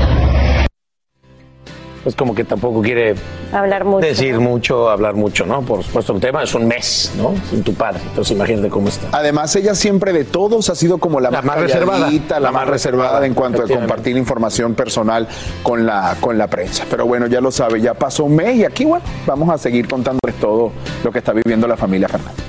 Pues 2.04 2.16
como 2.16 2.34
que 2.34 2.44
tampoco 2.44 2.82
quiere 2.82 3.16
hablar 3.52 3.86
mucho. 3.86 4.06
decir 4.08 4.40
mucho, 4.40 4.90
hablar 4.90 5.16
mucho, 5.16 5.46
¿no? 5.46 5.62
Por 5.62 5.84
supuesto, 5.84 6.14
el 6.14 6.22
tema 6.22 6.44
es 6.44 6.56
un 6.56 6.68
mes, 6.68 7.12
¿no? 7.18 7.34
Sin 7.50 7.64
tu 7.64 7.74
padre. 7.74 8.00
Entonces 8.08 8.36
imagínate 8.36 8.70
cómo 8.70 8.88
está. 8.88 9.08
Además, 9.12 9.56
ella 9.56 9.76
siempre 9.76 10.14
de 10.14 10.24
todos 10.24 10.70
ha 10.70 10.76
sido 10.76 10.98
como 10.98 11.20
la, 11.20 11.30
La 11.32 11.42
más 11.42 11.60
reservada. 11.60 12.10
la, 12.10 12.40
La 12.40 12.52
más 12.52 12.62
más 12.62 12.70
reservada 12.70 13.26
en 13.26 13.34
cuanto 13.34 13.64
a 13.64 13.68
compartir 13.68 14.16
información 14.18 14.76
personal 14.76 15.28
con 15.64 15.86
la, 15.86 16.16
con 16.20 16.38
la 16.38 16.48
prensa. 16.48 16.86
Pero 16.90 17.06
bueno, 17.08 17.26
ya 17.28 17.42
lo 17.42 17.52
sabe, 17.52 17.82
ya 17.82 17.94
pasó 17.96 18.26
un 18.26 18.36
mes 18.36 18.56
y 18.56 18.66
aquí, 18.66 18.86
bueno, 18.86 19.04
vamos 19.26 19.50
a 19.50 19.58
seguir 19.58 19.88
contándoles 19.88 20.36
todo 20.40 20.72
lo 21.04 21.12
que 21.12 21.20
está 21.20 21.34
viviendo 21.34 21.68
la 21.68 21.78
familia 21.78 22.08
Fernández. 22.08 22.46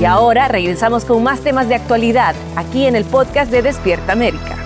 Y 0.00 0.04
ahora 0.06 0.48
regresamos 0.48 1.04
con 1.04 1.22
más 1.22 1.40
temas 1.40 1.68
de 1.68 1.74
actualidad 1.74 2.34
aquí 2.56 2.86
en 2.86 2.96
el 2.96 3.04
podcast 3.04 3.50
de 3.52 3.60
Despierta 3.60 4.12
América. 4.12 4.56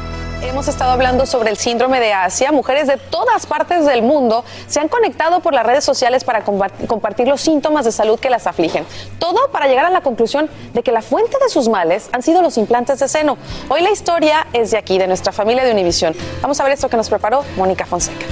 Hemos 0.47 0.69
estado 0.69 0.93
hablando 0.93 1.27
sobre 1.27 1.51
el 1.51 1.57
síndrome 1.57 1.99
de 2.01 2.13
Asia. 2.13 2.53
Mujeres 2.53 2.87
de 2.87 2.97
todas 2.97 3.45
partes 3.45 3.85
del 3.87 4.03
mundo 4.03 4.45
se 4.69 4.79
han 4.79 4.89
conectado 4.89 5.41
por 5.41 5.53
las 5.53 5.67
redes 5.67 5.85
sociales 5.85 6.23
para 6.23 6.45
compart- 6.45 6.87
compartir 6.87 7.27
los 7.27 7.41
síntomas 7.41 7.85
de 7.85 7.93
salud 7.93 8.21
que 8.21 8.31
las 8.31 8.47
afligen. 8.47 8.87
Todo 9.19 9.51
para 9.51 9.67
llegar 9.67 9.85
a 9.85 9.91
la 9.91 10.01
conclusión 10.01 10.49
de 10.73 10.83
que 10.83 10.93
la 10.93 11.03
fuente 11.03 11.37
de 11.43 11.49
sus 11.49 11.69
males 11.69 12.09
han 12.13 12.23
sido 12.23 12.41
los 12.41 12.57
implantes 12.57 13.01
de 13.01 13.09
seno. 13.09 13.37
Hoy 13.69 13.83
la 13.83 13.91
historia 13.91 14.47
es 14.53 14.71
de 14.71 14.79
aquí, 14.79 14.97
de 14.99 15.07
nuestra 15.09 15.33
familia 15.33 15.65
de 15.65 15.73
Univisión. 15.73 16.15
Vamos 16.41 16.61
a 16.61 16.65
ver 16.65 16.73
esto 16.73 16.89
que 16.89 16.97
nos 16.97 17.09
preparó 17.09 17.45
Mónica 17.57 17.85
Fonseca. 17.85 18.25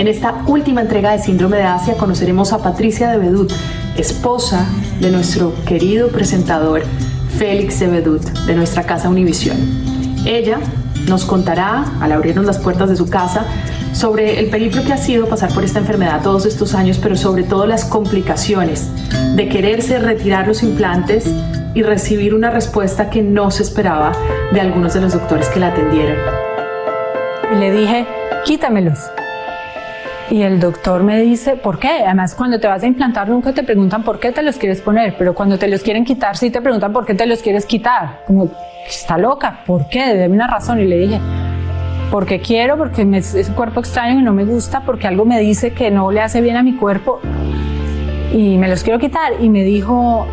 En 0.00 0.08
esta 0.08 0.44
última 0.46 0.80
entrega 0.80 1.12
de 1.12 1.18
Síndrome 1.18 1.58
de 1.58 1.64
Asia 1.64 1.98
conoceremos 1.98 2.54
a 2.54 2.62
Patricia 2.62 3.10
de 3.10 3.18
Bedut, 3.18 3.52
esposa 3.98 4.64
de 4.98 5.10
nuestro 5.10 5.52
querido 5.66 6.08
presentador 6.08 6.84
Félix 7.36 7.80
de 7.80 7.88
Bedut, 7.88 8.22
de 8.22 8.54
nuestra 8.54 8.84
casa 8.84 9.10
Univisión. 9.10 9.58
Ella 10.24 10.58
nos 11.06 11.26
contará, 11.26 11.84
al 12.00 12.12
abrirnos 12.12 12.46
las 12.46 12.58
puertas 12.58 12.88
de 12.88 12.96
su 12.96 13.10
casa, 13.10 13.44
sobre 13.92 14.40
el 14.40 14.48
periplo 14.48 14.82
que 14.84 14.94
ha 14.94 14.96
sido 14.96 15.28
pasar 15.28 15.52
por 15.52 15.64
esta 15.64 15.80
enfermedad 15.80 16.22
todos 16.22 16.46
estos 16.46 16.74
años, 16.74 16.96
pero 16.96 17.14
sobre 17.14 17.42
todo 17.42 17.66
las 17.66 17.84
complicaciones 17.84 18.88
de 19.36 19.50
quererse 19.50 19.98
retirar 19.98 20.48
los 20.48 20.62
implantes 20.62 21.26
y 21.74 21.82
recibir 21.82 22.34
una 22.34 22.48
respuesta 22.48 23.10
que 23.10 23.20
no 23.20 23.50
se 23.50 23.64
esperaba 23.64 24.12
de 24.50 24.62
algunos 24.62 24.94
de 24.94 25.02
los 25.02 25.12
doctores 25.12 25.50
que 25.50 25.60
la 25.60 25.66
atendieron. 25.66 26.16
Y 27.54 27.56
le 27.56 27.70
dije, 27.70 28.06
quítamelos. 28.46 28.98
Y 30.30 30.42
el 30.42 30.60
doctor 30.60 31.02
me 31.02 31.20
dice, 31.20 31.56
¿por 31.56 31.80
qué? 31.80 32.04
Además, 32.06 32.36
cuando 32.36 32.60
te 32.60 32.68
vas 32.68 32.84
a 32.84 32.86
implantar 32.86 33.28
nunca 33.28 33.52
te 33.52 33.64
preguntan 33.64 34.04
por 34.04 34.20
qué 34.20 34.30
te 34.30 34.42
los 34.42 34.58
quieres 34.58 34.80
poner, 34.80 35.16
pero 35.18 35.34
cuando 35.34 35.58
te 35.58 35.66
los 35.66 35.82
quieren 35.82 36.04
quitar 36.04 36.36
sí 36.36 36.50
te 36.50 36.62
preguntan 36.62 36.92
por 36.92 37.04
qué 37.04 37.14
te 37.14 37.26
los 37.26 37.42
quieres 37.42 37.66
quitar. 37.66 38.20
Como, 38.28 38.48
está 38.86 39.18
loca, 39.18 39.64
¿por 39.66 39.88
qué? 39.88 40.14
Debe 40.14 40.28
una 40.28 40.46
razón. 40.46 40.78
Y 40.78 40.84
le 40.84 40.98
dije, 40.98 41.20
porque 42.12 42.38
quiero, 42.38 42.78
porque 42.78 43.02
es 43.12 43.48
un 43.48 43.54
cuerpo 43.54 43.80
extraño 43.80 44.20
y 44.20 44.22
no 44.22 44.32
me 44.32 44.44
gusta, 44.44 44.82
porque 44.86 45.08
algo 45.08 45.24
me 45.24 45.40
dice 45.40 45.72
que 45.72 45.90
no 45.90 46.12
le 46.12 46.20
hace 46.20 46.40
bien 46.40 46.56
a 46.56 46.62
mi 46.62 46.76
cuerpo 46.76 47.20
y 48.32 48.56
me 48.56 48.68
los 48.68 48.84
quiero 48.84 49.00
quitar. 49.00 49.32
Y 49.40 49.48
me 49.48 49.64
dijo, 49.64 50.26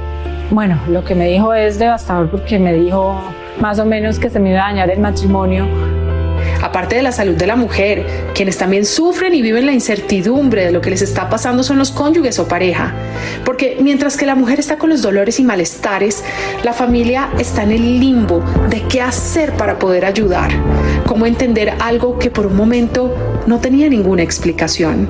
bueno, 0.52 0.78
lo 0.88 1.04
que 1.04 1.16
me 1.16 1.28
dijo 1.28 1.56
es 1.56 1.80
devastador 1.80 2.30
porque 2.30 2.60
me 2.60 2.72
dijo 2.74 3.20
más 3.60 3.80
o 3.80 3.86
menos 3.86 4.20
que 4.20 4.30
se 4.30 4.40
me 4.40 4.52
iba 4.52 4.60
a 4.60 4.68
dañar 4.70 4.92
el 4.92 5.00
matrimonio. 5.00 5.66
Aparte 6.62 6.96
de 6.96 7.02
la 7.02 7.12
salud 7.12 7.36
de 7.36 7.48
la 7.48 7.56
mujer, 7.56 8.06
quienes 8.34 8.58
también 8.58 8.86
sufren 8.86 9.34
y 9.34 9.42
viven 9.42 9.66
la 9.66 9.74
incertidumbre 9.74 10.66
de 10.66 10.72
lo 10.72 10.82
que 10.82 10.90
les 10.90 11.02
está 11.02 11.30
pasando 11.30 11.64
son 11.64 11.78
los 11.78 11.92
cónyuges 11.92 12.40
o 12.40 12.48
pareja. 12.48 12.94
Porque 13.46 13.78
mientras 13.82 14.18
que 14.18 14.26
la 14.26 14.36
mujer 14.36 14.60
está 14.60 14.78
con 14.78 14.90
los 14.90 15.02
dolores 15.02 15.40
y 15.40 15.44
malestares, 15.44 16.24
la 16.64 16.74
familia 16.74 17.30
está 17.38 17.64
en 17.64 17.72
el 17.72 18.00
limbo 18.00 18.44
de 18.70 18.82
qué 18.84 19.02
hacer 19.02 19.54
para 19.54 19.80
poder 19.80 20.06
ayudar, 20.06 20.52
cómo 21.06 21.26
entender 21.26 21.74
algo 21.80 22.20
que 22.20 22.30
por 22.30 22.46
un 22.46 22.56
momento 22.56 23.16
no 23.46 23.60
tenía 23.60 23.90
ninguna 23.90 24.24
explicación. 24.24 25.10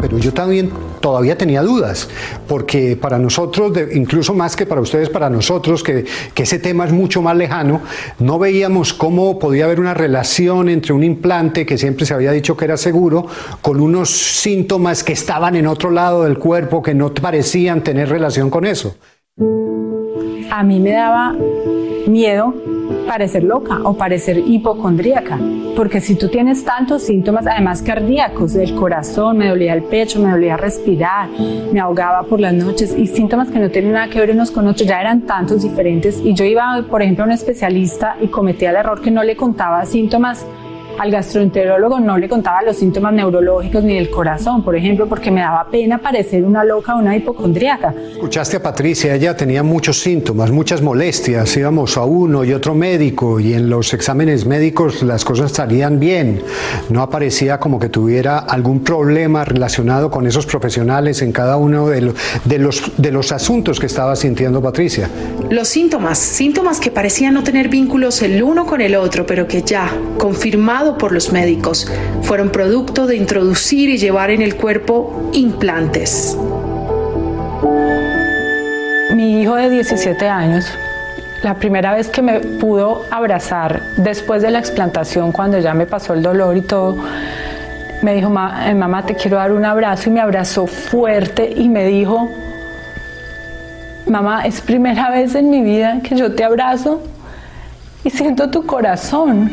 pero 0.00 0.18
yo 0.18 0.32
también 0.32 0.72
todavía 1.02 1.36
tenía 1.36 1.60
dudas, 1.60 2.08
porque 2.48 2.96
para 2.96 3.18
nosotros, 3.18 3.72
incluso 3.92 4.32
más 4.32 4.56
que 4.56 4.64
para 4.64 4.80
ustedes, 4.80 5.10
para 5.10 5.28
nosotros, 5.28 5.82
que, 5.82 6.06
que 6.32 6.44
ese 6.44 6.58
tema 6.58 6.86
es 6.86 6.92
mucho 6.92 7.20
más 7.20 7.36
lejano, 7.36 7.82
no 8.18 8.38
veíamos 8.38 8.94
cómo 8.94 9.38
podía 9.38 9.66
haber 9.66 9.80
una 9.80 9.92
relación 9.92 10.70
entre 10.70 10.94
un 10.94 11.04
implante 11.04 11.66
que 11.66 11.76
siempre 11.76 12.06
se 12.06 12.14
había 12.14 12.32
dicho 12.32 12.56
que 12.56 12.64
era 12.64 12.78
seguro, 12.78 13.26
con 13.60 13.80
unos 13.80 14.08
síntomas 14.08 15.04
que 15.04 15.12
estaban 15.12 15.56
en 15.56 15.66
otro 15.66 15.90
lado 15.90 16.24
del 16.24 16.38
cuerpo 16.38 16.82
que 16.82 16.94
no 16.94 17.12
parecían 17.12 17.82
tener 17.82 18.08
relación 18.08 18.48
con 18.48 18.64
eso. 18.64 18.96
A 20.50 20.62
mí 20.64 20.78
me 20.80 20.92
daba 20.92 21.34
miedo 22.06 22.54
parecer 23.06 23.44
loca 23.44 23.80
o 23.84 23.94
parecer 23.94 24.38
hipocondríaca, 24.38 25.38
porque 25.76 26.00
si 26.00 26.14
tú 26.14 26.28
tienes 26.28 26.64
tantos 26.64 27.02
síntomas, 27.02 27.46
además 27.46 27.82
cardíacos, 27.82 28.52
del 28.52 28.74
corazón, 28.74 29.38
me 29.38 29.48
dolía 29.48 29.74
el 29.74 29.82
pecho, 29.82 30.20
me 30.20 30.30
dolía 30.30 30.56
respirar, 30.56 31.28
me 31.72 31.80
ahogaba 31.80 32.22
por 32.24 32.40
las 32.40 32.54
noches 32.54 32.94
y 32.96 33.06
síntomas 33.06 33.50
que 33.50 33.58
no 33.58 33.70
tienen 33.70 33.92
nada 33.92 34.08
que 34.08 34.18
ver 34.18 34.30
unos 34.30 34.50
con 34.50 34.66
otros, 34.66 34.86
ya 34.86 35.00
eran 35.00 35.22
tantos 35.22 35.62
diferentes. 35.62 36.20
Y 36.24 36.34
yo 36.34 36.44
iba, 36.44 36.84
por 36.90 37.02
ejemplo, 37.02 37.24
a 37.24 37.26
un 37.26 37.32
especialista 37.32 38.16
y 38.20 38.28
cometía 38.28 38.70
el 38.70 38.76
error 38.76 39.00
que 39.00 39.10
no 39.10 39.22
le 39.22 39.36
contaba 39.36 39.84
síntomas 39.84 40.46
al 41.02 41.10
gastroenterólogo 41.10 41.98
no 41.98 42.16
le 42.16 42.28
contaba 42.28 42.62
los 42.62 42.76
síntomas 42.76 43.12
neurológicos 43.12 43.82
ni 43.82 43.96
del 43.96 44.08
corazón, 44.08 44.62
por 44.62 44.76
ejemplo, 44.76 45.08
porque 45.08 45.32
me 45.32 45.40
daba 45.40 45.66
pena 45.68 45.98
parecer 45.98 46.44
una 46.44 46.62
loca 46.62 46.94
o 46.94 47.00
una 47.00 47.16
hipocondríaca. 47.16 47.92
Escuchaste 48.12 48.58
a 48.58 48.62
Patricia, 48.62 49.12
ella 49.12 49.36
tenía 49.36 49.64
muchos 49.64 50.00
síntomas, 50.00 50.52
muchas 50.52 50.80
molestias. 50.80 51.56
Íbamos 51.56 51.96
a 51.96 52.04
uno 52.04 52.44
y 52.44 52.52
otro 52.52 52.76
médico 52.76 53.40
y 53.40 53.52
en 53.54 53.68
los 53.68 53.92
exámenes 53.94 54.46
médicos 54.46 55.02
las 55.02 55.24
cosas 55.24 55.50
salían 55.50 55.98
bien. 55.98 56.40
No 56.88 57.02
aparecía 57.02 57.58
como 57.58 57.80
que 57.80 57.88
tuviera 57.88 58.38
algún 58.38 58.84
problema 58.84 59.44
relacionado 59.44 60.08
con 60.08 60.28
esos 60.28 60.46
profesionales 60.46 61.20
en 61.20 61.32
cada 61.32 61.56
uno 61.56 61.88
de, 61.88 62.00
lo- 62.02 62.14
de 62.44 62.58
los, 62.58 62.92
de 62.96 63.10
los 63.10 63.32
asuntos 63.32 63.80
que 63.80 63.86
estaba 63.86 64.14
sintiendo 64.14 64.62
Patricia. 64.62 65.08
Los 65.52 65.68
síntomas, 65.68 66.16
síntomas 66.18 66.80
que 66.80 66.90
parecían 66.90 67.34
no 67.34 67.42
tener 67.42 67.68
vínculos 67.68 68.22
el 68.22 68.42
uno 68.42 68.64
con 68.64 68.80
el 68.80 68.94
otro, 68.94 69.26
pero 69.26 69.46
que 69.46 69.60
ya, 69.60 69.90
confirmado 70.16 70.96
por 70.96 71.12
los 71.12 71.30
médicos, 71.30 71.86
fueron 72.22 72.48
producto 72.48 73.06
de 73.06 73.16
introducir 73.16 73.90
y 73.90 73.98
llevar 73.98 74.30
en 74.30 74.40
el 74.40 74.56
cuerpo 74.56 75.28
implantes. 75.34 76.38
Mi 79.14 79.42
hijo 79.42 79.56
de 79.56 79.68
17 79.68 80.26
años, 80.26 80.64
la 81.42 81.56
primera 81.56 81.92
vez 81.92 82.08
que 82.08 82.22
me 82.22 82.40
pudo 82.40 83.04
abrazar 83.10 83.82
después 83.98 84.40
de 84.40 84.50
la 84.50 84.58
explantación, 84.58 85.32
cuando 85.32 85.58
ya 85.58 85.74
me 85.74 85.84
pasó 85.84 86.14
el 86.14 86.22
dolor 86.22 86.56
y 86.56 86.62
todo, 86.62 86.96
me 88.00 88.14
dijo, 88.14 88.30
"Ma- 88.30 88.70
eh, 88.70 88.74
mamá, 88.74 89.04
te 89.04 89.14
quiero 89.16 89.36
dar 89.36 89.52
un 89.52 89.66
abrazo 89.66 90.08
y 90.08 90.14
me 90.14 90.20
abrazó 90.22 90.66
fuerte 90.66 91.52
y 91.54 91.68
me 91.68 91.84
dijo, 91.84 92.30
mamá, 94.12 94.46
es 94.46 94.60
primera 94.60 95.10
vez 95.16 95.34
en 95.34 95.50
mi 95.50 95.62
vida 95.62 96.00
que 96.04 96.14
yo 96.14 96.34
te 96.34 96.44
abrazo 96.44 97.02
y 98.04 98.10
siento 98.10 98.50
tu 98.50 98.64
corazón. 98.64 99.50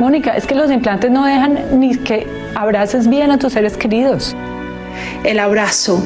Mónica, 0.00 0.36
es 0.36 0.46
que 0.46 0.56
los 0.56 0.70
implantes 0.70 1.10
no 1.10 1.24
dejan 1.24 1.78
ni 1.78 1.96
que 1.96 2.26
abraces 2.54 3.08
bien 3.08 3.30
a 3.30 3.38
tus 3.38 3.52
seres 3.52 3.76
queridos. 3.76 4.34
El 5.22 5.38
abrazo, 5.38 6.02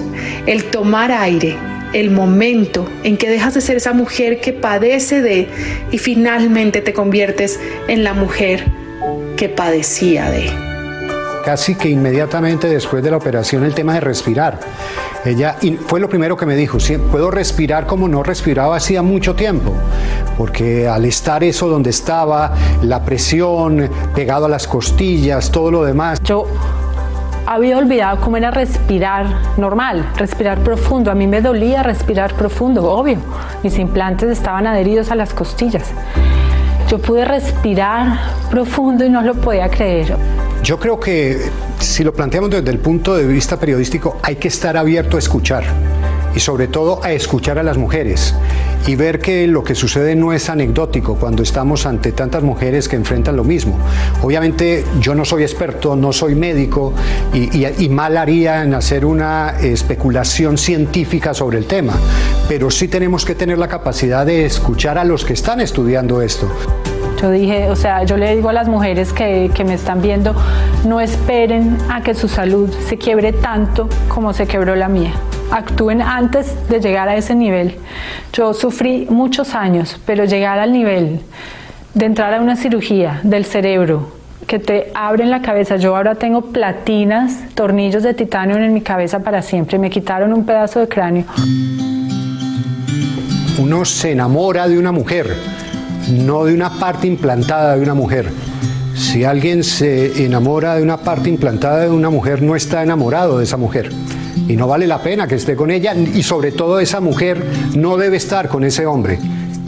el 0.46 0.64
tomar 0.64 1.10
aire, 1.10 1.56
el 1.94 2.10
momento 2.10 2.86
en 3.02 3.16
que 3.16 3.30
dejas 3.30 3.54
de 3.54 3.62
ser 3.62 3.78
esa 3.78 3.94
mujer 3.94 4.40
que 4.40 4.52
padece 4.52 5.22
de 5.22 5.48
y 5.90 5.98
finalmente 5.98 6.82
te 6.82 6.92
conviertes 6.92 7.58
en 7.88 8.04
la 8.04 8.12
mujer 8.12 8.64
que 9.36 9.48
padecía 9.48 10.30
de. 10.30 10.77
Casi 11.44 11.76
que 11.76 11.88
inmediatamente 11.88 12.68
después 12.68 13.02
de 13.02 13.10
la 13.10 13.16
operación 13.16 13.64
el 13.64 13.74
tema 13.74 13.94
de 13.94 14.00
respirar. 14.00 14.58
Ella 15.24 15.56
fue 15.86 15.98
lo 15.98 16.08
primero 16.08 16.36
que 16.36 16.46
me 16.46 16.54
dijo, 16.54 16.78
"Sí, 16.78 16.98
puedo 16.98 17.30
respirar 17.30 17.86
como 17.86 18.06
no 18.06 18.22
respiraba 18.22 18.76
hacía 18.76 19.02
mucho 19.02 19.34
tiempo, 19.34 19.72
porque 20.36 20.86
al 20.86 21.04
estar 21.04 21.42
eso 21.42 21.68
donde 21.68 21.90
estaba, 21.90 22.52
la 22.82 23.02
presión 23.02 23.88
pegado 24.14 24.46
a 24.46 24.48
las 24.48 24.66
costillas, 24.66 25.50
todo 25.50 25.70
lo 25.70 25.84
demás. 25.84 26.22
Yo 26.22 26.46
había 27.46 27.78
olvidado 27.78 28.20
cómo 28.20 28.36
era 28.36 28.50
respirar 28.50 29.26
normal, 29.56 30.12
respirar 30.16 30.58
profundo. 30.58 31.10
A 31.10 31.14
mí 31.14 31.26
me 31.26 31.40
dolía 31.40 31.82
respirar 31.82 32.34
profundo, 32.34 32.84
obvio. 32.90 33.18
Mis 33.62 33.78
implantes 33.78 34.30
estaban 34.30 34.66
adheridos 34.66 35.10
a 35.10 35.14
las 35.14 35.32
costillas. 35.32 35.92
Yo 36.88 36.98
pude 36.98 37.24
respirar 37.24 38.18
profundo 38.50 39.04
y 39.04 39.10
no 39.10 39.22
lo 39.22 39.34
podía 39.34 39.68
creer. 39.68 40.16
Yo 40.68 40.78
creo 40.78 41.00
que 41.00 41.40
si 41.80 42.04
lo 42.04 42.12
planteamos 42.12 42.50
desde 42.50 42.70
el 42.70 42.78
punto 42.78 43.16
de 43.16 43.26
vista 43.26 43.58
periodístico, 43.58 44.18
hay 44.22 44.36
que 44.36 44.48
estar 44.48 44.76
abierto 44.76 45.16
a 45.16 45.18
escuchar 45.18 45.64
y 46.36 46.40
sobre 46.40 46.68
todo 46.68 47.02
a 47.02 47.10
escuchar 47.12 47.58
a 47.58 47.62
las 47.62 47.78
mujeres 47.78 48.34
y 48.86 48.94
ver 48.94 49.18
que 49.18 49.46
lo 49.46 49.64
que 49.64 49.74
sucede 49.74 50.14
no 50.14 50.34
es 50.34 50.50
anecdótico 50.50 51.14
cuando 51.14 51.42
estamos 51.42 51.86
ante 51.86 52.12
tantas 52.12 52.42
mujeres 52.42 52.86
que 52.86 52.96
enfrentan 52.96 53.34
lo 53.34 53.44
mismo. 53.44 53.78
Obviamente 54.22 54.84
yo 55.00 55.14
no 55.14 55.24
soy 55.24 55.42
experto, 55.42 55.96
no 55.96 56.12
soy 56.12 56.34
médico 56.34 56.92
y, 57.32 57.88
mal 57.88 58.18
haría 58.18 58.62
en 58.62 58.74
hacer 58.74 59.06
una 59.06 59.58
especulación 59.62 60.58
científica 60.58 61.32
sobre 61.32 61.56
el 61.56 61.64
tema, 61.64 61.94
pero 62.46 62.70
sí 62.70 62.88
tenemos 62.88 63.24
que 63.24 63.34
tener 63.34 63.56
la 63.56 63.68
capacidad 63.68 64.26
de 64.26 64.44
escuchar 64.44 64.98
a 64.98 65.04
los 65.04 65.24
que 65.24 65.32
están 65.32 65.62
estudiando 65.62 66.20
esto. 66.20 66.46
Yo 67.20 67.30
dije, 67.30 67.68
o 67.68 67.76
sea, 67.76 68.04
yo 68.04 68.16
le 68.16 68.36
digo 68.36 68.48
a 68.48 68.52
las 68.52 68.68
mujeres 68.68 69.12
que, 69.12 69.50
que, 69.54 69.64
me 69.64 69.74
están 69.74 70.00
viendo, 70.00 70.34
no 70.84 71.00
esperen 71.00 71.76
a 71.90 72.02
que 72.02 72.14
su 72.14 72.28
salud 72.28 72.72
se 72.86 72.96
quiebre 72.96 73.32
tanto 73.32 73.88
como 74.08 74.32
se 74.32 74.46
quebró 74.46 74.76
la 74.76 74.88
mía 74.88 75.12
actúen 75.50 76.02
antes 76.02 76.68
de 76.68 76.80
llegar 76.80 77.08
a 77.08 77.16
ese 77.16 77.34
nivel. 77.34 77.76
Yo 78.32 78.54
sufrí 78.54 79.06
muchos 79.08 79.54
años, 79.54 79.98
pero 80.04 80.24
llegar 80.24 80.58
al 80.58 80.72
nivel 80.72 81.20
de 81.94 82.06
entrar 82.06 82.34
a 82.34 82.40
una 82.40 82.56
cirugía 82.56 83.20
del 83.22 83.44
cerebro, 83.44 84.12
que 84.46 84.58
te 84.58 84.90
abren 84.94 85.30
la 85.30 85.42
cabeza. 85.42 85.76
Yo 85.76 85.96
ahora 85.96 86.14
tengo 86.14 86.42
platinas, 86.52 87.38
tornillos 87.54 88.02
de 88.02 88.14
titanio 88.14 88.56
en 88.56 88.72
mi 88.72 88.80
cabeza 88.80 89.20
para 89.20 89.42
siempre. 89.42 89.78
Me 89.78 89.90
quitaron 89.90 90.32
un 90.32 90.44
pedazo 90.44 90.80
de 90.80 90.88
cráneo. 90.88 91.24
Uno 93.58 93.84
se 93.84 94.12
enamora 94.12 94.68
de 94.68 94.78
una 94.78 94.92
mujer, 94.92 95.34
no 96.10 96.44
de 96.44 96.54
una 96.54 96.70
parte 96.78 97.06
implantada 97.06 97.76
de 97.76 97.82
una 97.82 97.94
mujer. 97.94 98.30
Si 98.94 99.24
alguien 99.24 99.62
se 99.62 100.24
enamora 100.24 100.74
de 100.74 100.82
una 100.82 100.98
parte 100.98 101.28
implantada 101.28 101.80
de 101.80 101.90
una 101.90 102.10
mujer, 102.10 102.42
no 102.42 102.56
está 102.56 102.82
enamorado 102.82 103.38
de 103.38 103.44
esa 103.44 103.56
mujer 103.56 103.90
y 104.48 104.56
no 104.56 104.66
vale 104.66 104.86
la 104.86 105.02
pena 105.02 105.28
que 105.28 105.34
esté 105.34 105.54
con 105.54 105.70
ella 105.70 105.94
y 105.94 106.22
sobre 106.22 106.52
todo 106.52 106.80
esa 106.80 107.00
mujer 107.00 107.44
no 107.76 107.96
debe 107.96 108.16
estar 108.16 108.48
con 108.48 108.64
ese 108.64 108.86
hombre. 108.86 109.18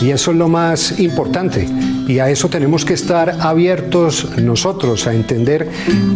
Y 0.00 0.10
eso 0.10 0.30
es 0.30 0.38
lo 0.38 0.48
más 0.48 0.98
importante. 0.98 1.68
Y 2.08 2.18
a 2.18 2.30
eso 2.30 2.48
tenemos 2.48 2.86
que 2.86 2.94
estar 2.94 3.36
abiertos 3.40 4.28
nosotros, 4.38 5.06
a 5.06 5.12
entender 5.12 5.68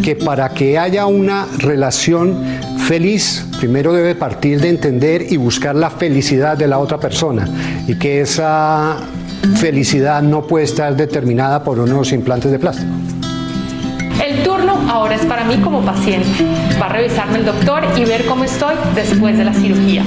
que 0.02 0.16
para 0.16 0.48
que 0.48 0.78
haya 0.78 1.04
una 1.04 1.46
relación 1.58 2.42
feliz, 2.88 3.44
primero 3.58 3.92
debe 3.92 4.14
partir 4.14 4.60
de 4.60 4.70
entender 4.70 5.26
y 5.30 5.36
buscar 5.36 5.76
la 5.76 5.90
felicidad 5.90 6.56
de 6.56 6.66
la 6.66 6.78
otra 6.78 6.98
persona. 6.98 7.46
Y 7.86 7.96
que 7.96 8.22
esa 8.22 8.96
felicidad 9.56 10.22
no 10.22 10.46
puede 10.46 10.64
estar 10.64 10.96
determinada 10.96 11.62
por 11.62 11.78
unos 11.78 12.12
implantes 12.12 12.50
de 12.50 12.58
plástico. 12.58 12.90
El 14.24 14.42
turno 14.42 14.72
ahora 14.88 15.16
es 15.16 15.24
para 15.26 15.44
mí 15.44 15.56
como 15.58 15.82
paciente. 15.82 16.28
Va 16.80 16.86
a 16.86 16.88
revisarme 16.88 17.38
el 17.38 17.44
doctor 17.44 17.84
y 17.96 18.04
ver 18.04 18.24
cómo 18.26 18.44
estoy 18.44 18.74
después 18.94 19.36
de 19.36 19.44
la 19.44 19.52
cirugía. 19.52 20.02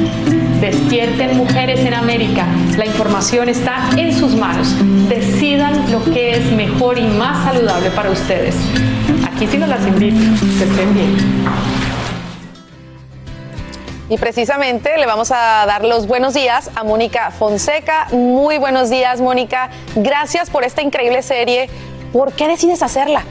Despierten 0.62 1.38
mujeres 1.38 1.82
en 1.82 1.94
América. 1.94 2.46
La 2.78 2.86
información 2.86 3.50
está 3.50 3.90
en 3.96 4.14
sus 4.14 4.36
manos. 4.36 4.76
Decidan 5.08 5.92
lo 5.92 6.04
que 6.04 6.32
es 6.32 6.52
mejor 6.52 6.98
y 6.98 7.08
más 7.08 7.46
saludable 7.46 7.92
para 7.92 8.10
ustedes. 8.10 8.56
Aquí 9.26 9.46
sí 9.46 9.58
las 9.58 9.86
invito. 9.86 10.18
Que 10.58 10.64
estén 10.64 10.94
bien. 10.94 11.77
Y 14.10 14.18
precisamente 14.18 14.98
le 14.98 15.06
vamos 15.06 15.32
a 15.32 15.66
dar 15.68 15.84
los 15.84 16.08
buenos 16.08 16.34
días 16.34 16.72
a 16.76 16.84
Mónica 16.86 17.30
Fonseca. 17.32 18.08
Muy 18.12 18.58
buenos 18.58 18.90
días, 18.90 19.20
Mónica. 19.20 19.70
Gracias 19.96 20.50
por 20.50 20.64
esta 20.64 20.82
increíble 20.82 21.22
serie. 21.22 21.70
¿Por 22.14 22.32
qué 22.32 22.48
decides 22.48 22.82
hacerla? 22.82 23.24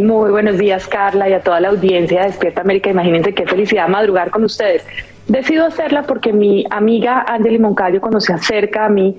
Muy 0.00 0.30
buenos 0.30 0.56
días, 0.56 0.88
Carla, 0.88 1.28
y 1.28 1.34
a 1.34 1.42
toda 1.42 1.60
la 1.60 1.68
audiencia 1.68 2.20
de 2.22 2.28
Despierta 2.28 2.62
América. 2.62 2.88
Imagínense 2.88 3.34
qué 3.34 3.46
felicidad 3.46 3.86
madrugar 3.88 4.30
con 4.30 4.44
ustedes. 4.44 4.82
Decido 5.26 5.66
hacerla 5.66 6.04
porque 6.04 6.32
mi 6.32 6.64
amiga 6.70 7.26
Angeli 7.28 7.58
Moncayo, 7.58 8.00
cuando 8.00 8.20
se 8.20 8.32
acerca 8.32 8.86
a 8.86 8.88
mí, 8.88 9.14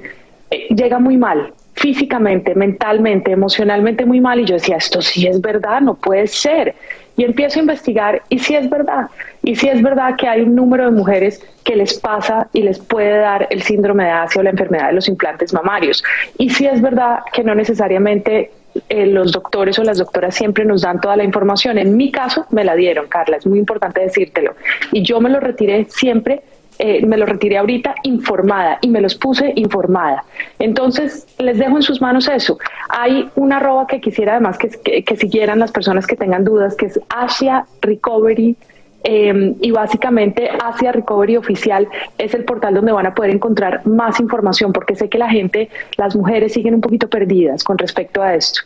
eh, 0.50 0.74
llega 0.74 0.98
muy 0.98 1.18
mal, 1.18 1.54
físicamente, 1.74 2.56
mentalmente, 2.56 3.32
emocionalmente 3.32 4.06
muy 4.06 4.22
mal. 4.22 4.40
Y 4.40 4.46
yo 4.46 4.56
decía, 4.56 4.78
esto 4.78 5.04
sí 5.04 5.28
es 5.28 5.40
verdad, 5.40 5.82
no 5.82 5.94
puede 5.94 6.26
ser. 6.26 6.74
Y 7.20 7.26
empiezo 7.26 7.60
a 7.60 7.64
investigar 7.64 8.22
y 8.30 8.40
sí 8.40 8.56
es 8.56 8.70
verdad. 8.70 9.08
Y 9.44 9.58
sí 9.58 9.68
es 9.68 9.82
verdad 9.82 10.16
que 10.16 10.26
hay 10.26 10.40
un 10.40 10.56
número 10.56 10.86
de 10.86 10.92
mujeres 10.92 11.46
que 11.66 11.76
les 11.76 12.00
pasa 12.00 12.48
y 12.54 12.62
les 12.62 12.80
puede 12.80 13.18
dar 13.18 13.46
el 13.50 13.62
síndrome 13.62 14.06
de 14.06 14.12
Asia 14.12 14.40
o 14.40 14.44
la 14.44 14.52
enfermedad 14.52 14.88
de 14.88 14.94
los 14.94 15.10
implantes 15.10 15.54
mamarios. 15.54 16.02
Y 16.38 16.50
sí 16.50 16.66
es 16.66 16.82
verdad 16.82 17.20
que 17.34 17.44
no 17.44 17.54
necesariamente 17.56 18.52
eh, 18.88 19.06
los 19.06 19.34
doctores 19.34 19.78
o 19.80 19.84
las 19.84 19.98
doctoras 19.98 20.34
siempre 20.34 20.64
nos 20.64 20.84
dan 20.84 21.02
toda 21.02 21.18
la 21.18 21.26
información. 21.26 21.78
En 21.78 21.98
mi 21.98 22.10
caso 22.10 22.46
me 22.52 22.64
la 22.64 22.76
dieron, 22.76 23.10
Carla, 23.10 23.36
es 23.36 23.46
muy 23.46 23.60
importante 23.60 24.00
decírtelo. 24.00 24.56
Y 24.94 25.04
yo 25.04 25.20
me 25.20 25.30
lo 25.30 25.42
retiré 25.42 25.88
siempre 25.90 26.42
eh, 26.80 27.06
me 27.06 27.18
lo 27.18 27.26
retiré 27.26 27.58
ahorita 27.58 27.96
informada 28.04 28.80
y 28.82 28.90
me 28.90 29.02
los 29.02 29.16
puse 29.16 29.54
informada. 29.56 30.24
Entonces, 30.58 31.28
les 31.38 31.58
dejo 31.60 31.76
en 31.76 31.84
sus 31.84 32.02
manos 32.02 32.28
eso. 32.28 32.58
Hay 32.90 33.30
una 33.36 33.58
arroba 33.58 33.86
que 33.86 34.02
quisiera 34.02 34.34
además 34.34 34.58
que, 34.58 35.04
que 35.04 35.16
siguieran 35.16 35.60
las 35.60 35.72
personas 35.72 36.08
que 36.08 36.16
tengan 36.16 36.44
dudas, 36.44 36.76
que 36.76 36.88
es 36.88 37.00
Asia 37.10 37.66
Recovery 37.82 38.56
Em, 39.04 39.56
y 39.62 39.72
básicamente 39.72 40.50
Asia 40.62 40.92
Recovery 40.92 41.38
Oficial 41.38 41.88
es 42.18 42.34
el 42.34 42.44
portal 42.44 42.74
donde 42.74 42.92
van 42.92 43.06
a 43.06 43.16
poder 43.16 43.32
encontrar 43.32 43.86
más 43.88 44.20
información 44.20 44.74
porque 44.74 44.96
sé 44.96 45.08
que 45.08 45.18
la 45.18 45.30
gente, 45.30 45.70
las 45.96 46.18
mujeres 46.18 46.52
siguen 46.52 46.76
un 46.76 46.82
poquito 46.82 47.08
perdidas 47.08 47.64
con 47.64 47.78
respecto 47.78 48.22
a 48.22 48.36
esto. 48.36 48.62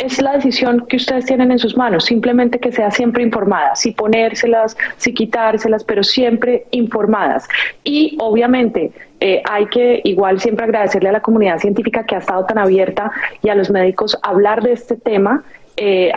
Es 0.00 0.20
la 0.20 0.32
decisión 0.32 0.86
que 0.88 0.96
ustedes 0.96 1.26
tienen 1.26 1.52
en 1.52 1.58
sus 1.58 1.76
manos, 1.76 2.06
simplemente 2.06 2.58
que 2.58 2.72
sea 2.72 2.90
siempre 2.90 3.22
informada, 3.22 3.76
si 3.76 3.92
ponérselas, 3.92 4.76
si 4.96 5.12
quitárselas, 5.12 5.84
pero 5.84 6.02
siempre 6.02 6.64
informadas. 6.70 7.48
Y 7.84 8.16
obviamente 8.18 8.92
eh, 9.20 9.42
hay 9.48 9.66
que 9.66 10.00
igual 10.04 10.40
siempre 10.40 10.64
agradecerle 10.64 11.10
a 11.10 11.12
la 11.12 11.20
comunidad 11.20 11.58
científica 11.58 12.04
que 12.04 12.14
ha 12.14 12.18
estado 12.18 12.46
tan 12.46 12.58
abierta 12.58 13.12
y 13.42 13.50
a 13.50 13.54
los 13.54 13.70
médicos 13.70 14.18
hablar 14.22 14.62
de 14.62 14.72
este 14.72 14.96
tema 14.96 15.44
eh, 15.82 16.12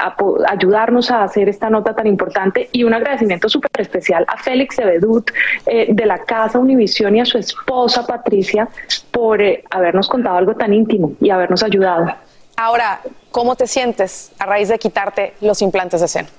ayudarnos 0.50 1.10
a 1.10 1.24
hacer 1.24 1.48
esta 1.48 1.70
nota 1.70 1.96
tan 1.96 2.06
importante 2.06 2.68
y 2.74 2.84
un 2.84 2.94
agradecimiento 2.94 3.48
súper 3.48 3.70
especial 3.78 4.26
a 4.28 4.38
Félix 4.38 4.78
Ebedut 4.78 5.32
eh, 5.66 5.88
de 5.90 6.06
la 6.06 6.18
Casa 6.18 6.60
Univisión 6.60 7.16
y 7.16 7.22
a 7.22 7.26
su 7.26 7.38
esposa 7.38 8.06
Patricia 8.06 8.68
por 9.12 9.42
eh, 9.42 9.64
habernos 9.72 10.10
contado 10.10 10.36
algo 10.36 10.56
tan 10.56 10.74
íntimo 10.74 11.14
y 11.22 11.30
habernos 11.30 11.64
ayudado. 11.64 12.14
Ahora, 12.56 13.02
¿cómo 13.32 13.56
te 13.56 13.68
sientes 13.68 14.32
a 14.40 14.46
raíz 14.46 14.70
de 14.70 14.78
quitarte 14.78 15.34
los 15.42 15.62
implantes 15.62 16.02
de 16.02 16.08
seno? 16.08 16.30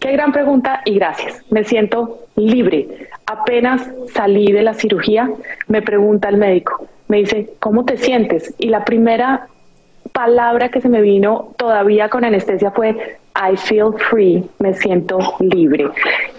Qué 0.00 0.12
gran 0.12 0.32
pregunta 0.32 0.82
y 0.84 0.94
gracias. 0.94 1.42
Me 1.50 1.64
siento 1.64 2.20
libre. 2.36 3.08
Apenas 3.26 3.82
salí 4.14 4.52
de 4.52 4.62
la 4.62 4.74
cirugía, 4.74 5.30
me 5.66 5.82
pregunta 5.82 6.28
el 6.28 6.36
médico, 6.36 6.86
me 7.08 7.18
dice, 7.18 7.50
¿cómo 7.58 7.84
te 7.84 7.96
sientes? 7.98 8.54
Y 8.58 8.68
la 8.68 8.84
primera 8.84 9.48
palabra 10.12 10.70
que 10.70 10.80
se 10.80 10.88
me 10.88 11.02
vino 11.02 11.54
todavía 11.56 12.08
con 12.08 12.24
anestesia 12.24 12.70
fue 12.70 13.18
I 13.38 13.56
feel 13.56 13.92
free, 14.10 14.44
me 14.58 14.74
siento 14.74 15.18
libre. 15.38 15.88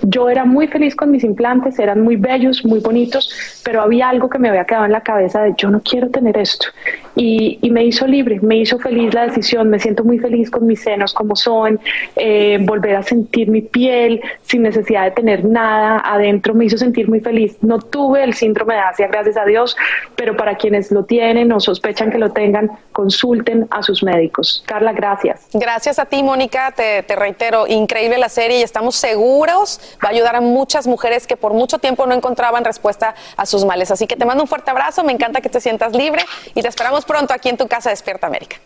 Yo 0.02 0.30
era 0.30 0.43
muy 0.43 0.68
feliz 0.68 0.95
con 0.95 1.12
mis 1.12 1.24
implantes, 1.24 1.80
eran 1.80 2.02
muy 2.02 2.18
bellos, 2.18 2.66
muy 2.66 2.80
bonitos, 2.80 3.62
pero 3.64 3.82
había 3.82 4.10
algo 4.10 4.30
que 4.30 4.38
me 4.38 4.50
había 4.50 4.66
quedado 4.66 4.86
en 4.86 4.91
la 4.91 5.02
cabeza 5.02 5.41
de 5.41 5.54
yo 5.58 5.70
no 5.70 5.82
quiero 5.82 6.10
tener 6.10 6.38
esto. 6.38 6.68
Y, 7.16 7.60
me 7.70 7.86
hizo 7.86 8.08
libre, 8.08 8.39
me 8.41 8.58
hizo 8.58 8.80
feliz 8.80 9.14
la 9.14 9.28
decisión, 9.28 9.70
me 9.70 9.80
siento 9.80 10.04
muy 10.04 10.18
feliz 10.18 10.50
con 10.50 10.66
mis 10.66 10.82
senos 10.82 11.14
como 11.14 11.36
son, 11.36 11.80
eh, 12.16 12.58
volver 12.62 12.95
a 12.95 13.04
sentir 13.04 13.50
mi 13.50 13.62
piel 13.62 14.22
sin 14.41 14.64
necesidad 14.64 15.04
de 15.04 15.12
tener 15.12 15.45
nada 15.45 16.02
adentro, 16.04 16.56
me 16.56 16.66
hizo 16.66 16.78
sentir 16.78 17.08
muy 17.08 17.20
feliz. 17.20 17.58
No 17.62 17.78
tuve 17.80 18.24
el 18.24 18.34
síndrome 18.34 18.74
de 18.74 18.80
Asia, 18.80 19.08
gracias 19.08 19.38
a 19.38 19.45
Dios, 19.45 19.78
pero 20.16 20.36
para 20.36 20.56
quienes 20.56 20.91
lo 20.91 21.06
tienen 21.06 21.52
o 21.52 21.60
sospechan 21.60 22.10
que 22.10 22.18
lo 22.18 22.32
tengan, 22.32 22.72
consulten 22.91 23.68
a 23.70 23.84
sus 23.84 24.02
médicos. 24.02 24.64
Carla, 24.66 24.93
gracias. 24.93 25.47
Gracias 25.54 26.00
a 26.00 26.06
ti, 26.06 26.24
Mónica. 26.24 26.74
Te, 27.07 27.15
reitero, 27.15 27.67
increíble 27.67 28.17
la 28.17 28.29
serie 28.29 28.59
y 28.59 28.61
estamos 28.61 28.95
seguros 28.95 29.79
va 30.03 30.09
a 30.09 30.11
ayudar 30.11 30.35
a 30.35 30.41
muchas 30.41 30.87
mujeres 30.87 31.27
que 31.27 31.37
por 31.37 31.53
mucho 31.53 31.79
tiempo 31.79 32.05
no 32.05 32.13
encontraban 32.13 32.63
respuesta 32.63 33.15
a 33.37 33.45
sus 33.45 33.65
males. 33.65 33.91
Así 33.91 34.07
que 34.07 34.15
te 34.15 34.25
mando 34.25 34.43
un 34.43 34.47
fuerte 34.47 34.71
abrazo, 34.71 35.03
me 35.03 35.11
encanta 35.11 35.41
que 35.41 35.49
te 35.49 35.59
sientas 35.59 35.93
libre 35.93 36.25
y 36.55 36.61
te 36.61 36.67
esperamos 36.67 37.05
pronto 37.05 37.33
aquí 37.33 37.49
en 37.49 37.57
tu 37.57 37.67
casa 37.67 37.89
Despierta 37.89 38.27
América. 38.27 38.57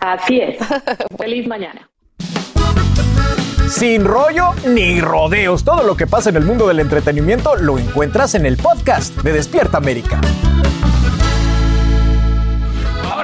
Así 0.00 0.40
es. 0.40 0.56
Feliz 1.18 1.46
mañana. 1.46 1.88
Sin 3.68 4.04
rollo 4.04 4.50
ni 4.66 5.00
rodeos, 5.00 5.64
todo 5.64 5.82
lo 5.82 5.96
que 5.96 6.06
pasa 6.06 6.30
en 6.30 6.36
el 6.36 6.44
mundo 6.44 6.68
del 6.68 6.78
entretenimiento 6.78 7.56
lo 7.56 7.78
encuentras 7.78 8.34
en 8.34 8.46
el 8.46 8.56
podcast 8.56 9.14
de 9.22 9.32
Despierta 9.32 9.76
América 9.76 10.20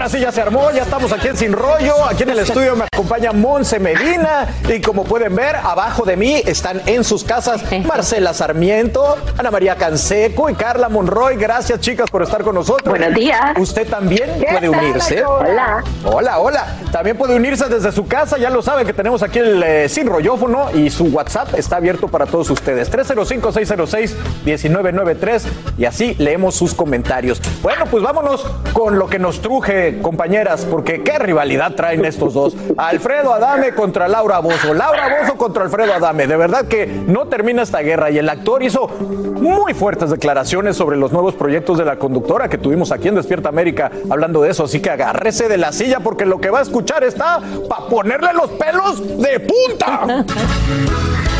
ahora 0.02 0.10
sí 0.10 0.20
ya 0.20 0.32
se 0.32 0.40
armó, 0.40 0.72
ya 0.72 0.82
estamos 0.82 1.12
aquí 1.12 1.28
en 1.28 1.36
Sin 1.36 1.52
Rollo. 1.52 2.04
Aquí 2.06 2.24
en 2.24 2.30
el 2.30 2.40
estudio 2.40 2.74
me 2.74 2.86
acompaña 2.92 3.30
Monse 3.30 3.78
Medina. 3.78 4.48
Y 4.68 4.80
como 4.80 5.04
pueden 5.04 5.36
ver, 5.36 5.54
abajo 5.54 6.04
de 6.04 6.16
mí 6.16 6.42
están 6.44 6.82
en 6.86 7.04
sus 7.04 7.22
casas 7.22 7.62
Marcela 7.86 8.34
Sarmiento, 8.34 9.16
Ana 9.38 9.52
María 9.52 9.76
Canseco 9.76 10.50
y 10.50 10.54
Carla 10.54 10.88
Monroy. 10.88 11.36
Gracias, 11.36 11.78
chicas, 11.78 12.10
por 12.10 12.24
estar 12.24 12.42
con 12.42 12.56
nosotros. 12.56 12.98
Buenos 12.98 13.14
días. 13.14 13.38
Usted 13.58 13.88
también 13.88 14.44
puede 14.50 14.68
unirse. 14.68 15.24
Hola. 15.24 15.84
Hola, 16.04 16.40
hola. 16.40 16.66
También 16.90 17.16
puede 17.16 17.36
unirse 17.36 17.68
desde 17.68 17.92
su 17.92 18.08
casa. 18.08 18.38
Ya 18.38 18.50
lo 18.50 18.60
saben 18.60 18.84
que 18.84 18.92
tenemos 18.92 19.22
aquí 19.22 19.38
el 19.38 19.62
eh, 19.62 19.88
Sin 19.88 20.08
Rollófono 20.08 20.72
y 20.72 20.90
su 20.90 21.04
WhatsApp 21.04 21.54
está 21.56 21.76
abierto 21.76 22.08
para 22.08 22.26
todos 22.26 22.50
ustedes. 22.50 22.90
305-606-1993 22.90 25.42
y 25.78 25.84
así 25.84 26.16
leemos 26.18 26.56
sus 26.56 26.74
comentarios. 26.74 27.40
Bueno, 27.62 27.84
pues 27.88 28.02
vámonos 28.02 28.44
con 28.72 28.98
lo 28.98 29.06
que 29.06 29.20
nos 29.20 29.40
truje, 29.40 29.91
compañeras, 30.00 30.64
porque 30.64 31.02
qué 31.02 31.18
rivalidad 31.18 31.74
traen 31.74 32.04
estos 32.04 32.34
dos. 32.34 32.56
Alfredo 32.76 33.32
Adame 33.34 33.72
contra 33.72 34.08
Laura 34.08 34.38
Bozo. 34.38 34.74
Laura 34.74 35.18
Bozo 35.20 35.36
contra 35.36 35.64
Alfredo 35.64 35.94
Adame. 35.94 36.26
De 36.26 36.36
verdad 36.36 36.66
que 36.66 36.86
no 36.86 37.26
termina 37.26 37.62
esta 37.62 37.80
guerra 37.80 38.10
y 38.10 38.18
el 38.18 38.28
actor 38.28 38.62
hizo 38.62 38.88
muy 38.88 39.74
fuertes 39.74 40.10
declaraciones 40.10 40.76
sobre 40.76 40.96
los 40.96 41.12
nuevos 41.12 41.34
proyectos 41.34 41.78
de 41.78 41.84
la 41.84 41.96
conductora 41.96 42.48
que 42.48 42.58
tuvimos 42.58 42.92
aquí 42.92 43.08
en 43.08 43.16
Despierta 43.16 43.48
América 43.48 43.90
hablando 44.10 44.42
de 44.42 44.50
eso. 44.50 44.64
Así 44.64 44.80
que 44.80 44.90
agárrese 44.90 45.48
de 45.48 45.58
la 45.58 45.72
silla 45.72 46.00
porque 46.00 46.24
lo 46.24 46.40
que 46.40 46.50
va 46.50 46.60
a 46.60 46.62
escuchar 46.62 47.04
está 47.04 47.40
para 47.68 47.86
ponerle 47.86 48.32
los 48.32 48.50
pelos 48.50 49.18
de 49.18 49.40
punta. 49.40 50.24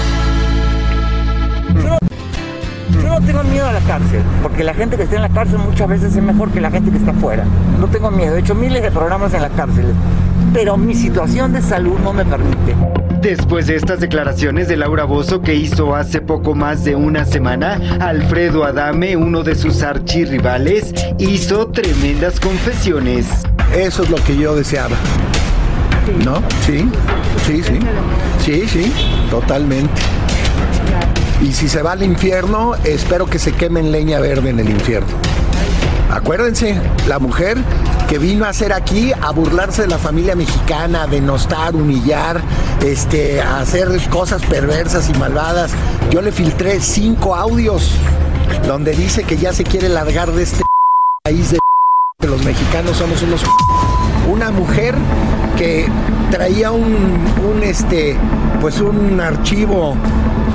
tengo 3.23 3.43
miedo 3.45 3.67
a 3.67 3.73
la 3.73 3.81
cárcel, 3.81 4.23
porque 4.43 4.65
la 4.65 4.75
gente 4.75 4.97
que 4.97 5.05
está 5.05 5.17
en 5.17 5.23
la 5.23 5.29
cárcel 5.29 5.59
muchas 5.59 5.89
veces 5.89 6.15
es 6.17 6.23
mejor 6.23 6.51
que 6.51 6.61
la 6.61 6.71
gente 6.71 6.91
que 6.91 6.99
está 6.99 7.13
afuera. 7.13 7.45
No 7.79 7.87
tengo 7.87 8.11
miedo, 8.11 8.37
he 8.37 8.41
hecho 8.41 8.55
miles 8.55 8.83
de 8.83 8.91
programas 8.91 9.33
en 9.35 9.43
la 9.43 9.51
cárcel, 9.51 9.87
pero 10.53 10.77
mi 10.77 10.95
situación 10.95 11.53
de 11.53 11.63
salud 11.63 11.99
no 12.03 12.13
me 12.13 12.25
permite. 12.25 12.75
Después 13.21 13.69
de 13.69 13.77
estas 13.77 14.01
declaraciones 14.01 14.67
de 14.67 14.77
Laura 14.77 15.05
Bozo 15.05 15.43
que 15.43 15.55
hizo 15.55 15.95
hace 15.95 16.21
poco 16.21 16.57
más 16.57 16.83
de 16.85 16.97
una 16.97 17.25
semana, 17.25 17.81
Alfredo 18.01 18.65
Adame, 18.65 19.17
uno 19.17 19.45
de 19.45 19.55
sus 19.55 19.83
archirrivales, 19.83 20.93
hizo 21.19 21.69
tremendas 21.69 22.41
confesiones. 22.41 23.27
Eso 23.73 24.03
es 24.03 24.11
lo 24.11 24.17
que 24.17 24.37
yo 24.37 24.57
deseaba. 24.57 24.97
¿No? 26.25 26.43
Sí, 26.67 26.89
sí, 27.47 27.63
sí. 27.63 27.79
Sí, 28.41 28.65
sí, 28.67 28.93
totalmente. 29.31 30.03
Y 31.43 31.53
si 31.53 31.69
se 31.69 31.83
va 31.83 31.93
al 31.93 32.05
infierno, 32.05 32.75
espero 32.85 33.27
que 33.27 33.41
se 33.41 33.53
queme 33.53 33.81
en 33.81 33.91
leña 33.91 34.21
verde 34.21 34.51
en 34.51 34.61
el 34.61 34.71
infierno. 34.71 35.13
Acuérdense, 36.09 36.81
la 37.09 37.19
mujer 37.19 37.59
que 38.09 38.19
vino 38.19 38.45
a 38.45 38.51
hacer 38.51 38.73
aquí 38.73 39.13
a 39.13 39.33
burlarse 39.33 39.83
de 39.83 39.89
la 39.89 39.99
familia 39.99 40.37
mexicana, 40.37 41.03
a 41.03 41.07
denostar, 41.09 41.75
humillar, 41.75 42.41
este, 42.85 43.41
a 43.41 43.61
hacer 43.61 43.89
cosas 44.09 44.43
perversas 44.43 45.09
y 45.09 45.15
malvadas. 45.15 45.73
Yo 46.11 46.23
le 46.23 46.31
filtré 46.31 46.81
cinco 46.81 47.35
audios 47.35 47.91
donde 48.69 48.93
dice 48.93 49.25
que 49.25 49.37
ya 49.37 49.53
se 49.53 49.65
quiere 49.65 49.89
largar 49.89 50.31
de 50.31 50.45
este 50.45 50.63
país 51.25 51.51
de 51.51 51.62
los 52.33 52.43
mexicanos 52.45 52.97
somos 52.97 53.23
unos 53.23 53.43
una 54.31 54.51
mujer 54.51 54.95
que 55.59 55.87
traía 56.31 56.71
un, 56.73 56.83
un, 57.55 57.63
este 57.63 58.17
pues 58.61 58.81
un 58.81 59.21
archivo 59.21 59.95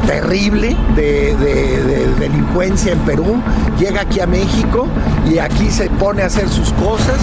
terrible 0.07 0.75
de, 0.95 1.35
de- 1.35 1.83
de 1.83 2.07
delincuencia 2.19 2.93
en 2.93 2.99
Perú, 2.99 3.35
llega 3.77 4.01
aquí 4.01 4.19
a 4.21 4.25
México 4.27 4.87
y 5.29 5.37
aquí 5.37 5.69
se 5.69 5.89
pone 5.91 6.23
a 6.23 6.27
hacer 6.27 6.49
sus 6.49 6.71
cosas 6.73 7.17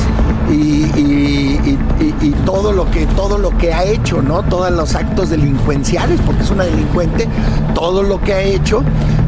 y, 0.51 0.55
y- 0.97 2.15
y- 2.23 2.31
todo 2.45 2.73
lo 2.73 2.91
que 2.91 3.07
todo 3.07 3.39
lo 3.39 3.57
que 3.57 3.73
ha 3.73 3.85
hecho, 3.85 4.21
¿no? 4.23 4.43
Todos 4.43 4.71
los 4.71 4.95
actos 4.95 5.31
delincuenciales, 5.31 6.21
porque 6.27 6.43
es 6.43 6.51
una 6.51 6.65
delincuente, 6.65 7.29
todo 7.75 8.03
lo 8.03 8.21
que 8.21 8.35
ha 8.35 8.41
hecho 8.41 8.83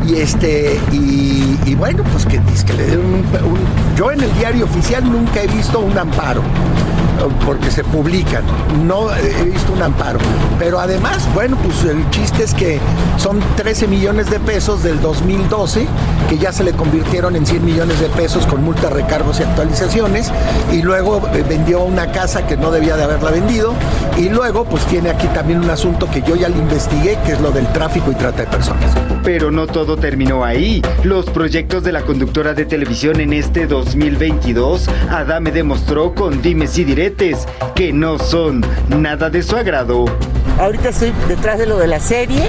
y 0.07 0.17
este 0.17 0.79
y, 0.93 1.75
bueno, 1.75 2.03
pues 2.13 2.25
que, 2.27 2.41
que 2.65 2.73
le 2.75 2.85
dieron 2.87 3.07
un, 3.07 3.15
un- 3.15 3.97
yo 3.97 4.11
en 4.13 4.21
el 4.23 4.33
diario 4.39 4.65
oficial 4.67 5.05
nunca 5.11 5.43
he 5.43 5.47
visto 5.47 5.81
un 5.81 5.97
amparo 5.99 6.43
porque 7.47 7.71
se 7.71 7.83
publican. 7.83 8.43
No 8.87 9.09
he 9.15 9.45
visto 9.45 9.73
un 9.73 9.83
amparo. 9.83 10.19
Pero 10.59 10.79
además, 10.79 11.27
bueno, 11.35 11.57
pues 11.65 11.83
el 11.85 12.09
chiste 12.11 12.45
es 12.45 12.53
que 12.55 12.79
son 13.17 13.41
13 13.57 13.89
millones 13.89 14.31
de 14.31 14.39
pesos 14.39 14.83
del 14.83 15.01
2012 15.01 15.87
que 16.29 16.39
ya 16.39 16.53
se 16.53 16.65
le 16.65 16.73
convirtieron 16.73 17.37
en 17.37 17.47
100 17.47 17.65
millones 17.65 18.01
de 18.01 18.09
pesos 18.09 18.47
con 18.47 18.65
multas, 18.65 18.93
recargos 18.93 19.41
y 19.41 19.45
actualizaciones. 19.45 20.33
Y 20.73 20.83
luego 20.83 21.23
eh, 21.35 21.45
vendió 21.49 21.83
una 21.83 22.13
casa 22.13 22.47
que 22.47 22.57
no 22.57 22.71
debía 22.71 22.97
de 22.97 23.05
haberla 23.05 23.31
vendido. 23.31 23.75
Y 24.17 24.29
luego, 24.29 24.65
pues 24.65 24.85
tiene 24.87 25.11
aquí 25.11 25.27
también 25.29 25.61
un 25.61 25.71
asunto 25.71 26.09
que 26.11 26.23
yo 26.23 26.37
ya 26.37 26.49
le 26.49 26.59
investigué, 26.59 27.19
que 27.25 27.33
es 27.33 27.41
lo 27.41 27.51
del 27.51 27.67
tráfico 27.69 28.11
y 28.11 28.15
trata 28.15 28.43
de 28.43 28.47
personas. 28.47 28.93
Pero 29.23 29.51
no 29.51 29.67
todo 29.67 29.97
terminó 29.97 30.45
ahí. 30.45 30.83
Los 31.05 31.27
proyectos 31.27 31.83
de 31.85 31.93
la 31.93 32.03
conductora 32.03 32.55
de 32.55 32.65
televisión 32.65 33.21
en 33.21 33.33
este 33.33 33.67
2022, 33.67 34.89
Adame 35.11 35.53
demostró 35.53 36.15
con 36.15 36.43
dimes 36.43 36.79
y 36.79 36.85
diretes 36.85 37.47
que 37.75 37.93
no 37.93 38.19
son 38.19 38.65
nada 38.89 39.31
de 39.31 39.43
su 39.43 39.57
agrado. 39.57 40.05
Ahorita 40.59 40.89
estoy 40.89 41.13
detrás 41.29 41.59
de 41.59 41.67
lo 41.67 41.77
de 41.77 41.87
la 41.87 42.01
serie 42.01 42.49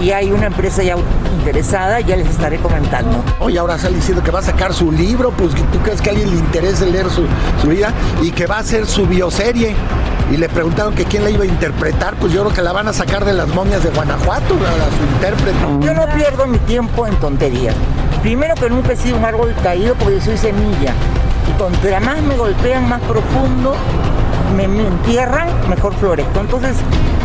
y 0.00 0.10
hay 0.10 0.30
una 0.30 0.46
empresa 0.46 0.82
ya 0.82 0.96
interesada, 1.32 2.00
ya 2.00 2.16
les 2.16 2.28
estaré 2.28 2.58
comentando. 2.58 3.22
Oye, 3.40 3.58
ahora 3.58 3.78
sale 3.78 3.96
diciendo 3.96 4.22
que 4.22 4.30
va 4.30 4.40
a 4.40 4.42
sacar 4.42 4.72
su 4.72 4.92
libro, 4.92 5.30
pues 5.30 5.54
¿tú 5.54 5.78
crees 5.82 6.00
que 6.00 6.10
a 6.10 6.12
alguien 6.12 6.30
le 6.30 6.36
interese 6.36 6.86
leer 6.86 7.10
su, 7.10 7.26
su 7.60 7.68
vida? 7.68 7.92
Y 8.22 8.30
que 8.30 8.46
va 8.46 8.56
a 8.56 8.60
hacer 8.60 8.86
su 8.86 9.06
bioserie. 9.06 9.74
Y 10.30 10.36
le 10.36 10.48
preguntaron 10.48 10.94
que 10.94 11.04
quién 11.04 11.24
la 11.24 11.30
iba 11.30 11.44
a 11.44 11.46
interpretar, 11.46 12.14
pues 12.14 12.32
yo 12.32 12.42
creo 12.42 12.54
que 12.54 12.62
la 12.62 12.72
van 12.72 12.88
a 12.88 12.92
sacar 12.92 13.24
de 13.24 13.34
las 13.34 13.48
momias 13.48 13.82
de 13.82 13.90
Guanajuato, 13.90 14.54
a, 14.54 14.96
su 14.96 15.14
intérprete. 15.14 15.58
Yo 15.80 15.94
no 15.94 16.06
pierdo 16.14 16.46
mi 16.46 16.58
tiempo 16.58 17.06
en 17.06 17.16
tonterías. 17.16 17.74
Primero 18.22 18.54
que 18.54 18.70
nunca 18.70 18.92
he 18.92 18.96
sido 18.96 19.16
un 19.16 19.24
árbol 19.24 19.54
caído 19.62 19.94
porque 19.96 20.20
soy 20.20 20.38
semilla. 20.38 20.94
Y 21.50 21.58
contra 21.58 22.00
más 22.00 22.22
me 22.22 22.36
golpean 22.36 22.88
más 22.88 23.00
profundo, 23.02 23.74
me, 24.56 24.68
me 24.68 24.86
entierran, 24.86 25.48
mejor 25.68 25.92
florezco. 25.94 26.40
Entonces, 26.40 26.76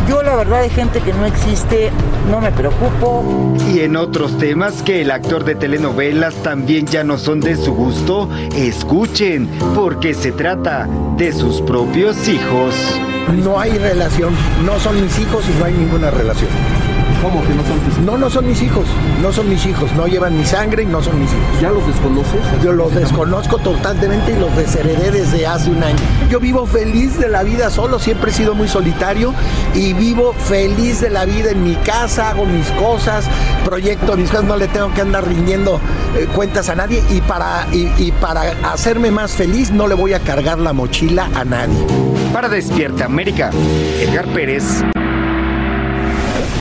yo 0.08 0.22
la 0.22 0.36
verdad 0.36 0.62
de 0.62 0.70
gente 0.70 1.00
que 1.00 1.12
no 1.12 1.26
existe, 1.26 1.90
no 2.30 2.40
me 2.40 2.50
preocupo. 2.50 3.22
Y 3.72 3.80
en 3.80 3.96
otros 3.96 4.38
temas 4.38 4.82
que 4.82 5.02
el 5.02 5.10
actor 5.10 5.44
de 5.44 5.54
telenovelas 5.54 6.34
también 6.36 6.86
ya 6.86 7.04
no 7.04 7.18
son 7.18 7.40
de 7.40 7.56
su 7.56 7.74
gusto, 7.74 8.28
escuchen, 8.56 9.48
porque 9.74 10.14
se 10.14 10.32
trata 10.32 10.88
de 11.16 11.32
sus 11.32 11.60
propios 11.60 12.28
hijos. 12.28 12.74
No 13.44 13.60
hay 13.60 13.72
relación, 13.72 14.34
no 14.64 14.78
son 14.80 15.00
mis 15.02 15.18
hijos 15.18 15.44
y 15.48 15.58
no 15.58 15.66
hay 15.66 15.74
ninguna 15.74 16.10
relación. 16.10 16.48
¿Cómo 17.22 17.42
que 17.42 17.52
no 17.52 17.64
son 17.64 17.80
tus 17.80 17.98
No, 17.98 18.16
no 18.16 18.30
son 18.30 18.46
mis 18.46 18.62
hijos, 18.62 18.86
no 19.20 19.32
son 19.32 19.48
mis 19.48 19.66
hijos, 19.66 19.92
no 19.94 20.06
llevan 20.06 20.36
mi 20.36 20.44
sangre 20.44 20.84
y 20.84 20.86
no 20.86 21.02
son 21.02 21.20
mis 21.20 21.30
hijos. 21.30 21.60
¿Ya 21.60 21.70
los 21.70 21.86
desconoces? 21.86 22.40
Yo 22.62 22.72
los 22.72 22.94
desconozco 22.94 23.58
totalmente 23.58 24.32
y 24.32 24.38
los 24.38 24.54
desheredé 24.56 25.10
desde 25.10 25.46
hace 25.46 25.70
un 25.70 25.82
año. 25.82 25.98
Yo 26.30 26.38
vivo 26.38 26.66
feliz 26.66 27.18
de 27.18 27.28
la 27.28 27.42
vida 27.42 27.70
solo, 27.70 27.98
siempre 27.98 28.30
he 28.30 28.34
sido 28.34 28.54
muy 28.54 28.68
solitario 28.68 29.34
y 29.74 29.92
vivo 29.94 30.32
feliz 30.32 31.00
de 31.00 31.10
la 31.10 31.24
vida 31.24 31.50
en 31.50 31.64
mi 31.64 31.74
casa, 31.76 32.30
hago 32.30 32.46
mis 32.46 32.68
cosas, 32.72 33.24
proyecto 33.64 34.16
mis 34.16 34.30
cosas, 34.30 34.44
no 34.44 34.56
le 34.56 34.68
tengo 34.68 34.92
que 34.94 35.00
andar 35.00 35.26
rindiendo 35.26 35.80
eh, 36.16 36.26
cuentas 36.34 36.68
a 36.68 36.76
nadie 36.76 37.02
y 37.10 37.20
para, 37.20 37.66
y, 37.72 37.92
y 37.98 38.12
para 38.12 38.42
hacerme 38.72 39.10
más 39.10 39.32
feliz 39.32 39.70
no 39.70 39.88
le 39.88 39.94
voy 39.94 40.12
a 40.12 40.20
cargar 40.20 40.58
la 40.58 40.72
mochila 40.72 41.28
a 41.34 41.44
nadie. 41.44 41.84
Para 42.32 42.48
Despierta 42.48 43.06
América, 43.06 43.50
Edgar 44.00 44.26
Pérez. 44.26 44.82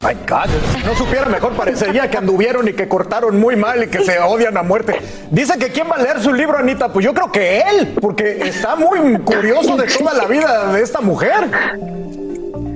My 0.07 0.13
God, 0.13 0.47
no 0.85 0.95
supiera 0.95 1.25
mejor 1.25 1.51
parecería 1.51 2.09
que 2.09 2.17
anduvieron 2.17 2.65
y 2.69 2.71
que 2.71 2.87
cortaron 2.87 3.37
muy 3.37 3.57
mal 3.57 3.83
y 3.83 3.87
que 3.87 4.05
se 4.05 4.17
odian 4.19 4.55
a 4.55 4.63
muerte. 4.63 4.95
Dice 5.29 5.59
que 5.59 5.67
quién 5.67 5.89
va 5.91 5.95
a 5.95 6.01
leer 6.01 6.21
su 6.21 6.31
libro, 6.31 6.57
Anita. 6.57 6.93
Pues 6.93 7.05
yo 7.05 7.13
creo 7.13 7.29
que 7.29 7.59
él, 7.59 7.97
porque 7.99 8.47
está 8.47 8.77
muy 8.77 9.17
curioso 9.19 9.75
de 9.75 9.85
toda 9.87 10.13
la 10.13 10.23
vida 10.23 10.71
de 10.71 10.81
esta 10.81 11.01
mujer. 11.01 11.49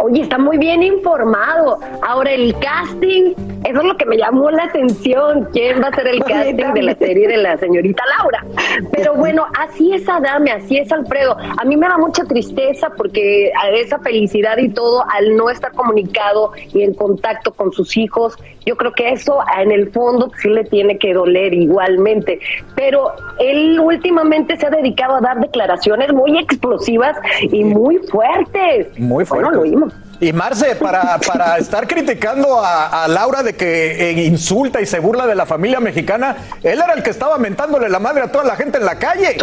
Oye, 0.04 0.22
está 0.22 0.40
muy 0.40 0.58
bien 0.58 0.82
informado. 0.82 1.80
Ahora 2.02 2.32
el 2.32 2.56
casting, 2.58 3.34
eso 3.64 3.80
es 3.80 3.86
lo 3.86 3.96
que 3.98 4.06
me 4.08 4.18
llamó 4.18 4.50
la 4.50 4.64
atención. 4.64 5.48
¿Quién 5.54 5.80
va 5.82 5.90
a 5.90 5.96
ser 5.96 6.08
el 6.08 6.24
casting 6.26 6.74
de 6.74 6.82
la 6.82 6.96
serie 6.96 7.28
de 7.28 7.38
la 7.38 7.58
señorita 7.58 8.04
Laura? 8.18 8.44
Pero 8.92 9.14
bueno, 9.18 9.46
así 9.60 9.94
es 9.94 10.10
Adame, 10.10 10.52
así 10.52 10.78
es 10.78 10.92
Alfredo. 10.92 11.38
A 11.38 11.64
mí 11.66 11.78
me 11.78 11.88
da 11.88 12.00
mucha 12.00 12.24
tristeza 12.24 12.90
porque 12.98 13.52
a 13.62 13.70
esa 13.70 14.00
felicidad 14.00 14.58
y 14.58 14.70
todo 14.70 15.04
al 15.08 15.36
no 15.36 15.52
estar 15.52 15.72
comunicado 15.74 16.54
y 16.74 16.82
en 16.82 16.96
contacto 16.96 17.54
con 17.54 17.72
sus 17.72 17.96
hijos, 17.96 18.38
yo 18.66 18.76
creo 18.78 18.94
que 18.94 19.12
eso 19.12 19.38
en 19.60 19.72
el 19.72 19.92
fondo 19.92 20.32
sí 20.42 20.50
le 20.50 20.64
tiene 20.64 20.98
que 20.98 21.14
doler 21.14 21.54
igualmente. 21.54 22.40
Pero 22.76 23.12
él 23.40 23.80
últimamente 23.80 24.58
se 24.58 24.66
ha 24.66 24.72
dedicado 24.72 25.16
a 25.16 25.22
dar 25.22 25.40
declaraciones 25.40 26.12
muy 26.12 26.40
explosivas 26.40 27.18
y 27.42 27.64
muy 27.64 27.98
fuertes. 28.00 28.88
Muy 28.98 29.26
fuerte. 29.26 29.46
Bueno, 29.46 29.52
lo 29.52 29.62
oímos. 29.62 29.91
Y 30.22 30.34
Marce, 30.34 30.76
para, 30.76 31.18
para 31.18 31.58
estar 31.58 31.88
criticando 31.88 32.64
a, 32.64 33.06
a 33.06 33.08
Laura 33.08 33.42
de 33.42 33.54
que 33.54 34.12
eh, 34.12 34.24
insulta 34.24 34.80
y 34.80 34.86
se 34.86 35.00
burla 35.00 35.26
de 35.26 35.34
la 35.34 35.48
familia 35.48 35.80
mexicana, 35.80 36.38
él 36.62 36.80
era 36.80 36.94
el 36.94 37.02
que 37.02 37.10
estaba 37.10 37.40
mentándole 37.40 37.90
la 37.90 37.98
madre 37.98 38.22
a 38.22 38.32
toda 38.32 38.44
la 38.44 38.56
gente 38.56 38.78
en 38.78 38.86
la 38.86 39.00
calle. 39.00 39.36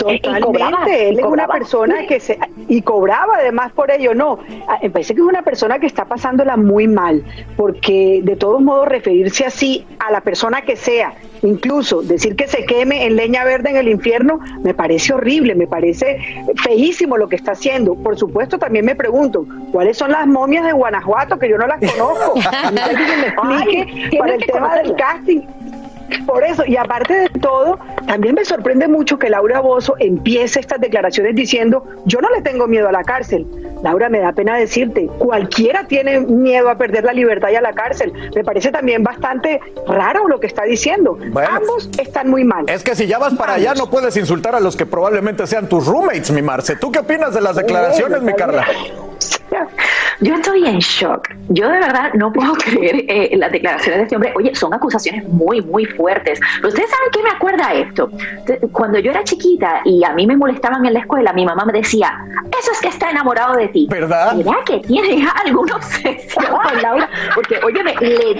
Totalmente, 0.00 1.08
él 1.08 1.18
es 1.18 1.24
una 1.24 1.46
persona 1.46 2.06
que 2.06 2.20
se 2.20 2.38
y 2.68 2.82
cobraba 2.82 3.36
además 3.36 3.72
por 3.72 3.90
ello, 3.90 4.14
no, 4.14 4.38
ah, 4.68 4.78
me 4.82 4.90
parece 4.90 5.14
que 5.14 5.20
es 5.20 5.26
una 5.26 5.42
persona 5.42 5.78
que 5.78 5.86
está 5.86 6.04
pasándola 6.04 6.56
muy 6.56 6.86
mal, 6.88 7.24
porque 7.56 8.20
de 8.22 8.36
todos 8.36 8.60
modos 8.62 8.88
referirse 8.88 9.44
así 9.44 9.86
a 9.98 10.10
la 10.10 10.20
persona 10.20 10.62
que 10.62 10.76
sea, 10.76 11.14
incluso 11.42 12.02
decir 12.02 12.36
que 12.36 12.46
se 12.46 12.64
queme 12.64 13.06
en 13.06 13.16
leña 13.16 13.44
verde 13.44 13.70
en 13.70 13.76
el 13.76 13.88
infierno, 13.88 14.40
me 14.62 14.74
parece 14.74 15.12
horrible, 15.12 15.54
me 15.54 15.66
parece 15.66 16.44
feísimo 16.62 17.16
lo 17.16 17.28
que 17.28 17.36
está 17.36 17.52
haciendo. 17.52 17.94
Por 17.94 18.16
supuesto, 18.16 18.58
también 18.58 18.84
me 18.84 18.94
pregunto, 18.94 19.46
¿cuáles 19.72 19.96
son 19.96 20.12
las 20.12 20.26
momias 20.26 20.64
de 20.64 20.72
Guanajuato 20.72 21.38
que 21.38 21.48
yo 21.48 21.58
no 21.58 21.66
las 21.66 21.80
conozco? 21.80 22.34
A 22.52 22.70
mí 22.70 22.78
alguien 22.78 23.20
me 23.20 23.26
explique 23.28 24.18
para 24.18 24.34
el 24.34 24.46
tema 24.46 24.76
del 24.76 24.94
casting. 24.96 25.40
Por 26.26 26.44
eso, 26.44 26.64
y 26.66 26.76
aparte 26.76 27.14
de 27.14 27.28
todo, 27.40 27.78
también 28.06 28.34
me 28.34 28.44
sorprende 28.44 28.88
mucho 28.88 29.18
que 29.18 29.30
Laura 29.30 29.60
Bozo 29.60 29.94
empiece 29.98 30.60
estas 30.60 30.80
declaraciones 30.80 31.34
diciendo, 31.34 31.84
yo 32.04 32.20
no 32.20 32.28
le 32.30 32.42
tengo 32.42 32.66
miedo 32.66 32.88
a 32.88 32.92
la 32.92 33.02
cárcel. 33.02 33.46
Laura, 33.82 34.08
me 34.08 34.20
da 34.20 34.32
pena 34.32 34.56
decirte, 34.56 35.06
cualquiera 35.18 35.84
tiene 35.86 36.20
miedo 36.20 36.68
a 36.68 36.76
perder 36.76 37.04
la 37.04 37.12
libertad 37.12 37.48
y 37.50 37.56
a 37.56 37.60
la 37.60 37.72
cárcel. 37.72 38.12
Me 38.34 38.44
parece 38.44 38.70
también 38.70 39.02
bastante 39.02 39.60
raro 39.86 40.28
lo 40.28 40.38
que 40.38 40.46
está 40.46 40.64
diciendo. 40.64 41.18
Ambos 41.48 41.88
están 41.98 42.28
muy 42.28 42.44
mal. 42.44 42.68
Es 42.68 42.82
que 42.82 42.94
si 42.94 43.06
ya 43.06 43.18
vas 43.18 43.34
para 43.34 43.54
allá 43.54 43.74
no 43.74 43.88
puedes 43.88 44.16
insultar 44.16 44.54
a 44.54 44.60
los 44.60 44.76
que 44.76 44.86
probablemente 44.86 45.46
sean 45.46 45.68
tus 45.68 45.86
roommates, 45.86 46.30
mi 46.30 46.42
Marce. 46.42 46.76
¿Tú 46.76 46.92
qué 46.92 47.00
opinas 47.00 47.34
de 47.34 47.40
las 47.40 47.56
declaraciones, 47.56 48.22
mi 48.22 48.34
Carla? 48.34 48.66
Yo 50.20 50.34
estoy 50.34 50.66
en 50.66 50.78
shock. 50.78 51.28
Yo 51.48 51.68
de 51.68 51.78
verdad 51.78 52.12
no 52.14 52.32
puedo 52.32 52.52
creer 52.64 53.04
eh, 53.08 53.36
las 53.36 53.50
declaraciones 53.50 53.98
de 53.98 54.02
este 54.04 54.16
hombre. 54.16 54.32
Oye, 54.36 54.54
son 54.54 54.72
acusaciones 54.74 55.26
muy, 55.28 55.62
muy 55.62 55.86
fuertes. 55.86 56.38
Pero 56.56 56.68
ustedes 56.68 56.90
saben 56.90 57.08
qué 57.12 57.22
me 57.22 57.30
acuerda 57.30 57.72
esto. 57.74 58.10
Cuando 58.72 58.98
yo 58.98 59.10
era 59.10 59.24
chiquita 59.24 59.80
y 59.84 60.04
a 60.04 60.12
mí 60.12 60.26
me 60.26 60.36
molestaban 60.36 60.84
en 60.84 60.94
la 60.94 61.00
escuela, 61.00 61.32
mi 61.32 61.44
mamá 61.44 61.64
me 61.64 61.72
decía, 61.72 62.12
eso 62.58 62.72
es 62.72 62.80
que 62.80 62.88
está 62.88 63.10
enamorado 63.10 63.56
de 63.56 63.68
ti. 63.68 63.86
¿Verdad? 63.90 64.36
¿Será 64.36 64.58
que 64.66 64.78
tiene 64.80 65.26
alguna 65.46 65.76
obsesión 65.76 66.44
con 66.62 66.82
Laura? 66.82 67.08
Porque, 67.34 67.58
oye, 67.64 67.80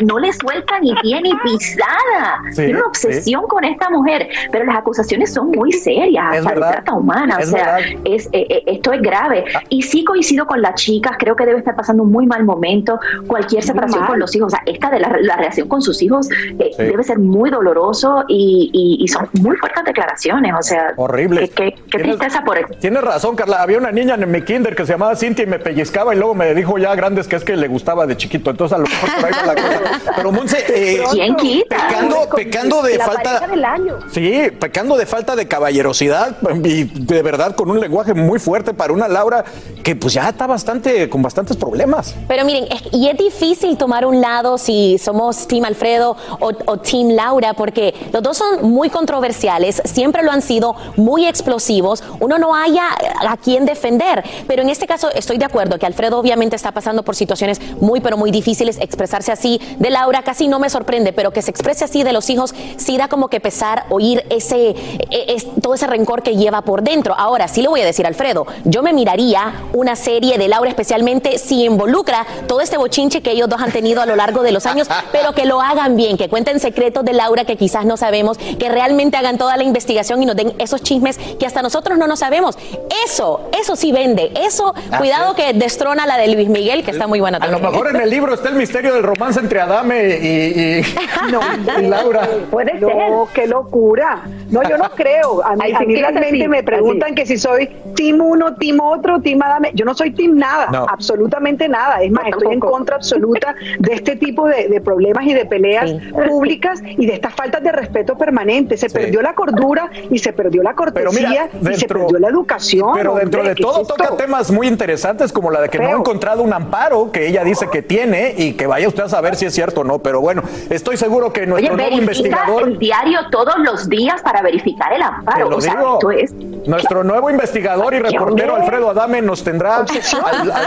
no 0.03 0.19
le 0.19 0.33
suelta 0.33 0.79
ni 0.81 0.95
pie 0.97 1.21
ni 1.23 1.35
pisada. 1.37 2.43
tiene 2.55 2.75
una 2.75 2.87
obsesión 2.87 3.47
con 3.47 3.65
esta 3.65 3.89
mujer. 3.91 4.29
Pero 4.53 4.65
las 4.67 4.77
acusaciones 4.77 5.33
son 5.33 5.51
muy 5.51 5.73
serias, 5.73 6.37
hasta 6.37 6.55
de 6.55 6.61
trata 6.61 6.93
humana. 6.93 7.39
o 7.41 7.47
sea, 7.47 7.79
es, 8.05 8.27
eh, 8.33 8.47
eh, 8.49 8.63
esto 8.67 8.93
es 8.93 9.01
grave. 9.01 9.45
Ah. 9.55 9.63
Y 9.71 9.83
sí 9.83 10.05
coincido 10.05 10.47
con 10.47 10.61
las 10.61 10.75
chicas, 11.01 11.17
creo 11.19 11.35
que 11.35 11.47
debe 11.47 11.59
estar 11.59 11.75
pasando 11.75 12.03
un 12.03 12.13
muy 12.13 12.27
mal 12.27 12.45
momento, 12.45 13.01
cualquier 13.27 13.63
separación 13.63 14.07
con 14.07 14.19
los 14.19 14.35
hijos, 14.37 14.53
o 14.53 14.57
sea, 14.57 14.63
esta 14.67 14.91
de 14.91 15.01
la, 15.01 15.09
relación 15.09 15.69
con 15.69 15.81
sus 15.81 16.03
hijos 16.03 16.29
eh, 16.59 16.71
debe 16.77 17.03
ser 17.03 17.19
muy 17.19 17.51
doloroso 17.51 18.25
y, 18.29 19.07
son 19.11 19.29
muy 19.41 19.57
fuertes 19.57 19.85
declaraciones, 19.85 20.53
o 20.57 20.63
sea, 20.63 20.93
horrible. 20.97 21.49
Qué, 21.49 21.75
tristeza 21.91 22.43
por 22.43 22.59
eso. 22.59 22.69
Tienes 22.81 23.03
razón, 23.03 23.35
Carla, 23.35 23.63
había 23.63 23.79
una 23.79 23.91
niña 23.91 24.15
en 24.15 24.31
mi 24.31 24.43
kinder 24.43 24.77
que 24.77 24.85
se 24.87 24.93
llamaba 24.93 25.17
Cintia 25.17 25.45
y 25.45 25.49
me 25.49 25.59
pellizcaba 25.59 26.15
y 26.15 26.19
luego 26.19 26.35
me 26.35 26.55
dijo 26.55 26.79
ya 26.79 26.95
grandes 26.95 27.27
que 27.27 27.37
es 27.37 27.45
que 27.45 27.57
le 27.57 27.67
gustaba 27.67 28.07
de 28.07 28.17
chiquito, 28.17 28.51
entonces 28.51 28.77
a 28.77 28.79
lo 28.79 28.87
mejor 28.87 29.11
por 29.17 29.25
ahí 29.25 29.33
va 29.33 29.55
la 29.55 29.55
cosa. 29.55 30.13
Pero 30.17 30.33
Monse, 30.33 30.65
eh, 30.69 31.03
¿quién 31.11 31.35
quita? 31.37 31.89
Pecando, 31.89 32.29
pecando 32.37 32.83
de 32.83 32.99
falta... 32.99 33.47
Del 33.47 33.65
año. 33.65 33.99
Sí, 34.13 34.43
pecando 34.61 34.97
de 34.97 35.07
falta 35.07 35.35
de 35.35 35.49
caballerosidad 35.49 36.37
y 36.63 36.85
de 36.85 37.23
verdad 37.23 37.57
con 37.57 37.71
un 37.71 37.81
lenguaje 37.81 38.15
muy 38.15 38.39
fuerte 38.39 38.75
para 38.75 38.93
una 38.93 39.09
Laura 39.09 39.45
que 39.83 39.97
pues 39.97 40.15
ya 40.15 40.29
está 40.29 40.47
bastante, 40.47 40.90
con 41.11 41.23
bastantes 41.23 41.57
problemas. 41.57 42.15
Pero 42.29 42.45
miren, 42.45 42.67
y 42.93 43.09
es 43.09 43.17
difícil 43.17 43.77
tomar 43.77 44.07
un 44.07 44.21
lado 44.21 44.59
si 44.59 44.99
somos 44.99 45.47
Team 45.47 45.65
Alfredo 45.65 46.17
o, 46.41 46.77
Team 46.79 47.11
Laura, 47.11 47.55
porque 47.55 47.95
los 48.13 48.23
dos 48.23 48.37
son 48.37 48.71
muy 48.71 48.91
controversiales, 48.91 49.83
siempre 49.85 50.23
lo 50.23 50.31
han 50.33 50.43
sido, 50.43 50.75
muy 50.97 51.27
explosivos. 51.27 52.03
Uno 52.21 52.39
no 52.39 52.55
haya 52.55 52.89
a 53.27 53.37
quien 53.37 53.65
defender. 53.67 54.25
Pero 54.47 54.63
en 54.63 54.71
este 54.71 54.87
caso 54.87 55.11
estoy 55.15 55.39
de 55.39 55.45
acuerdo 55.45 55.79
que 55.79 55.87
Alfredo 55.87 56.19
obviamente 56.19 56.57
está 56.57 56.73
pasando 56.73 57.03
por 57.03 57.17
situaciones 57.17 57.61
muy, 57.81 58.01
pero 58.01 58.17
muy 58.17 58.31
difíciles. 58.31 58.79
Expresarse 58.81 59.33
así 59.33 59.61
de 59.79 59.91
Laura 59.91 60.23
casi 60.23 60.49
no 60.49 60.59
me 60.59 60.71
sorprende, 60.71 61.13
pero 61.13 61.33
que 61.33 61.43
se 61.43 61.51
exprese 61.51 61.85
así 61.85 62.03
de 62.03 62.13
los 62.13 62.29
hijos 62.31 62.55
sí 62.77 62.97
da 62.97 63.09
como 63.09 63.29
que 63.29 63.41
pesar 63.41 63.85
oír 63.91 64.25
ese, 64.31 64.75
e, 65.11 65.37
todo 65.63 65.75
ese 65.75 65.87
rencor 65.87 66.23
que 66.23 66.37
lleva 66.37 66.63
por 66.63 66.83
dentro. 66.83 67.15
Ahora 67.17 67.49
sí 67.49 67.63
le 67.63 67.69
voy 67.69 67.81
a 67.81 67.85
decir, 67.85 68.07
Alfredo, 68.07 68.47
yo 68.65 68.83
me 68.83 68.93
miraría 68.93 69.67
una 69.73 69.97
serie 69.97 70.39
de 70.39 70.49
Laura, 70.49 70.71
especialmente 70.81 71.37
si 71.37 71.65
involucra 71.65 72.27
todo 72.49 72.63
este 72.63 72.79
bochinche 72.79 73.21
que 73.21 73.33
ellos 73.33 73.51
dos 73.51 73.61
han 73.61 73.71
tenido 73.71 74.01
a 74.01 74.07
lo 74.07 74.17
largo 74.17 74.43
de 74.43 74.51
los 74.51 74.65
años, 74.65 74.89
pero 75.13 75.33
que 75.33 75.45
lo 75.45 75.61
hagan 75.61 75.95
bien, 75.95 76.17
que 76.17 76.31
cuenten 76.31 76.59
secretos 76.59 77.05
de 77.05 77.13
Laura 77.13 77.45
que 77.45 77.57
quizás 77.57 77.85
no 77.85 77.99
sabemos, 77.99 78.39
que 78.39 78.69
realmente 78.71 79.19
hagan 79.19 79.37
toda 79.37 79.59
la 79.59 79.63
investigación 79.63 80.23
y 80.23 80.27
nos 80.27 80.37
den 80.37 80.55
esos 80.59 80.83
chismes 80.83 81.19
que 81.19 81.45
hasta 81.45 81.61
nosotros 81.61 81.99
no 81.99 82.07
nos 82.07 82.21
sabemos. 82.21 82.57
Eso, 83.05 83.51
eso 83.59 83.77
sí 83.77 83.93
vende. 83.93 84.33
Eso, 84.35 84.75
cuidado 84.97 85.35
que 85.35 85.53
destrona 85.53 86.07
la 86.07 86.17
de 86.17 86.29
Luis 86.29 86.49
Miguel, 86.49 86.83
que 86.83 86.93
está 86.93 87.07
muy 87.07 87.21
buena 87.21 87.39
también. 87.39 87.63
A 87.63 87.67
lo 87.67 87.71
mejor 87.71 87.95
en 87.95 88.01
el 88.01 88.09
libro 88.09 88.33
está 88.33 88.49
el 88.49 88.55
misterio 88.55 88.95
del 88.95 89.03
romance 89.03 89.39
entre 89.39 89.61
Adame 89.61 90.17
y, 90.17 90.83
Laura. 91.83 92.27
Puede 92.51 92.73
ser. 92.79 92.81
No, 92.81 93.29
qué 93.35 93.47
locura. 93.47 94.23
No, 94.49 94.63
yo 94.69 94.79
no 94.79 94.91
creo. 94.97 95.45
A 95.45 95.57
mí, 95.57 95.97
realmente 95.97 96.49
me 96.49 96.63
preguntan 96.63 97.15
que 97.15 97.27
si 97.27 97.37
soy 97.37 97.69
team 97.95 98.21
uno, 98.21 98.55
team 98.55 98.81
otro, 98.81 99.21
team 99.21 99.43
Adame. 99.43 99.73
Yo 99.75 99.85
no 99.85 99.95
soy 99.95 100.13
team 100.13 100.37
nada, 100.37 100.60
absolutamente 100.69 101.69
nada. 101.69 102.03
Es 102.03 102.11
más, 102.11 102.27
estoy 102.29 102.53
en 102.53 102.61
contra 102.61 102.97
absoluta 102.97 103.55
de 103.79 103.95
este 103.95 104.17
tipo 104.17 104.47
de, 104.47 104.81
problemas 104.81 105.25
y 105.27 105.35
de 105.35 105.45
peleas 105.45 105.91
públicas 106.29 106.83
y 106.85 107.07
de 107.07 107.15
estas 107.15 107.35
faltas 107.35 107.63
de 107.63 107.73
respeto 107.73 108.17
permanente. 108.17 108.77
Se 108.77 108.89
perdió 108.89 109.23
la 109.23 109.35
cordura 109.35 109.91
y 110.11 110.19
se 110.19 110.33
perdió 110.33 110.63
la 110.63 110.75
cortesía 110.75 111.51
y 111.61 111.75
se 111.75 111.87
perdió 111.87 112.19
la 112.19 112.29
educación. 112.29 112.91
Pero 112.95 113.15
dentro 113.15 113.43
de 113.43 113.55
todo 113.55 113.85
toca 113.85 114.17
temas 114.17 114.51
muy 114.51 114.67
interesantes 114.67 115.33
como 115.33 115.51
la 115.51 115.61
de 115.61 115.69
que 115.69 115.79
no 115.79 115.89
ha 115.89 115.93
encontrado 115.93 116.43
un 116.43 116.53
amparo 116.53 117.11
que 117.13 117.29
ella 117.29 117.45
dice 117.45 117.69
que 117.71 117.83
tiene 117.83 118.35
y 118.37 118.55
que 118.55 118.67
vaya 118.67 118.89
usted 118.89 119.05
a 119.05 119.09
saber 119.09 119.37
si 119.37 119.47
es 119.47 119.55
cierto 119.55 119.83
o 119.83 119.85
no. 119.85 119.99
Pero 119.99 120.21
bueno, 120.21 120.43
estoy 120.71 120.97
seguro 120.97 121.33
que 121.33 121.47
nuestro 121.47 121.77
nuevo 121.77 121.97
investigador. 121.97 122.69
el 122.69 122.79
diario 122.79 123.21
todos 123.31 123.59
los 123.59 123.89
días 123.89 124.23
para 124.23 124.43
verificar 124.43 124.93
el 124.93 125.03
amparo. 125.03 125.49
O 125.49 125.61
sea, 125.61 125.73
esto 125.73 126.11
es... 126.11 126.33
Nuestro 126.67 127.05
nuevo 127.05 127.31
investigador 127.31 127.95
y 127.95 128.01
reportero 128.01 128.57
Alfredo 128.57 128.91
Adame 128.91 129.23
nos 129.23 129.43
tendrá 129.43 129.77
al, 129.77 129.87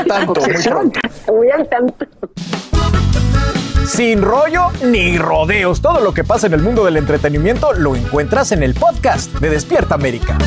tanto 0.08 0.42
muy 1.28 1.50
al 1.50 1.68
tanto. 1.70 2.06
Sin 3.86 4.22
rollo 4.22 4.68
ni 4.84 5.18
rodeos, 5.18 5.82
todo 5.82 6.00
lo 6.00 6.14
que 6.14 6.24
pasa 6.24 6.48
en 6.48 6.54
el 6.54 6.62
mundo 6.62 6.86
del 6.86 6.98
entretenimiento 6.98 7.74
lo 7.74 7.96
encuentras 7.96 8.52
en 8.52 8.64
el 8.64 8.74
podcast 8.74 9.32
de 9.40 9.50
Despierta 9.50 9.96
América. 9.96 10.38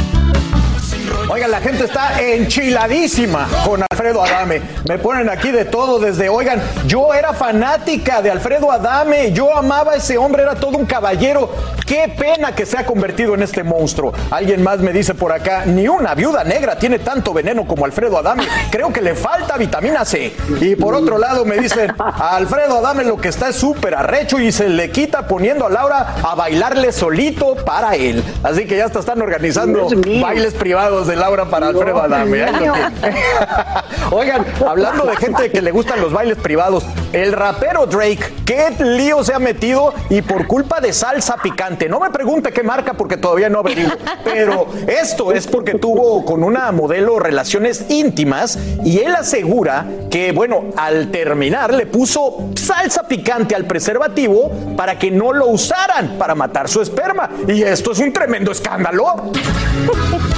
Oigan, 1.28 1.50
la 1.50 1.60
gente 1.60 1.84
está 1.84 2.22
enchiladísima 2.22 3.48
con 3.64 3.82
Alfredo 3.90 4.22
Adame. 4.22 4.62
Me 4.88 4.96
ponen 4.96 5.28
aquí 5.28 5.50
de 5.50 5.64
todo 5.64 5.98
desde, 5.98 6.28
oigan, 6.28 6.62
yo 6.86 7.12
era 7.12 7.32
fanática 7.32 8.22
de 8.22 8.30
Alfredo 8.30 8.70
Adame, 8.70 9.32
yo 9.32 9.56
amaba 9.56 9.92
a 9.92 9.96
ese 9.96 10.16
hombre, 10.16 10.44
era 10.44 10.54
todo 10.54 10.78
un 10.78 10.86
caballero. 10.86 11.50
Qué 11.84 12.14
pena 12.16 12.54
que 12.54 12.64
se 12.64 12.78
ha 12.78 12.86
convertido 12.86 13.34
en 13.34 13.42
este 13.42 13.64
monstruo. 13.64 14.12
Alguien 14.30 14.62
más 14.62 14.78
me 14.78 14.92
dice 14.92 15.14
por 15.14 15.32
acá, 15.32 15.64
ni 15.66 15.88
una 15.88 16.14
viuda 16.14 16.44
negra 16.44 16.78
tiene 16.78 17.00
tanto 17.00 17.32
veneno 17.32 17.66
como 17.66 17.84
Alfredo 17.84 18.18
Adame. 18.18 18.44
Creo 18.70 18.92
que 18.92 19.00
le 19.00 19.16
falta 19.16 19.56
vitamina 19.56 20.04
C. 20.04 20.32
Y 20.60 20.76
por 20.76 20.94
otro 20.94 21.18
lado 21.18 21.44
me 21.44 21.56
dicen, 21.58 21.92
a 21.98 22.36
Alfredo 22.36 22.78
Adame 22.78 23.02
lo 23.02 23.16
que 23.16 23.28
está 23.28 23.48
es 23.48 23.56
súper 23.56 23.96
arrecho 23.96 24.38
y 24.38 24.52
se 24.52 24.68
le 24.68 24.90
quita 24.92 25.26
poniendo 25.26 25.66
a 25.66 25.70
Laura 25.70 26.14
a 26.22 26.36
bailarle 26.36 26.92
solito 26.92 27.56
para 27.56 27.96
él. 27.96 28.22
Así 28.44 28.64
que 28.64 28.76
ya 28.76 28.86
están 28.86 29.20
organizando 29.20 29.88
bailes 30.20 30.54
privados 30.54 31.08
de 31.08 31.15
Laura 31.16 31.46
para 31.46 31.68
Alfredo 31.68 32.02
Adame. 32.02 32.42
¿eh? 32.42 32.50
Oigan, 34.10 34.46
hablando 34.66 35.04
de 35.04 35.16
gente 35.16 35.50
que 35.50 35.60
le 35.60 35.70
gustan 35.70 36.00
los 36.00 36.12
bailes 36.12 36.38
privados, 36.38 36.84
el 37.12 37.32
rapero 37.32 37.86
Drake, 37.86 38.32
qué 38.44 38.72
lío 38.78 39.24
se 39.24 39.34
ha 39.34 39.38
metido 39.38 39.94
y 40.10 40.22
por 40.22 40.46
culpa 40.46 40.80
de 40.80 40.92
salsa 40.92 41.36
picante. 41.42 41.88
No 41.88 42.00
me 42.00 42.10
pregunte 42.10 42.52
qué 42.52 42.62
marca 42.62 42.94
porque 42.94 43.16
todavía 43.16 43.48
no 43.48 43.60
averiguo, 43.60 43.92
pero 44.24 44.66
esto 44.86 45.32
es 45.32 45.46
porque 45.46 45.74
tuvo 45.74 46.24
con 46.24 46.42
una 46.42 46.70
modelo 46.72 47.18
relaciones 47.18 47.86
íntimas 47.88 48.58
y 48.84 49.00
él 49.00 49.14
asegura 49.14 49.86
que, 50.10 50.32
bueno, 50.32 50.64
al 50.76 51.10
terminar 51.10 51.74
le 51.74 51.86
puso 51.86 52.50
salsa 52.54 53.04
picante 53.04 53.54
al 53.54 53.64
preservativo 53.64 54.50
para 54.76 54.98
que 54.98 55.10
no 55.10 55.32
lo 55.32 55.46
usaran 55.48 56.16
para 56.18 56.34
matar 56.34 56.68
su 56.68 56.80
esperma. 56.80 57.28
Y 57.48 57.62
esto 57.62 57.92
es 57.92 57.98
un 57.98 58.12
tremendo 58.12 58.52
escándalo. 58.52 59.32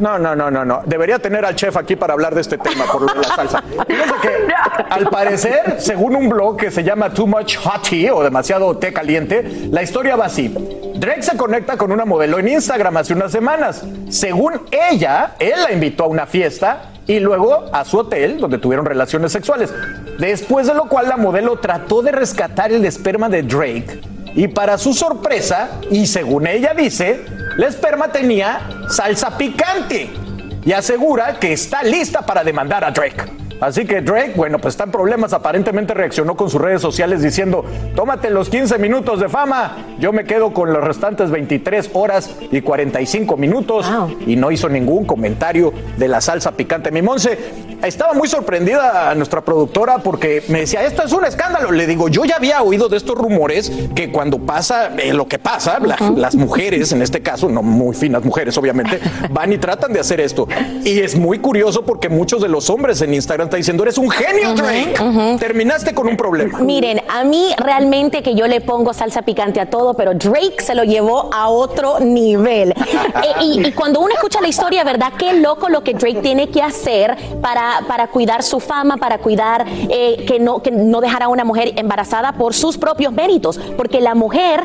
No, 0.00 0.18
no, 0.18 0.34
no, 0.34 0.50
no, 0.50 0.64
no. 0.64 0.82
Debería 0.86 1.18
tener 1.18 1.44
al 1.44 1.54
chef 1.54 1.76
aquí 1.76 1.94
para 1.94 2.14
hablar 2.14 2.34
de 2.34 2.40
este 2.40 2.56
tema 2.56 2.86
por 2.90 3.02
lo 3.02 3.12
de 3.12 3.20
la 3.20 3.34
salsa. 3.36 3.62
Fíjense 3.86 4.14
que, 4.22 4.52
al 4.88 5.08
parecer, 5.10 5.76
según 5.78 6.16
un 6.16 6.28
blog 6.28 6.56
que 6.56 6.70
se 6.70 6.82
llama 6.82 7.10
Too 7.10 7.26
Much 7.26 7.56
Hot 7.56 7.88
Tea 7.88 8.14
o 8.14 8.24
demasiado 8.24 8.76
té 8.78 8.94
caliente, 8.94 9.68
la 9.70 9.82
historia 9.82 10.16
va 10.16 10.24
así. 10.24 10.48
Drake 10.96 11.22
se 11.22 11.36
conecta 11.36 11.76
con 11.76 11.92
una 11.92 12.06
modelo 12.06 12.38
en 12.38 12.48
Instagram 12.48 12.96
hace 12.96 13.12
unas 13.12 13.30
semanas. 13.30 13.84
Según 14.08 14.62
ella, 14.70 15.32
él 15.38 15.62
la 15.62 15.72
invitó 15.72 16.04
a 16.04 16.08
una 16.08 16.26
fiesta 16.26 16.92
y 17.06 17.20
luego 17.20 17.66
a 17.72 17.84
su 17.84 17.98
hotel 17.98 18.38
donde 18.38 18.56
tuvieron 18.56 18.86
relaciones 18.86 19.32
sexuales. 19.32 19.72
Después 20.18 20.66
de 20.66 20.74
lo 20.74 20.84
cual 20.84 21.08
la 21.08 21.18
modelo 21.18 21.58
trató 21.58 22.00
de 22.00 22.12
rescatar 22.12 22.72
el 22.72 22.86
esperma 22.86 23.28
de 23.28 23.42
Drake 23.42 24.00
y 24.34 24.48
para 24.48 24.78
su 24.78 24.94
sorpresa, 24.94 25.80
y 25.90 26.06
según 26.06 26.46
ella 26.46 26.72
dice, 26.74 27.24
La 27.60 27.68
esperma 27.68 28.10
tenía 28.10 28.86
salsa 28.88 29.36
picante 29.36 30.08
y 30.64 30.72
asegura 30.72 31.38
que 31.38 31.52
está 31.52 31.82
lista 31.82 32.22
para 32.22 32.42
demandar 32.42 32.82
a 32.82 32.90
Drake. 32.90 33.39
Así 33.60 33.84
que 33.84 34.00
Drake, 34.00 34.32
bueno, 34.36 34.58
pues 34.58 34.72
está 34.74 34.84
en 34.84 34.90
problemas. 34.90 35.32
Aparentemente 35.32 35.92
reaccionó 35.94 36.36
con 36.36 36.48
sus 36.50 36.60
redes 36.60 36.80
sociales 36.80 37.22
diciendo: 37.22 37.64
Tómate 37.94 38.30
los 38.30 38.48
15 38.48 38.78
minutos 38.78 39.20
de 39.20 39.28
fama. 39.28 39.76
Yo 39.98 40.12
me 40.12 40.24
quedo 40.24 40.52
con 40.54 40.72
los 40.72 40.82
restantes 40.82 41.30
23 41.30 41.90
horas 41.92 42.30
y 42.50 42.60
45 42.62 43.36
minutos. 43.36 43.86
Y 44.26 44.36
no 44.36 44.50
hizo 44.50 44.68
ningún 44.68 45.04
comentario 45.04 45.72
de 45.98 46.08
la 46.08 46.20
salsa 46.20 46.52
picante. 46.52 46.90
Mi 46.90 47.02
Monse, 47.02 47.38
estaba 47.82 48.14
muy 48.14 48.28
sorprendida 48.28 49.10
a 49.10 49.14
nuestra 49.14 49.42
productora 49.42 49.98
porque 49.98 50.42
me 50.48 50.60
decía: 50.60 50.84
Esto 50.84 51.02
es 51.02 51.12
un 51.12 51.24
escándalo. 51.26 51.70
Le 51.70 51.86
digo: 51.86 52.08
Yo 52.08 52.24
ya 52.24 52.36
había 52.36 52.62
oído 52.62 52.88
de 52.88 52.96
estos 52.96 53.16
rumores 53.16 53.70
que 53.94 54.10
cuando 54.10 54.38
pasa 54.38 54.90
eh, 54.96 55.12
lo 55.12 55.28
que 55.28 55.38
pasa, 55.38 55.78
la- 55.80 55.98
las 56.16 56.34
mujeres, 56.34 56.92
en 56.92 57.02
este 57.02 57.20
caso, 57.20 57.48
no 57.50 57.62
muy 57.62 57.94
finas 57.94 58.24
mujeres, 58.24 58.56
obviamente, 58.56 58.98
van 59.30 59.52
y 59.52 59.58
tratan 59.58 59.92
de 59.92 60.00
hacer 60.00 60.20
esto. 60.20 60.48
Y 60.84 61.00
es 61.00 61.14
muy 61.16 61.38
curioso 61.40 61.84
porque 61.84 62.08
muchos 62.08 62.40
de 62.40 62.48
los 62.48 62.70
hombres 62.70 63.02
en 63.02 63.12
Instagram 63.12 63.49
diciendo: 63.56 63.82
Eres 63.82 63.98
un 63.98 64.10
genio, 64.10 64.54
Drake. 64.54 64.94
Terminaste 65.38 65.94
con 65.94 66.06
un 66.08 66.16
problema. 66.16 66.58
Miren, 66.60 67.02
a 67.08 67.24
mí 67.24 67.54
realmente 67.58 68.22
que 68.22 68.34
yo 68.34 68.46
le 68.46 68.60
pongo 68.60 68.92
salsa 68.92 69.22
picante 69.22 69.60
a 69.60 69.68
todo, 69.68 69.94
pero 69.94 70.14
Drake 70.14 70.56
se 70.60 70.74
lo 70.74 70.84
llevó 70.84 71.30
a 71.32 71.48
otro 71.48 72.00
nivel. 72.00 72.74
Eh, 73.22 73.42
y, 73.42 73.66
y 73.66 73.72
cuando 73.72 74.00
uno 74.00 74.14
escucha 74.14 74.40
la 74.40 74.48
historia, 74.48 74.84
¿verdad? 74.84 75.12
Qué 75.18 75.32
loco 75.34 75.68
lo 75.68 75.82
que 75.82 75.94
Drake 75.94 76.20
tiene 76.22 76.48
que 76.48 76.62
hacer 76.62 77.16
para, 77.42 77.80
para 77.86 78.06
cuidar 78.06 78.42
su 78.42 78.60
fama, 78.60 78.96
para 78.96 79.18
cuidar 79.18 79.66
eh, 79.68 80.24
que, 80.26 80.38
no, 80.38 80.62
que 80.62 80.70
no 80.70 81.00
dejar 81.00 81.24
a 81.24 81.28
una 81.28 81.44
mujer 81.44 81.72
embarazada 81.76 82.32
por 82.32 82.54
sus 82.54 82.78
propios 82.78 83.12
méritos. 83.12 83.58
Porque 83.76 84.00
la 84.00 84.14
mujer 84.14 84.64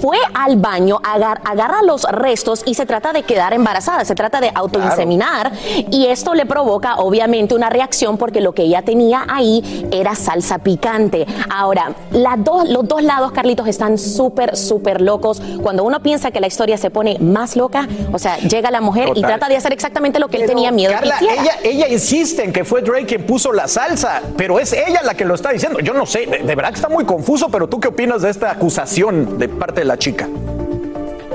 fue 0.00 0.18
al 0.34 0.56
baño, 0.56 1.00
agar- 1.04 1.40
agarra 1.44 1.82
los 1.82 2.02
restos 2.04 2.62
y 2.66 2.74
se 2.74 2.86
trata 2.86 3.12
de 3.12 3.22
quedar 3.22 3.52
embarazada, 3.54 4.04
se 4.04 4.14
trata 4.14 4.40
de 4.40 4.50
autoinseminar 4.54 5.52
y 5.90 6.06
esto 6.06 6.34
le 6.34 6.44
provoca 6.44 6.96
obviamente 6.96 7.54
una 7.54 7.70
reacción 7.70 8.15
porque 8.16 8.40
lo 8.40 8.52
que 8.52 8.62
ella 8.62 8.82
tenía 8.82 9.24
ahí 9.28 9.86
era 9.90 10.14
salsa 10.14 10.58
picante. 10.58 11.26
Ahora, 11.50 11.94
las 12.10 12.42
dos, 12.42 12.68
los 12.68 12.86
dos 12.86 13.02
lados, 13.02 13.32
Carlitos, 13.32 13.66
están 13.68 13.98
súper, 13.98 14.56
súper 14.56 15.00
locos. 15.00 15.40
Cuando 15.62 15.84
uno 15.84 16.00
piensa 16.00 16.30
que 16.30 16.40
la 16.40 16.46
historia 16.46 16.78
se 16.78 16.90
pone 16.90 17.18
más 17.18 17.56
loca, 17.56 17.88
o 18.12 18.18
sea, 18.18 18.38
llega 18.38 18.70
la 18.70 18.80
mujer 18.80 19.10
y 19.14 19.22
trata 19.22 19.48
de 19.48 19.56
hacer 19.56 19.72
exactamente 19.72 20.18
lo 20.18 20.28
que 20.28 20.38
él 20.38 20.46
tenía 20.46 20.70
miedo 20.70 20.92
Carla, 20.92 21.18
que 21.18 21.24
ella, 21.26 21.52
ella 21.62 21.88
insiste 21.88 22.44
en 22.44 22.52
que 22.52 22.64
fue 22.64 22.82
Drake 22.82 23.06
quien 23.06 23.26
puso 23.26 23.52
la 23.52 23.68
salsa, 23.68 24.22
pero 24.36 24.58
es 24.58 24.72
ella 24.72 25.00
la 25.04 25.14
que 25.14 25.24
lo 25.24 25.34
está 25.34 25.50
diciendo. 25.50 25.80
Yo 25.80 25.92
no 25.92 26.06
sé, 26.06 26.26
de, 26.26 26.38
de 26.38 26.54
verdad 26.54 26.70
que 26.70 26.76
está 26.76 26.88
muy 26.88 27.04
confuso, 27.04 27.48
pero 27.48 27.68
tú 27.68 27.80
qué 27.80 27.88
opinas 27.88 28.22
de 28.22 28.30
esta 28.30 28.50
acusación 28.50 29.38
de 29.38 29.48
parte 29.48 29.80
de 29.80 29.86
la 29.86 29.96
chica? 29.96 30.28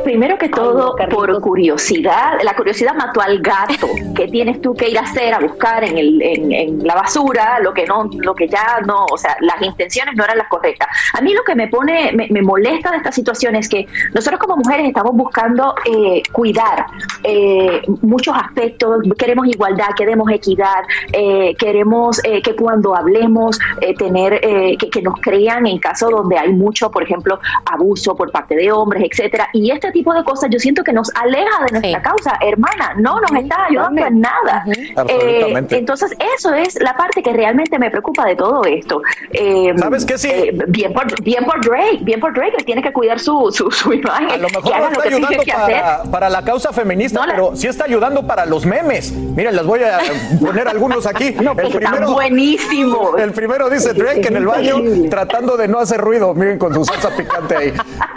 Primero 0.04 0.38
que 0.38 0.50
todo, 0.50 0.96
por 1.10 1.40
curiosidad, 1.42 2.40
la 2.44 2.56
curiosidad 2.56 2.96
mató 2.96 3.22
al 3.22 3.40
gato. 3.40 3.88
¿Qué 4.16 4.28
tienes 4.28 4.62
tú 4.62 4.74
que 4.74 4.90
ir 4.90 4.98
a 4.98 5.02
hacer 5.02 5.34
a 5.34 5.40
buscar 5.40 5.84
en, 5.84 5.98
el, 5.98 6.22
en, 6.22 6.52
en 6.52 6.88
la 6.88 6.96
basura 6.96 7.60
lo 7.60 7.74
que 7.74 7.86
no, 7.86 8.10
lo 8.20 8.34
que 8.34 8.48
ya 8.48 8.82
no, 8.86 9.06
o 9.06 9.18
sea, 9.18 9.36
las 9.42 9.62
intenciones 9.62 10.16
no 10.16 10.24
eran 10.24 10.38
las 10.38 10.48
correctas? 10.48 10.88
A 11.14 11.22
mí 11.22 11.34
lo 11.34 11.44
que 11.44 11.56
me 11.56 11.68
pone, 11.68 12.12
me, 12.14 12.28
me 12.30 12.42
molesta 12.42 12.92
de 12.92 12.98
esta 12.98 13.12
situación 13.12 13.56
es 13.56 13.70
que 13.70 13.88
nosotros 14.14 14.40
como 14.40 14.58
mujeres 14.58 14.88
estamos 14.88 15.14
buscando 15.14 15.76
eh, 15.86 16.24
cuidar 16.32 16.86
eh, 17.24 17.82
muchos 18.02 18.36
aspectos, 18.36 19.04
queremos 19.18 19.48
igualdad, 19.48 19.90
queremos 19.96 20.32
equidad, 20.32 20.84
eh, 21.14 21.56
queremos 21.58 22.20
eh, 22.26 22.42
que 22.42 22.56
cuando 22.56 22.96
hablemos 22.96 23.60
eh, 23.82 23.94
tener 23.96 24.40
eh, 24.42 24.78
que, 24.78 24.90
que 24.90 25.02
nos 25.02 25.20
crean 25.22 25.68
en 25.68 25.78
caso 25.78 26.10
donde 26.10 26.38
hay 26.38 26.52
mucho, 26.54 26.90
por 26.90 27.04
ejemplo, 27.04 27.40
abuso 27.66 28.16
por 28.16 28.32
parte 28.32 28.56
de 28.56 28.72
hombres, 28.72 29.04
etcétera. 29.10 29.48
Y 29.54 29.72
este 29.72 29.91
tipo 29.92 30.14
de 30.14 30.24
cosas 30.24 30.50
yo 30.52 30.60
siento 30.60 30.84
que 30.84 30.94
nos 30.94 31.10
aleja 31.16 31.66
de 31.66 31.80
nuestra 31.80 32.02
causa, 32.02 32.38
hermana, 32.42 32.94
no 32.98 33.20
nos 33.20 33.32
está 33.32 33.66
ayudando 33.66 34.06
en 34.06 34.20
nada. 34.22 34.64
Eh, 35.08 35.54
entonces, 35.72 36.16
eso 36.38 36.54
es 36.54 36.80
la 36.82 36.96
parte 36.96 37.22
que 37.24 37.34
realmente 37.34 37.78
me 37.80 37.90
preocupa 37.90 38.26
de 38.26 38.36
todo 38.36 38.64
esto. 38.66 39.02
Eh, 39.32 39.74
¿Sabes 39.78 40.06
qué? 40.06 40.18
Sí. 40.18 40.30
eh, 40.30 40.58
bien, 40.68 40.94
por, 40.94 41.22
bien 41.24 41.46
por 41.46 41.64
Drake, 41.64 42.00
bien 42.02 42.20
por 42.20 42.34
Drake, 42.34 42.56
él 42.58 42.66
tiene 42.66 42.82
que 42.82 42.92
cuidar 42.94 43.20
su, 43.20 43.52
su, 43.52 43.70
su 43.72 43.94
imagen. 43.94 44.30
A 44.32 44.38
lo 44.38 44.48
que 44.48 44.56
mejor 44.58 44.80
no 44.80 44.88
está 44.88 44.90
lo 44.98 45.02
que 45.02 45.10
tiene 45.10 45.26
ayudando 45.26 45.44
que 45.44 45.52
hacer. 45.52 45.82
para, 45.82 46.04
para 46.04 46.30
la 46.30 46.44
causa 46.44 46.72
feminista, 46.74 47.22
pero 47.28 47.56
sí 47.56 47.68
está 47.68 47.86
ayudando 47.86 48.26
para 48.26 48.46
los 48.46 48.66
memes. 48.66 49.12
Miren, 49.12 49.56
les 49.56 49.66
voy 49.66 49.82
a 49.84 50.00
poner 50.40 50.68
algunos 50.68 51.06
aquí. 51.06 51.32
pues 51.54 51.76
está 51.76 52.06
buenísimo. 52.06 53.18
El 53.18 53.32
primero 53.32 53.70
dice 53.70 53.94
Drake 53.94 54.28
en 54.28 54.38
el 54.38 54.46
baño 54.46 54.76
tratando 55.10 55.58
de 55.58 55.68
no 55.68 55.80
hacer 55.80 56.00
ruido. 56.00 56.34
Miren 56.34 56.58
con 56.58 56.74
su 56.74 56.86
salsa 56.86 57.16
picante 57.16 57.56
ahí. 57.56 57.74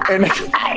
En, 0.08 0.24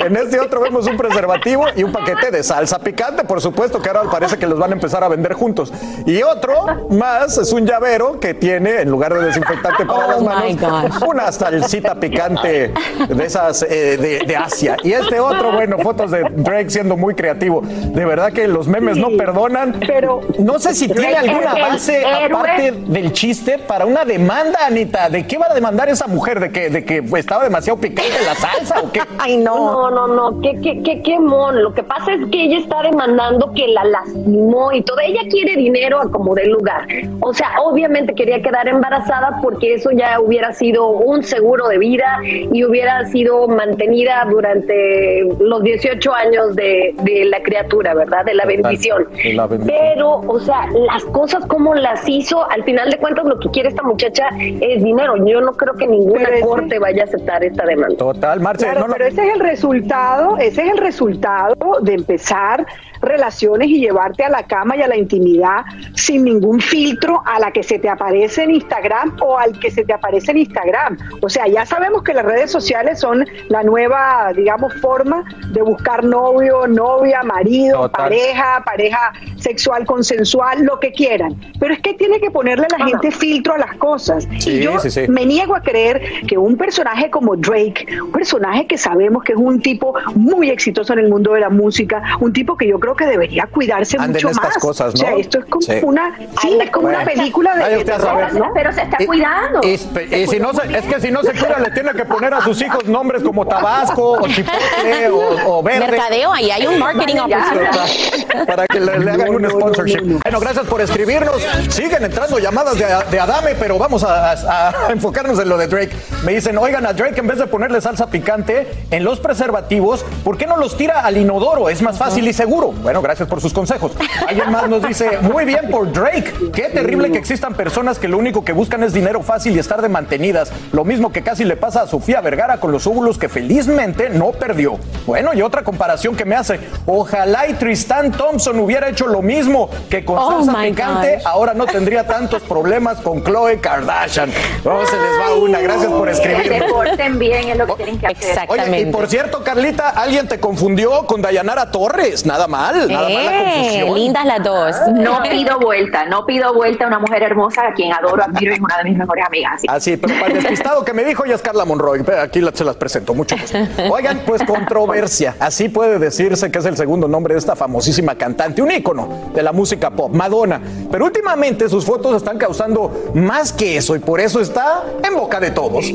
en 0.05 0.15
este 0.15 0.39
otro 0.39 0.61
vemos 0.61 0.86
un 0.87 0.97
preservativo 0.97 1.65
y 1.75 1.83
un 1.83 1.91
paquete 1.91 2.31
de 2.31 2.43
salsa 2.43 2.79
picante, 2.79 3.23
por 3.23 3.41
supuesto 3.41 3.81
que 3.81 3.89
ahora 3.89 4.09
parece 4.09 4.37
que 4.37 4.47
los 4.47 4.57
van 4.57 4.71
a 4.71 4.73
empezar 4.73 5.03
a 5.03 5.07
vender 5.07 5.33
juntos. 5.33 5.71
Y 6.05 6.21
otro 6.23 6.87
más 6.89 7.37
es 7.37 7.51
un 7.53 7.65
llavero 7.65 8.19
que 8.19 8.33
tiene, 8.33 8.81
en 8.81 8.89
lugar 8.89 9.13
de 9.13 9.25
desinfectante 9.25 9.85
para 9.85 10.05
Oh 10.05 10.11
las 10.11 10.21
manos, 10.21 11.01
una 11.07 11.31
salsita 11.31 11.95
picante 11.95 12.73
de 13.07 13.25
esas 13.25 13.63
eh, 13.63 13.97
de, 13.97 14.19
de 14.25 14.35
Asia. 14.35 14.77
Y 14.83 14.93
este 14.93 15.19
otro, 15.19 15.51
bueno, 15.51 15.77
fotos 15.79 16.11
de 16.11 16.23
Drake 16.35 16.69
siendo 16.69 16.97
muy 16.97 17.15
creativo. 17.15 17.61
De 17.63 18.05
verdad 18.05 18.31
que 18.31 18.47
los 18.47 18.67
memes 18.67 18.97
no 18.97 19.09
perdonan. 19.17 19.75
Pero 19.85 20.21
no 20.39 20.59
sé 20.59 20.73
si 20.73 20.87
tiene 20.87 21.11
Drake, 21.11 21.29
alguna 21.29 21.53
base 21.53 22.05
aparte 22.05 22.71
del 22.71 23.11
chiste 23.13 23.57
para 23.57 23.85
una 23.85 24.05
demanda, 24.05 24.59
Anita. 24.65 25.09
¿De 25.09 25.25
qué 25.25 25.37
va 25.37 25.47
a 25.49 25.53
demandar 25.53 25.89
esa 25.89 26.07
mujer? 26.07 26.39
¿De 26.39 26.51
que, 26.51 26.69
de 26.69 26.85
que 26.85 27.03
estaba 27.15 27.43
demasiado 27.43 27.79
picante 27.79 28.11
la 28.25 28.35
salsa 28.35 28.81
o 28.81 28.91
qué? 28.91 29.01
Ay, 29.17 29.37
no. 29.37 29.57
No, 29.57 29.91
no, 29.91 30.07
no, 30.07 30.41
qué, 30.41 30.59
qué, 30.61 30.76
qué, 30.83 31.01
qué 31.01 31.19
mon. 31.19 31.61
Lo 31.61 31.73
que 31.73 31.83
pasa 31.83 32.13
es 32.13 32.25
que 32.29 32.43
ella 32.43 32.57
está 32.59 32.81
demandando 32.81 33.51
que 33.53 33.67
la 33.67 33.83
lastimó 33.85 34.71
y 34.71 34.81
todo. 34.81 34.99
Ella 34.99 35.21
quiere 35.29 35.55
dinero 35.55 35.99
a 35.99 36.11
como 36.11 36.35
dé 36.35 36.47
lugar. 36.47 36.87
O 37.19 37.33
sea, 37.33 37.51
obviamente 37.63 38.13
quería 38.13 38.41
quedar 38.41 38.67
embarazada 38.67 39.39
porque 39.41 39.75
eso 39.75 39.91
ya 39.91 40.19
hubiera 40.19 40.53
sido 40.53 40.87
un 40.87 41.23
seguro 41.23 41.67
de 41.67 41.77
vida 41.77 42.19
y 42.23 42.63
hubiera 42.63 43.05
sido 43.07 43.47
mantenida 43.47 44.25
durante 44.29 45.23
los 45.39 45.63
18 45.63 46.13
años 46.13 46.55
de, 46.55 46.93
de 47.03 47.25
la 47.25 47.41
criatura, 47.41 47.93
¿verdad? 47.93 48.25
De 48.25 48.33
la 48.33 48.45
bendición. 48.45 49.07
De 49.23 49.33
la 49.33 49.47
bendición. 49.47 49.77
Pero, 49.79 50.21
o 50.27 50.39
sea, 50.39 50.67
las 50.71 51.03
cosas 51.05 51.45
como 51.45 51.75
las 51.75 52.07
hizo, 52.07 52.49
al 52.49 52.63
final 52.63 52.89
de 52.89 52.97
cuentas 52.97 53.25
lo 53.25 53.39
que 53.39 53.49
quiere 53.49 53.69
esta 53.69 53.83
muchacha 53.83 54.29
es 54.37 54.83
dinero. 54.83 55.15
Yo 55.25 55.41
no 55.41 55.53
creo 55.53 55.73
que 55.75 55.87
ninguna 55.87 56.29
corte 56.41 56.79
vaya 56.79 57.03
a 57.03 57.05
aceptar 57.05 57.43
esta 57.43 57.65
demanda. 57.65 57.97
Total, 57.97 58.39
Marce. 58.39 58.65
Claro, 58.65 58.81
no, 58.81 58.87
no, 58.87 58.93
pero 58.93 59.07
ese 59.07 59.27
es 59.27 59.33
el 59.33 59.39
resultado, 59.39 60.37
ese 60.37 60.63
es 60.63 60.66
el 60.67 60.77
resultado 60.77 61.79
de 61.81 61.93
empezar 61.93 62.65
relaciones 63.01 63.69
y 63.69 63.79
llevarte 63.79 64.23
a 64.23 64.29
la 64.29 64.43
cama 64.43 64.75
y 64.75 64.81
a 64.81 64.87
la 64.87 64.97
intimidad 64.97 65.65
sin 65.95 66.23
ningún 66.23 66.59
filtro 66.59 67.21
a 67.25 67.39
la 67.39 67.51
que 67.51 67.63
se 67.63 67.79
te 67.79 67.89
aparece 67.89 68.43
en 68.43 68.51
Instagram 68.51 69.17
o 69.21 69.37
al 69.37 69.59
que 69.59 69.71
se 69.71 69.83
te 69.83 69.93
aparece 69.93 70.31
en 70.31 70.39
Instagram. 70.39 70.97
O 71.21 71.29
sea, 71.29 71.47
ya 71.47 71.65
sabemos 71.65 72.03
que 72.03 72.13
las 72.13 72.25
redes 72.25 72.51
sociales 72.51 72.99
son 72.99 73.25
la 73.49 73.63
nueva, 73.63 74.31
digamos, 74.35 74.73
forma 74.81 75.23
de 75.51 75.61
buscar 75.61 76.03
novio, 76.03 76.67
novia, 76.67 77.23
marido, 77.23 77.81
Total. 77.81 78.03
pareja, 78.03 78.63
pareja 78.65 79.13
sexual 79.37 79.85
consensual, 79.85 80.63
lo 80.63 80.79
que 80.79 80.91
quieran. 80.91 81.35
Pero 81.59 81.73
es 81.73 81.79
que 81.81 81.93
tiene 81.93 82.19
que 82.19 82.31
ponerle 82.31 82.65
a 82.65 82.77
la 82.77 82.85
gente 82.85 83.11
filtro 83.11 83.53
a 83.53 83.57
las 83.57 83.75
cosas. 83.75 84.27
Sí, 84.39 84.51
y 84.51 84.63
yo 84.63 84.79
sí, 84.79 84.89
sí. 84.89 85.07
me 85.07 85.25
niego 85.25 85.55
a 85.55 85.61
creer 85.61 86.01
que 86.27 86.37
un 86.37 86.57
personaje 86.57 87.09
como 87.09 87.35
Drake, 87.35 87.85
un 88.01 88.11
personaje 88.11 88.67
que 88.67 88.77
sabemos 88.77 89.23
que 89.23 89.33
es 89.33 89.37
un 89.37 89.61
tipo 89.61 89.93
muy 90.15 90.49
exitoso 90.57 90.93
en 90.93 90.99
el 90.99 91.09
mundo 91.09 91.33
de 91.33 91.39
la 91.41 91.49
música, 91.49 92.01
un 92.19 92.33
tipo 92.33 92.57
que 92.57 92.67
yo 92.67 92.79
creo 92.79 92.95
que 92.95 93.05
debería 93.05 93.47
cuidarse 93.51 93.97
Anden 93.97 94.13
mucho 94.13 94.29
estas 94.29 94.43
más. 94.55 94.57
cosas, 94.57 94.93
O 94.93 94.97
sea, 94.97 95.11
¿no? 95.11 95.17
esto 95.17 95.39
es 95.39 95.45
como 95.45 95.61
Sí. 95.61 95.79
una, 95.83 96.15
sí, 96.41 96.57
es 96.61 96.69
como 96.71 96.87
una 96.87 97.03
película 97.03 97.55
de, 97.55 97.77
de 97.77 97.85
terror. 97.85 98.33
¿no? 98.33 98.51
Pero 98.53 98.71
se 98.73 98.81
está 98.81 98.97
Y- 98.99 99.05
cuidando. 99.05 99.61
Y, 99.63 99.73
y 100.15 100.27
si 100.27 100.39
no 100.39 100.53
se, 100.53 100.77
es 100.77 100.85
que 100.85 100.99
si 100.99 101.11
no 101.11 101.21
se 101.23 101.31
cuida, 101.31 101.59
le 101.59 101.71
tiene 101.71 101.91
que 101.93 102.05
poner 102.05 102.33
a 102.33 102.41
sus 102.41 102.61
hijos 102.61 102.85
nombres 102.85 103.23
como 103.23 103.45
Tabasco 103.47 104.13
o 104.13 104.27
Chipotle 104.27 105.09
o, 105.09 105.57
o 105.59 105.63
Verde. 105.63 105.87
Mercadeo, 105.91 106.33
ahí 106.33 106.49
hay 106.51 106.65
un 106.67 106.79
marketing 106.79 107.17
opportunity. 107.17 108.45
Para 108.47 108.65
que 108.67 108.79
le, 108.79 108.99
le 108.99 109.11
hagan 109.11 109.29
un 109.35 109.49
sponsorship. 109.49 110.01
Bueno, 110.23 110.39
gracias 110.39 110.65
por 110.65 110.81
escribirnos. 110.81 111.41
Siguen 111.69 112.03
entrando 112.03 112.39
llamadas 112.39 112.77
de, 112.77 112.85
de 113.11 113.19
Adame, 113.19 113.55
pero 113.59 113.77
vamos 113.77 114.03
a, 114.03 114.31
a- 114.31 114.87
a 114.87 114.91
enfocarnos 114.91 115.39
en 115.39 115.49
lo 115.49 115.57
de 115.57 115.67
Drake. 115.67 115.91
Me 116.25 116.33
dicen, 116.33 116.57
oigan, 116.57 116.85
a 116.85 116.93
Drake 116.93 117.19
en 117.19 117.27
vez 117.27 117.37
de 117.37 117.47
ponerle 117.47 117.81
salsa 117.81 118.07
picante 118.09 118.67
en 118.91 119.03
los 119.03 119.19
preservativos, 119.19 120.03
¿por 120.23 120.37
qué 120.37 120.46
no 120.47 120.57
los 120.57 120.75
tira 120.77 121.01
al 121.01 121.17
inodoro? 121.17 121.69
Es 121.69 121.81
más 121.81 121.97
fácil 121.97 122.27
y 122.27 122.33
seguro. 122.33 122.71
Bueno, 122.71 123.01
gracias 123.01 123.27
por 123.29 123.41
sus 123.41 123.53
consejos. 123.53 123.91
Alguien 124.27 124.51
más 124.51 124.67
nos 124.69 124.81
dice, 124.87 125.19
muy 125.21 125.45
bien 125.45 125.69
por 125.69 125.91
Drake. 125.91 126.33
Qué 126.53 126.63
terrible 126.69 127.11
que 127.11 127.17
existan 127.19 127.53
personas 127.53 127.99
que 127.99 128.07
lo 128.07 128.17
único 128.17 128.43
que 128.43 128.53
buscan 128.53 128.83
es 128.83 128.93
dinero 128.93 129.21
fácil 129.21 129.55
y 129.55 129.59
estar 129.59 129.81
de 129.81 129.89
mantenidas. 129.89 130.51
Lo 130.71 130.83
mismo 130.85 131.11
que 131.11 131.21
casi 131.23 131.43
le 131.43 131.55
pasa 131.57 131.81
a 131.83 131.87
Sofía 131.87 132.21
Vergara 132.21 132.57
con 132.59 132.71
los 132.71 132.87
óvulos 132.87 133.17
que 133.17 133.29
felizmente 133.29 134.09
no 134.09 134.31
perdió. 134.31 134.77
Bueno, 135.05 135.33
y 135.33 135.41
otra 135.41 135.63
comparación 135.63 136.15
que 136.15 136.25
me 136.25 136.35
hace, 136.35 136.59
ojalá 136.85 137.47
y 137.47 137.53
Tristan 137.53 138.11
Thompson 138.11 138.59
hubiera 138.59 138.89
hecho 138.89 139.07
lo 139.07 139.21
mismo 139.21 139.69
que 139.89 140.03
con 140.05 140.17
Oh, 140.17 140.43
salsa 140.43 140.61
picante, 140.61 141.15
gosh. 141.17 141.23
ahora 141.25 141.53
no 141.53 141.65
tendría 141.65 142.05
tantos 142.07 142.41
problemas 142.43 142.97
con 143.01 143.23
Chloe 143.23 143.59
Kardashian. 143.59 144.31
No 144.65 144.85
se 144.85 144.93
les 144.97 145.19
va 145.21 145.35
una, 145.35 145.59
gracias 145.59 145.91
por 145.91 146.07
Que 146.07 146.15
se 146.15 146.33
escribir. 146.35 146.63
porten 146.71 147.19
bien 147.19 147.49
es 147.49 147.57
lo 147.57 147.67
que 147.67 147.75
tienen 147.83 147.99
que 147.99 148.07
hacer. 148.07 148.39
Oye, 148.47 148.81
y 148.81 148.85
por 148.87 149.07
cierto, 149.07 149.43
Carlita, 149.43 149.89
alguien 149.89 150.27
te 150.27 150.36
confundió 150.39 151.05
con 151.05 151.21
Dayanara 151.21 151.71
Torres. 151.71 152.25
Nada 152.25 152.47
mal, 152.47 152.91
nada 152.91 153.09
mal 153.09 153.25
la 153.25 153.43
confusión. 153.53 153.95
lindas 153.95 154.25
las 154.25 154.43
dos. 154.43 154.75
No 154.93 155.21
pido 155.23 155.59
vuelta, 155.59 156.05
no 156.05 156.25
pido 156.25 156.53
vuelta 156.53 156.85
a 156.85 156.87
una 156.87 156.99
mujer 156.99 157.23
hermosa 157.23 157.67
a 157.67 157.73
quien 157.73 157.93
adoro, 157.93 158.23
admiro 158.23 158.51
y 158.51 158.55
es 158.55 158.61
una 158.61 158.77
de 158.77 158.83
mis 158.85 158.97
mejores 158.97 159.25
amigas. 159.25 159.61
Ah, 159.67 159.79
sí, 159.79 159.97
pero 159.97 160.13
para 160.19 160.27
el 160.27 160.33
despistado 160.41 160.83
que 160.85 160.93
me 160.93 161.03
dijo 161.03 161.25
ella 161.25 161.35
es 161.35 161.41
Carla 161.41 161.65
Monroy. 161.65 162.03
Aquí 162.21 162.41
la- 162.41 162.51
se 162.53 162.63
las 162.63 162.75
presento, 162.75 163.13
mucho 163.13 163.35
gusto. 163.37 163.57
Oigan, 163.91 164.21
pues 164.25 164.41
controversia. 164.43 165.35
Así 165.39 165.69
puede 165.69 165.99
decirse 165.99 166.49
que 166.51 166.59
es 166.59 166.65
el 166.65 166.77
segundo 166.77 167.07
nombre 167.07 167.33
de 167.33 167.39
esta 167.39 167.55
famosísima 167.55 168.15
cantante, 168.15 168.61
un 168.61 168.71
ícono 168.71 169.31
de 169.33 169.43
la 169.43 169.51
música 169.51 169.89
pop, 169.91 170.13
Madonna. 170.13 170.61
Pero 170.91 171.05
últimamente 171.05 171.69
sus 171.69 171.85
fotos 171.85 172.15
están 172.15 172.37
causando 172.37 173.11
más 173.13 173.51
que 173.53 173.77
eso 173.77 173.95
y 173.95 173.99
por 173.99 174.19
eso 174.19 174.39
está 174.39 174.83
en 175.03 175.15
boca 175.15 175.39
de 175.39 175.51
todos. 175.51 175.85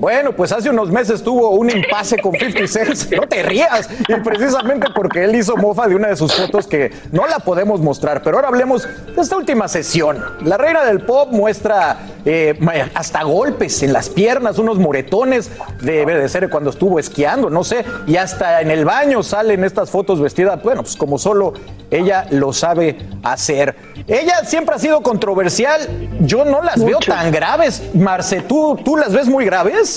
Bueno, 0.00 0.32
pues 0.32 0.52
hace 0.52 0.70
unos 0.70 0.90
meses 0.90 1.22
tuvo 1.22 1.50
un 1.50 1.70
impasse 1.70 2.18
con 2.18 2.32
50 2.32 2.66
Cent. 2.66 3.12
No 3.12 3.26
te 3.26 3.42
rías. 3.42 3.88
Y 4.08 4.14
precisamente 4.20 4.88
porque 4.94 5.24
él 5.24 5.34
hizo 5.34 5.56
mofa 5.56 5.88
de 5.88 5.96
una 5.96 6.08
de 6.08 6.16
sus 6.16 6.34
fotos 6.34 6.66
que 6.66 6.92
no 7.10 7.26
la 7.26 7.40
podemos 7.40 7.80
mostrar. 7.80 8.22
Pero 8.22 8.36
ahora 8.36 8.48
hablemos 8.48 8.82
de 8.84 9.20
esta 9.20 9.36
última 9.36 9.66
sesión. 9.68 10.22
La 10.44 10.56
reina 10.56 10.84
del 10.84 11.00
pop 11.00 11.30
muestra 11.32 11.98
eh, 12.24 12.58
hasta 12.94 13.22
golpes 13.24 13.82
en 13.82 13.92
las 13.92 14.08
piernas, 14.08 14.58
unos 14.58 14.78
moretones. 14.78 15.50
Debe 15.80 16.16
de 16.16 16.28
ser 16.28 16.48
cuando 16.48 16.70
estuvo 16.70 16.98
esquiando, 16.98 17.50
no 17.50 17.64
sé. 17.64 17.84
Y 18.06 18.16
hasta 18.16 18.60
en 18.60 18.70
el 18.70 18.84
baño 18.84 19.22
salen 19.22 19.64
estas 19.64 19.90
fotos 19.90 20.20
vestidas, 20.20 20.62
bueno, 20.62 20.82
pues 20.82 20.96
como 20.96 21.18
solo 21.18 21.54
ella 21.90 22.26
lo 22.30 22.52
sabe 22.52 22.98
hacer. 23.22 23.74
Ella 24.06 24.44
siempre 24.44 24.74
ha 24.74 24.78
sido 24.78 25.00
controversial. 25.00 25.80
Yo 26.20 26.44
no 26.44 26.62
las 26.62 26.84
veo 26.84 26.98
tan 26.98 27.30
graves. 27.30 27.82
Marce, 27.94 28.42
¿tú, 28.42 28.78
¿tú 28.84 28.96
las 28.96 29.12
ves 29.12 29.26
muy 29.26 29.44
graves? 29.44 29.87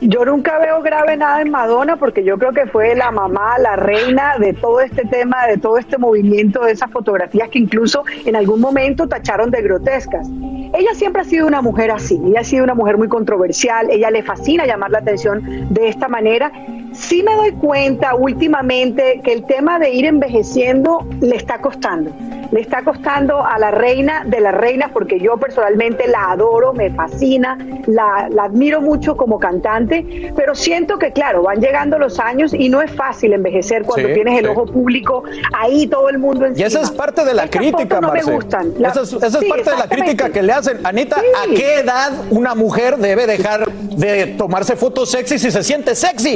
Yo 0.00 0.24
nunca 0.24 0.58
veo 0.58 0.82
grave 0.82 1.16
nada 1.16 1.40
en 1.40 1.50
Madonna 1.50 1.96
porque 1.96 2.24
yo 2.24 2.38
creo 2.38 2.52
que 2.52 2.66
fue 2.66 2.94
la 2.94 3.10
mamá, 3.10 3.58
la 3.58 3.76
reina 3.76 4.38
de 4.38 4.52
todo 4.52 4.80
este 4.80 5.04
tema, 5.04 5.46
de 5.46 5.56
todo 5.58 5.78
este 5.78 5.98
movimiento, 5.98 6.64
de 6.64 6.72
esas 6.72 6.90
fotografías 6.90 7.48
que 7.48 7.58
incluso 7.58 8.04
en 8.24 8.36
algún 8.36 8.60
momento 8.60 9.08
tacharon 9.08 9.50
de 9.50 9.62
grotescas. 9.62 10.28
Ella 10.74 10.94
siempre 10.94 11.22
ha 11.22 11.24
sido 11.24 11.46
una 11.46 11.62
mujer 11.62 11.90
así, 11.90 12.20
ella 12.26 12.40
ha 12.40 12.44
sido 12.44 12.64
una 12.64 12.74
mujer 12.74 12.98
muy 12.98 13.08
controversial, 13.08 13.88
ella 13.90 14.10
le 14.10 14.22
fascina 14.22 14.66
llamar 14.66 14.90
la 14.90 14.98
atención 14.98 15.42
de 15.70 15.88
esta 15.88 16.08
manera. 16.08 16.52
Sí 16.92 17.22
me 17.22 17.34
doy 17.36 17.52
cuenta 17.52 18.14
últimamente 18.14 19.20
que 19.22 19.32
el 19.32 19.44
tema 19.44 19.78
de 19.78 19.90
ir 19.90 20.04
envejeciendo 20.04 21.06
le 21.20 21.36
está 21.36 21.58
costando. 21.60 22.10
Le 22.50 22.60
está 22.60 22.82
costando 22.82 23.44
a 23.44 23.58
la 23.58 23.70
reina 23.70 24.24
de 24.24 24.40
las 24.40 24.54
reinas 24.54 24.90
porque 24.90 25.20
yo 25.20 25.36
personalmente 25.36 26.08
la 26.08 26.30
adoro, 26.32 26.72
me 26.72 26.90
fascina, 26.90 27.58
la, 27.86 28.28
la 28.30 28.44
admiro 28.44 28.80
mucho 28.80 28.97
como 29.16 29.38
cantante, 29.38 30.32
pero 30.36 30.54
siento 30.54 30.98
que 30.98 31.12
claro, 31.12 31.42
van 31.42 31.60
llegando 31.60 31.98
los 31.98 32.18
años 32.18 32.52
y 32.52 32.68
no 32.68 32.82
es 32.82 32.90
fácil 32.90 33.32
envejecer 33.32 33.82
cuando 33.84 34.08
Sí, 34.08 34.14
tienes 34.14 34.38
el 34.38 34.44
sí. 34.46 34.50
ojo 34.50 34.66
público 34.66 35.22
ahí 35.56 35.86
todo 35.86 36.08
el 36.08 36.18
mundo 36.18 36.44
Y 36.46 36.48
encima. 36.48 36.66
esa 36.66 36.80
es 36.82 36.90
parte 36.90 37.24
de 37.24 37.34
la 37.34 37.44
Estas 37.44 37.60
crítica, 37.60 38.00
no 38.00 38.12
me 38.12 38.22
gustan. 38.22 38.72
La- 38.78 38.88
esa 38.88 39.02
es, 39.02 39.12
esa 39.12 39.26
es 39.26 39.38
sí, 39.38 39.48
parte 39.48 39.70
de 39.70 39.76
la 39.76 39.88
crítica 39.88 40.30
que 40.30 40.42
le 40.42 40.52
hacen. 40.52 40.78
Anita, 40.84 41.16
¿a 41.16 41.46
qué 41.54 41.80
edad 41.80 42.12
una 42.30 42.54
mujer 42.54 42.96
debe 42.98 43.26
dejar 43.26 43.70
de 43.70 44.26
tomarse 44.38 44.76
fotos 44.76 45.10
sexy 45.10 45.38
si 45.38 45.50
se 45.50 45.62
siente 45.62 45.94
sexy? 45.94 46.34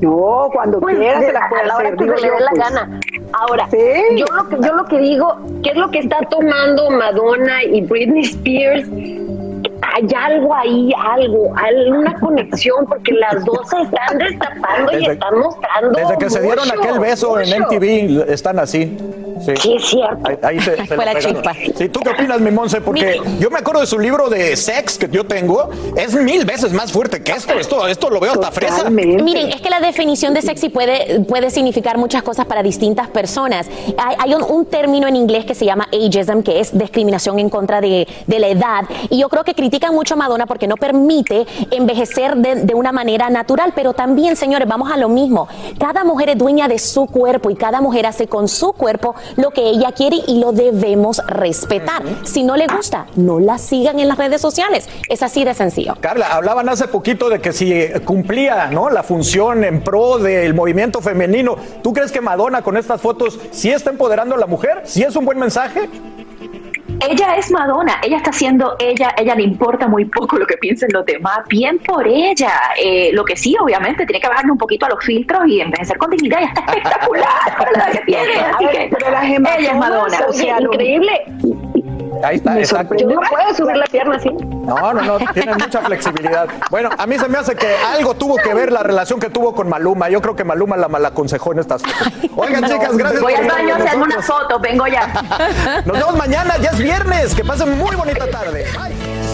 No, 0.00 0.48
cuando 0.52 0.80
Pues, 0.80 0.96
quiera 0.96 1.20
se 1.20 1.32
las 1.32 1.48
puede 1.48 1.62
a 1.62 1.66
la 1.66 1.76
hora 1.76 1.88
hacer, 1.88 1.98
que 1.98 2.04
se 2.16 2.26
le 2.26 2.30
dé 2.32 2.40
la 2.40 2.50
pues. 2.50 2.62
gana. 2.62 3.00
Ahora, 3.32 3.68
Sí. 3.70 3.78
yo, 4.16 4.26
lo 4.34 4.48
que, 4.48 4.56
yo 4.66 4.74
lo 4.74 4.84
que 4.86 4.98
digo, 4.98 5.36
¿qué 5.62 5.70
es 5.70 5.76
lo 5.76 5.90
que 5.90 5.98
está 6.00 6.18
tomando 6.30 6.90
Madonna 6.90 7.62
y 7.64 7.80
Britney 7.82 8.22
Spears? 8.24 8.88
Hay 9.92 10.08
algo 10.16 10.54
ahí, 10.54 10.92
algo, 10.96 11.52
alguna 11.56 12.14
conexión, 12.20 12.86
porque 12.86 13.12
las 13.12 13.44
dos 13.44 13.68
se 13.68 13.82
están 13.82 14.18
destapando 14.18 14.98
y 14.98 15.06
están 15.06 15.38
mostrando. 15.38 15.98
Desde 15.98 16.18
que 16.18 16.30
se 16.30 16.40
dieron 16.40 16.70
aquel 16.70 16.98
beso 16.98 17.38
en 17.38 17.48
mucho. 17.50 17.72
MTV, 17.72 18.30
están 18.32 18.58
así. 18.58 18.96
Sí, 19.44 19.52
Sí, 19.60 19.74
es 19.76 19.84
cierto. 19.86 20.28
Ahí, 20.28 20.38
ahí 20.42 20.60
se, 20.60 20.76
se 20.86 20.94
Fue 20.94 21.04
la 21.04 21.18
chispa. 21.18 21.52
Sí, 21.76 21.88
¿tú 21.88 22.00
qué 22.00 22.10
opinas, 22.10 22.40
mi 22.40 22.50
Monse? 22.50 22.80
Porque 22.80 23.20
yo 23.40 23.50
me 23.50 23.58
acuerdo 23.58 23.80
de 23.80 23.86
su 23.86 23.98
libro 23.98 24.28
de 24.28 24.56
sex 24.56 24.98
que 24.98 25.08
yo 25.08 25.24
tengo. 25.24 25.70
Es 25.96 26.14
mil 26.14 26.44
veces 26.44 26.72
más 26.72 26.92
fuerte 26.92 27.22
que 27.22 27.32
esto. 27.32 27.54
Esto, 27.54 27.86
esto 27.86 28.10
lo 28.10 28.20
veo 28.20 28.32
hasta 28.32 28.50
fresa. 28.50 28.90
Miren, 28.90 29.50
es 29.50 29.60
que 29.60 29.70
la 29.70 29.80
definición 29.80 30.34
de 30.34 30.42
sexy 30.42 30.68
puede, 30.68 31.20
puede 31.20 31.50
significar 31.50 31.98
muchas 31.98 32.22
cosas 32.22 32.46
para 32.46 32.62
distintas 32.62 33.08
personas. 33.08 33.68
Hay, 33.96 34.16
hay 34.18 34.34
un, 34.34 34.42
un 34.42 34.66
término 34.66 35.06
en 35.08 35.16
inglés 35.16 35.44
que 35.44 35.54
se 35.54 35.64
llama 35.64 35.88
ageism, 35.92 36.42
que 36.42 36.60
es 36.60 36.76
discriminación 36.76 37.38
en 37.38 37.48
contra 37.48 37.80
de, 37.80 38.06
de 38.26 38.38
la 38.38 38.48
edad. 38.48 38.84
Y 39.10 39.18
yo 39.18 39.28
creo 39.28 39.44
que 39.44 39.54
critican 39.54 39.94
mucho 39.94 40.14
a 40.14 40.16
Madonna 40.16 40.46
porque 40.46 40.66
no 40.66 40.76
permite 40.76 41.46
envejecer 41.70 42.36
de, 42.36 42.56
de 42.56 42.74
una 42.74 42.92
manera 42.92 43.30
natural. 43.30 43.72
Pero 43.74 43.92
también, 43.94 44.36
señores, 44.36 44.68
vamos 44.68 44.90
a 44.90 44.96
lo 44.96 45.08
mismo. 45.08 45.48
Cada 45.78 46.04
mujer 46.04 46.30
es 46.30 46.38
dueña 46.38 46.68
de 46.68 46.78
su 46.78 47.06
cuerpo 47.06 47.50
y 47.50 47.56
cada 47.56 47.80
mujer 47.80 48.06
hace 48.06 48.26
con 48.26 48.48
su 48.48 48.72
cuerpo 48.72 49.14
lo 49.36 49.50
que 49.50 49.68
ella 49.68 49.92
quiere 49.92 50.18
y 50.26 50.40
lo 50.40 50.52
debemos 50.52 51.20
respetar. 51.26 52.02
Si 52.24 52.42
no 52.42 52.56
le 52.56 52.66
gusta, 52.66 53.06
no 53.16 53.40
la 53.40 53.58
sigan 53.58 53.98
en 53.98 54.08
las 54.08 54.18
redes 54.18 54.40
sociales. 54.40 54.88
Es 55.08 55.22
así 55.22 55.44
de 55.44 55.54
sencillo. 55.54 55.96
Carla, 56.00 56.28
hablaban 56.28 56.68
hace 56.68 56.88
poquito 56.88 57.28
de 57.28 57.40
que 57.40 57.52
si 57.52 57.88
cumplía 58.04 58.66
¿no? 58.68 58.90
la 58.90 59.02
función 59.02 59.64
en 59.64 59.82
pro 59.82 60.18
del 60.18 60.54
movimiento 60.54 61.00
femenino, 61.00 61.56
¿tú 61.82 61.92
crees 61.92 62.12
que 62.12 62.20
Madonna 62.20 62.62
con 62.62 62.76
estas 62.76 63.00
fotos 63.00 63.38
sí 63.50 63.70
está 63.70 63.90
empoderando 63.90 64.34
a 64.34 64.38
la 64.38 64.46
mujer? 64.46 64.82
¿Sí 64.84 65.02
es 65.02 65.16
un 65.16 65.24
buen 65.24 65.38
mensaje? 65.38 65.88
Ella 67.00 67.36
es 67.36 67.50
Madonna, 67.50 67.98
ella 68.02 68.16
está 68.18 68.30
haciendo 68.30 68.76
ella, 68.78 69.14
ella 69.18 69.34
le 69.34 69.42
importa 69.42 69.88
muy 69.88 70.04
poco 70.06 70.36
lo 70.38 70.46
que 70.46 70.56
piensen 70.56 70.88
los 70.92 71.04
demás, 71.04 71.40
bien 71.48 71.78
por 71.80 72.06
ella. 72.06 72.52
Eh, 72.82 73.10
lo 73.12 73.24
que 73.24 73.36
sí, 73.36 73.56
obviamente, 73.60 74.06
tiene 74.06 74.20
que 74.20 74.28
bajarle 74.28 74.52
un 74.52 74.58
poquito 74.58 74.86
a 74.86 74.90
los 74.90 75.04
filtros 75.04 75.40
y 75.46 75.60
envejecer 75.60 75.98
con 75.98 76.10
dignidad, 76.10 76.40
ya 76.40 76.46
está 76.46 76.60
espectacular 76.62 77.26
para 77.58 77.70
la 77.72 77.78
edad 77.84 77.92
que 77.92 78.00
tiene. 78.06 78.34
A 78.36 78.50
Así 78.50 78.64
ver, 78.64 78.74
que 78.76 78.96
pero 78.96 79.10
las 79.10 79.24
ella 79.24 79.56
es 79.72 79.76
Madonna, 79.76 80.18
o 80.28 80.60
lo- 80.60 80.72
increíble. 80.72 81.24
Ahí 82.22 82.36
está, 82.36 82.52
Me 82.52 82.60
exacto. 82.60 82.94
Yo 82.96 83.08
no 83.08 83.20
puedo 83.28 83.54
subir 83.54 83.76
la 83.76 83.86
pierna 83.86 84.16
así. 84.16 84.30
No, 84.30 84.92
no, 84.92 85.02
no, 85.02 85.18
tienen 85.32 85.56
mucha 85.56 85.80
flexibilidad. 85.80 86.48
Bueno, 86.70 86.90
a 86.96 87.06
mí 87.06 87.18
se 87.18 87.28
me 87.28 87.38
hace 87.38 87.54
que 87.54 87.74
algo 87.76 88.14
tuvo 88.14 88.36
que 88.36 88.54
ver 88.54 88.72
la 88.72 88.82
relación 88.82 89.20
que 89.20 89.30
tuvo 89.30 89.54
con 89.54 89.68
Maluma. 89.68 90.08
Yo 90.08 90.20
creo 90.20 90.36
que 90.36 90.44
Maluma 90.44 90.76
la 90.76 90.88
malaconsejó 90.88 91.52
en 91.52 91.60
estas 91.60 91.82
fotos. 91.82 92.12
Oigan, 92.36 92.64
chicas, 92.64 92.96
gracias 92.96 93.22
Voy 93.22 93.34
al 93.34 93.46
baño 93.46 93.74
hacerme 93.74 94.04
una 94.04 94.22
foto, 94.22 94.58
vengo 94.58 94.86
ya. 94.86 95.06
Nos 95.84 95.98
vemos 95.98 96.16
mañana, 96.16 96.56
ya 96.58 96.70
es 96.70 96.78
viernes. 96.78 97.34
Que 97.34 97.44
pasen 97.44 97.76
muy 97.78 97.94
bonita 97.96 98.26
tarde. 98.30 98.66
Bye. 98.76 99.33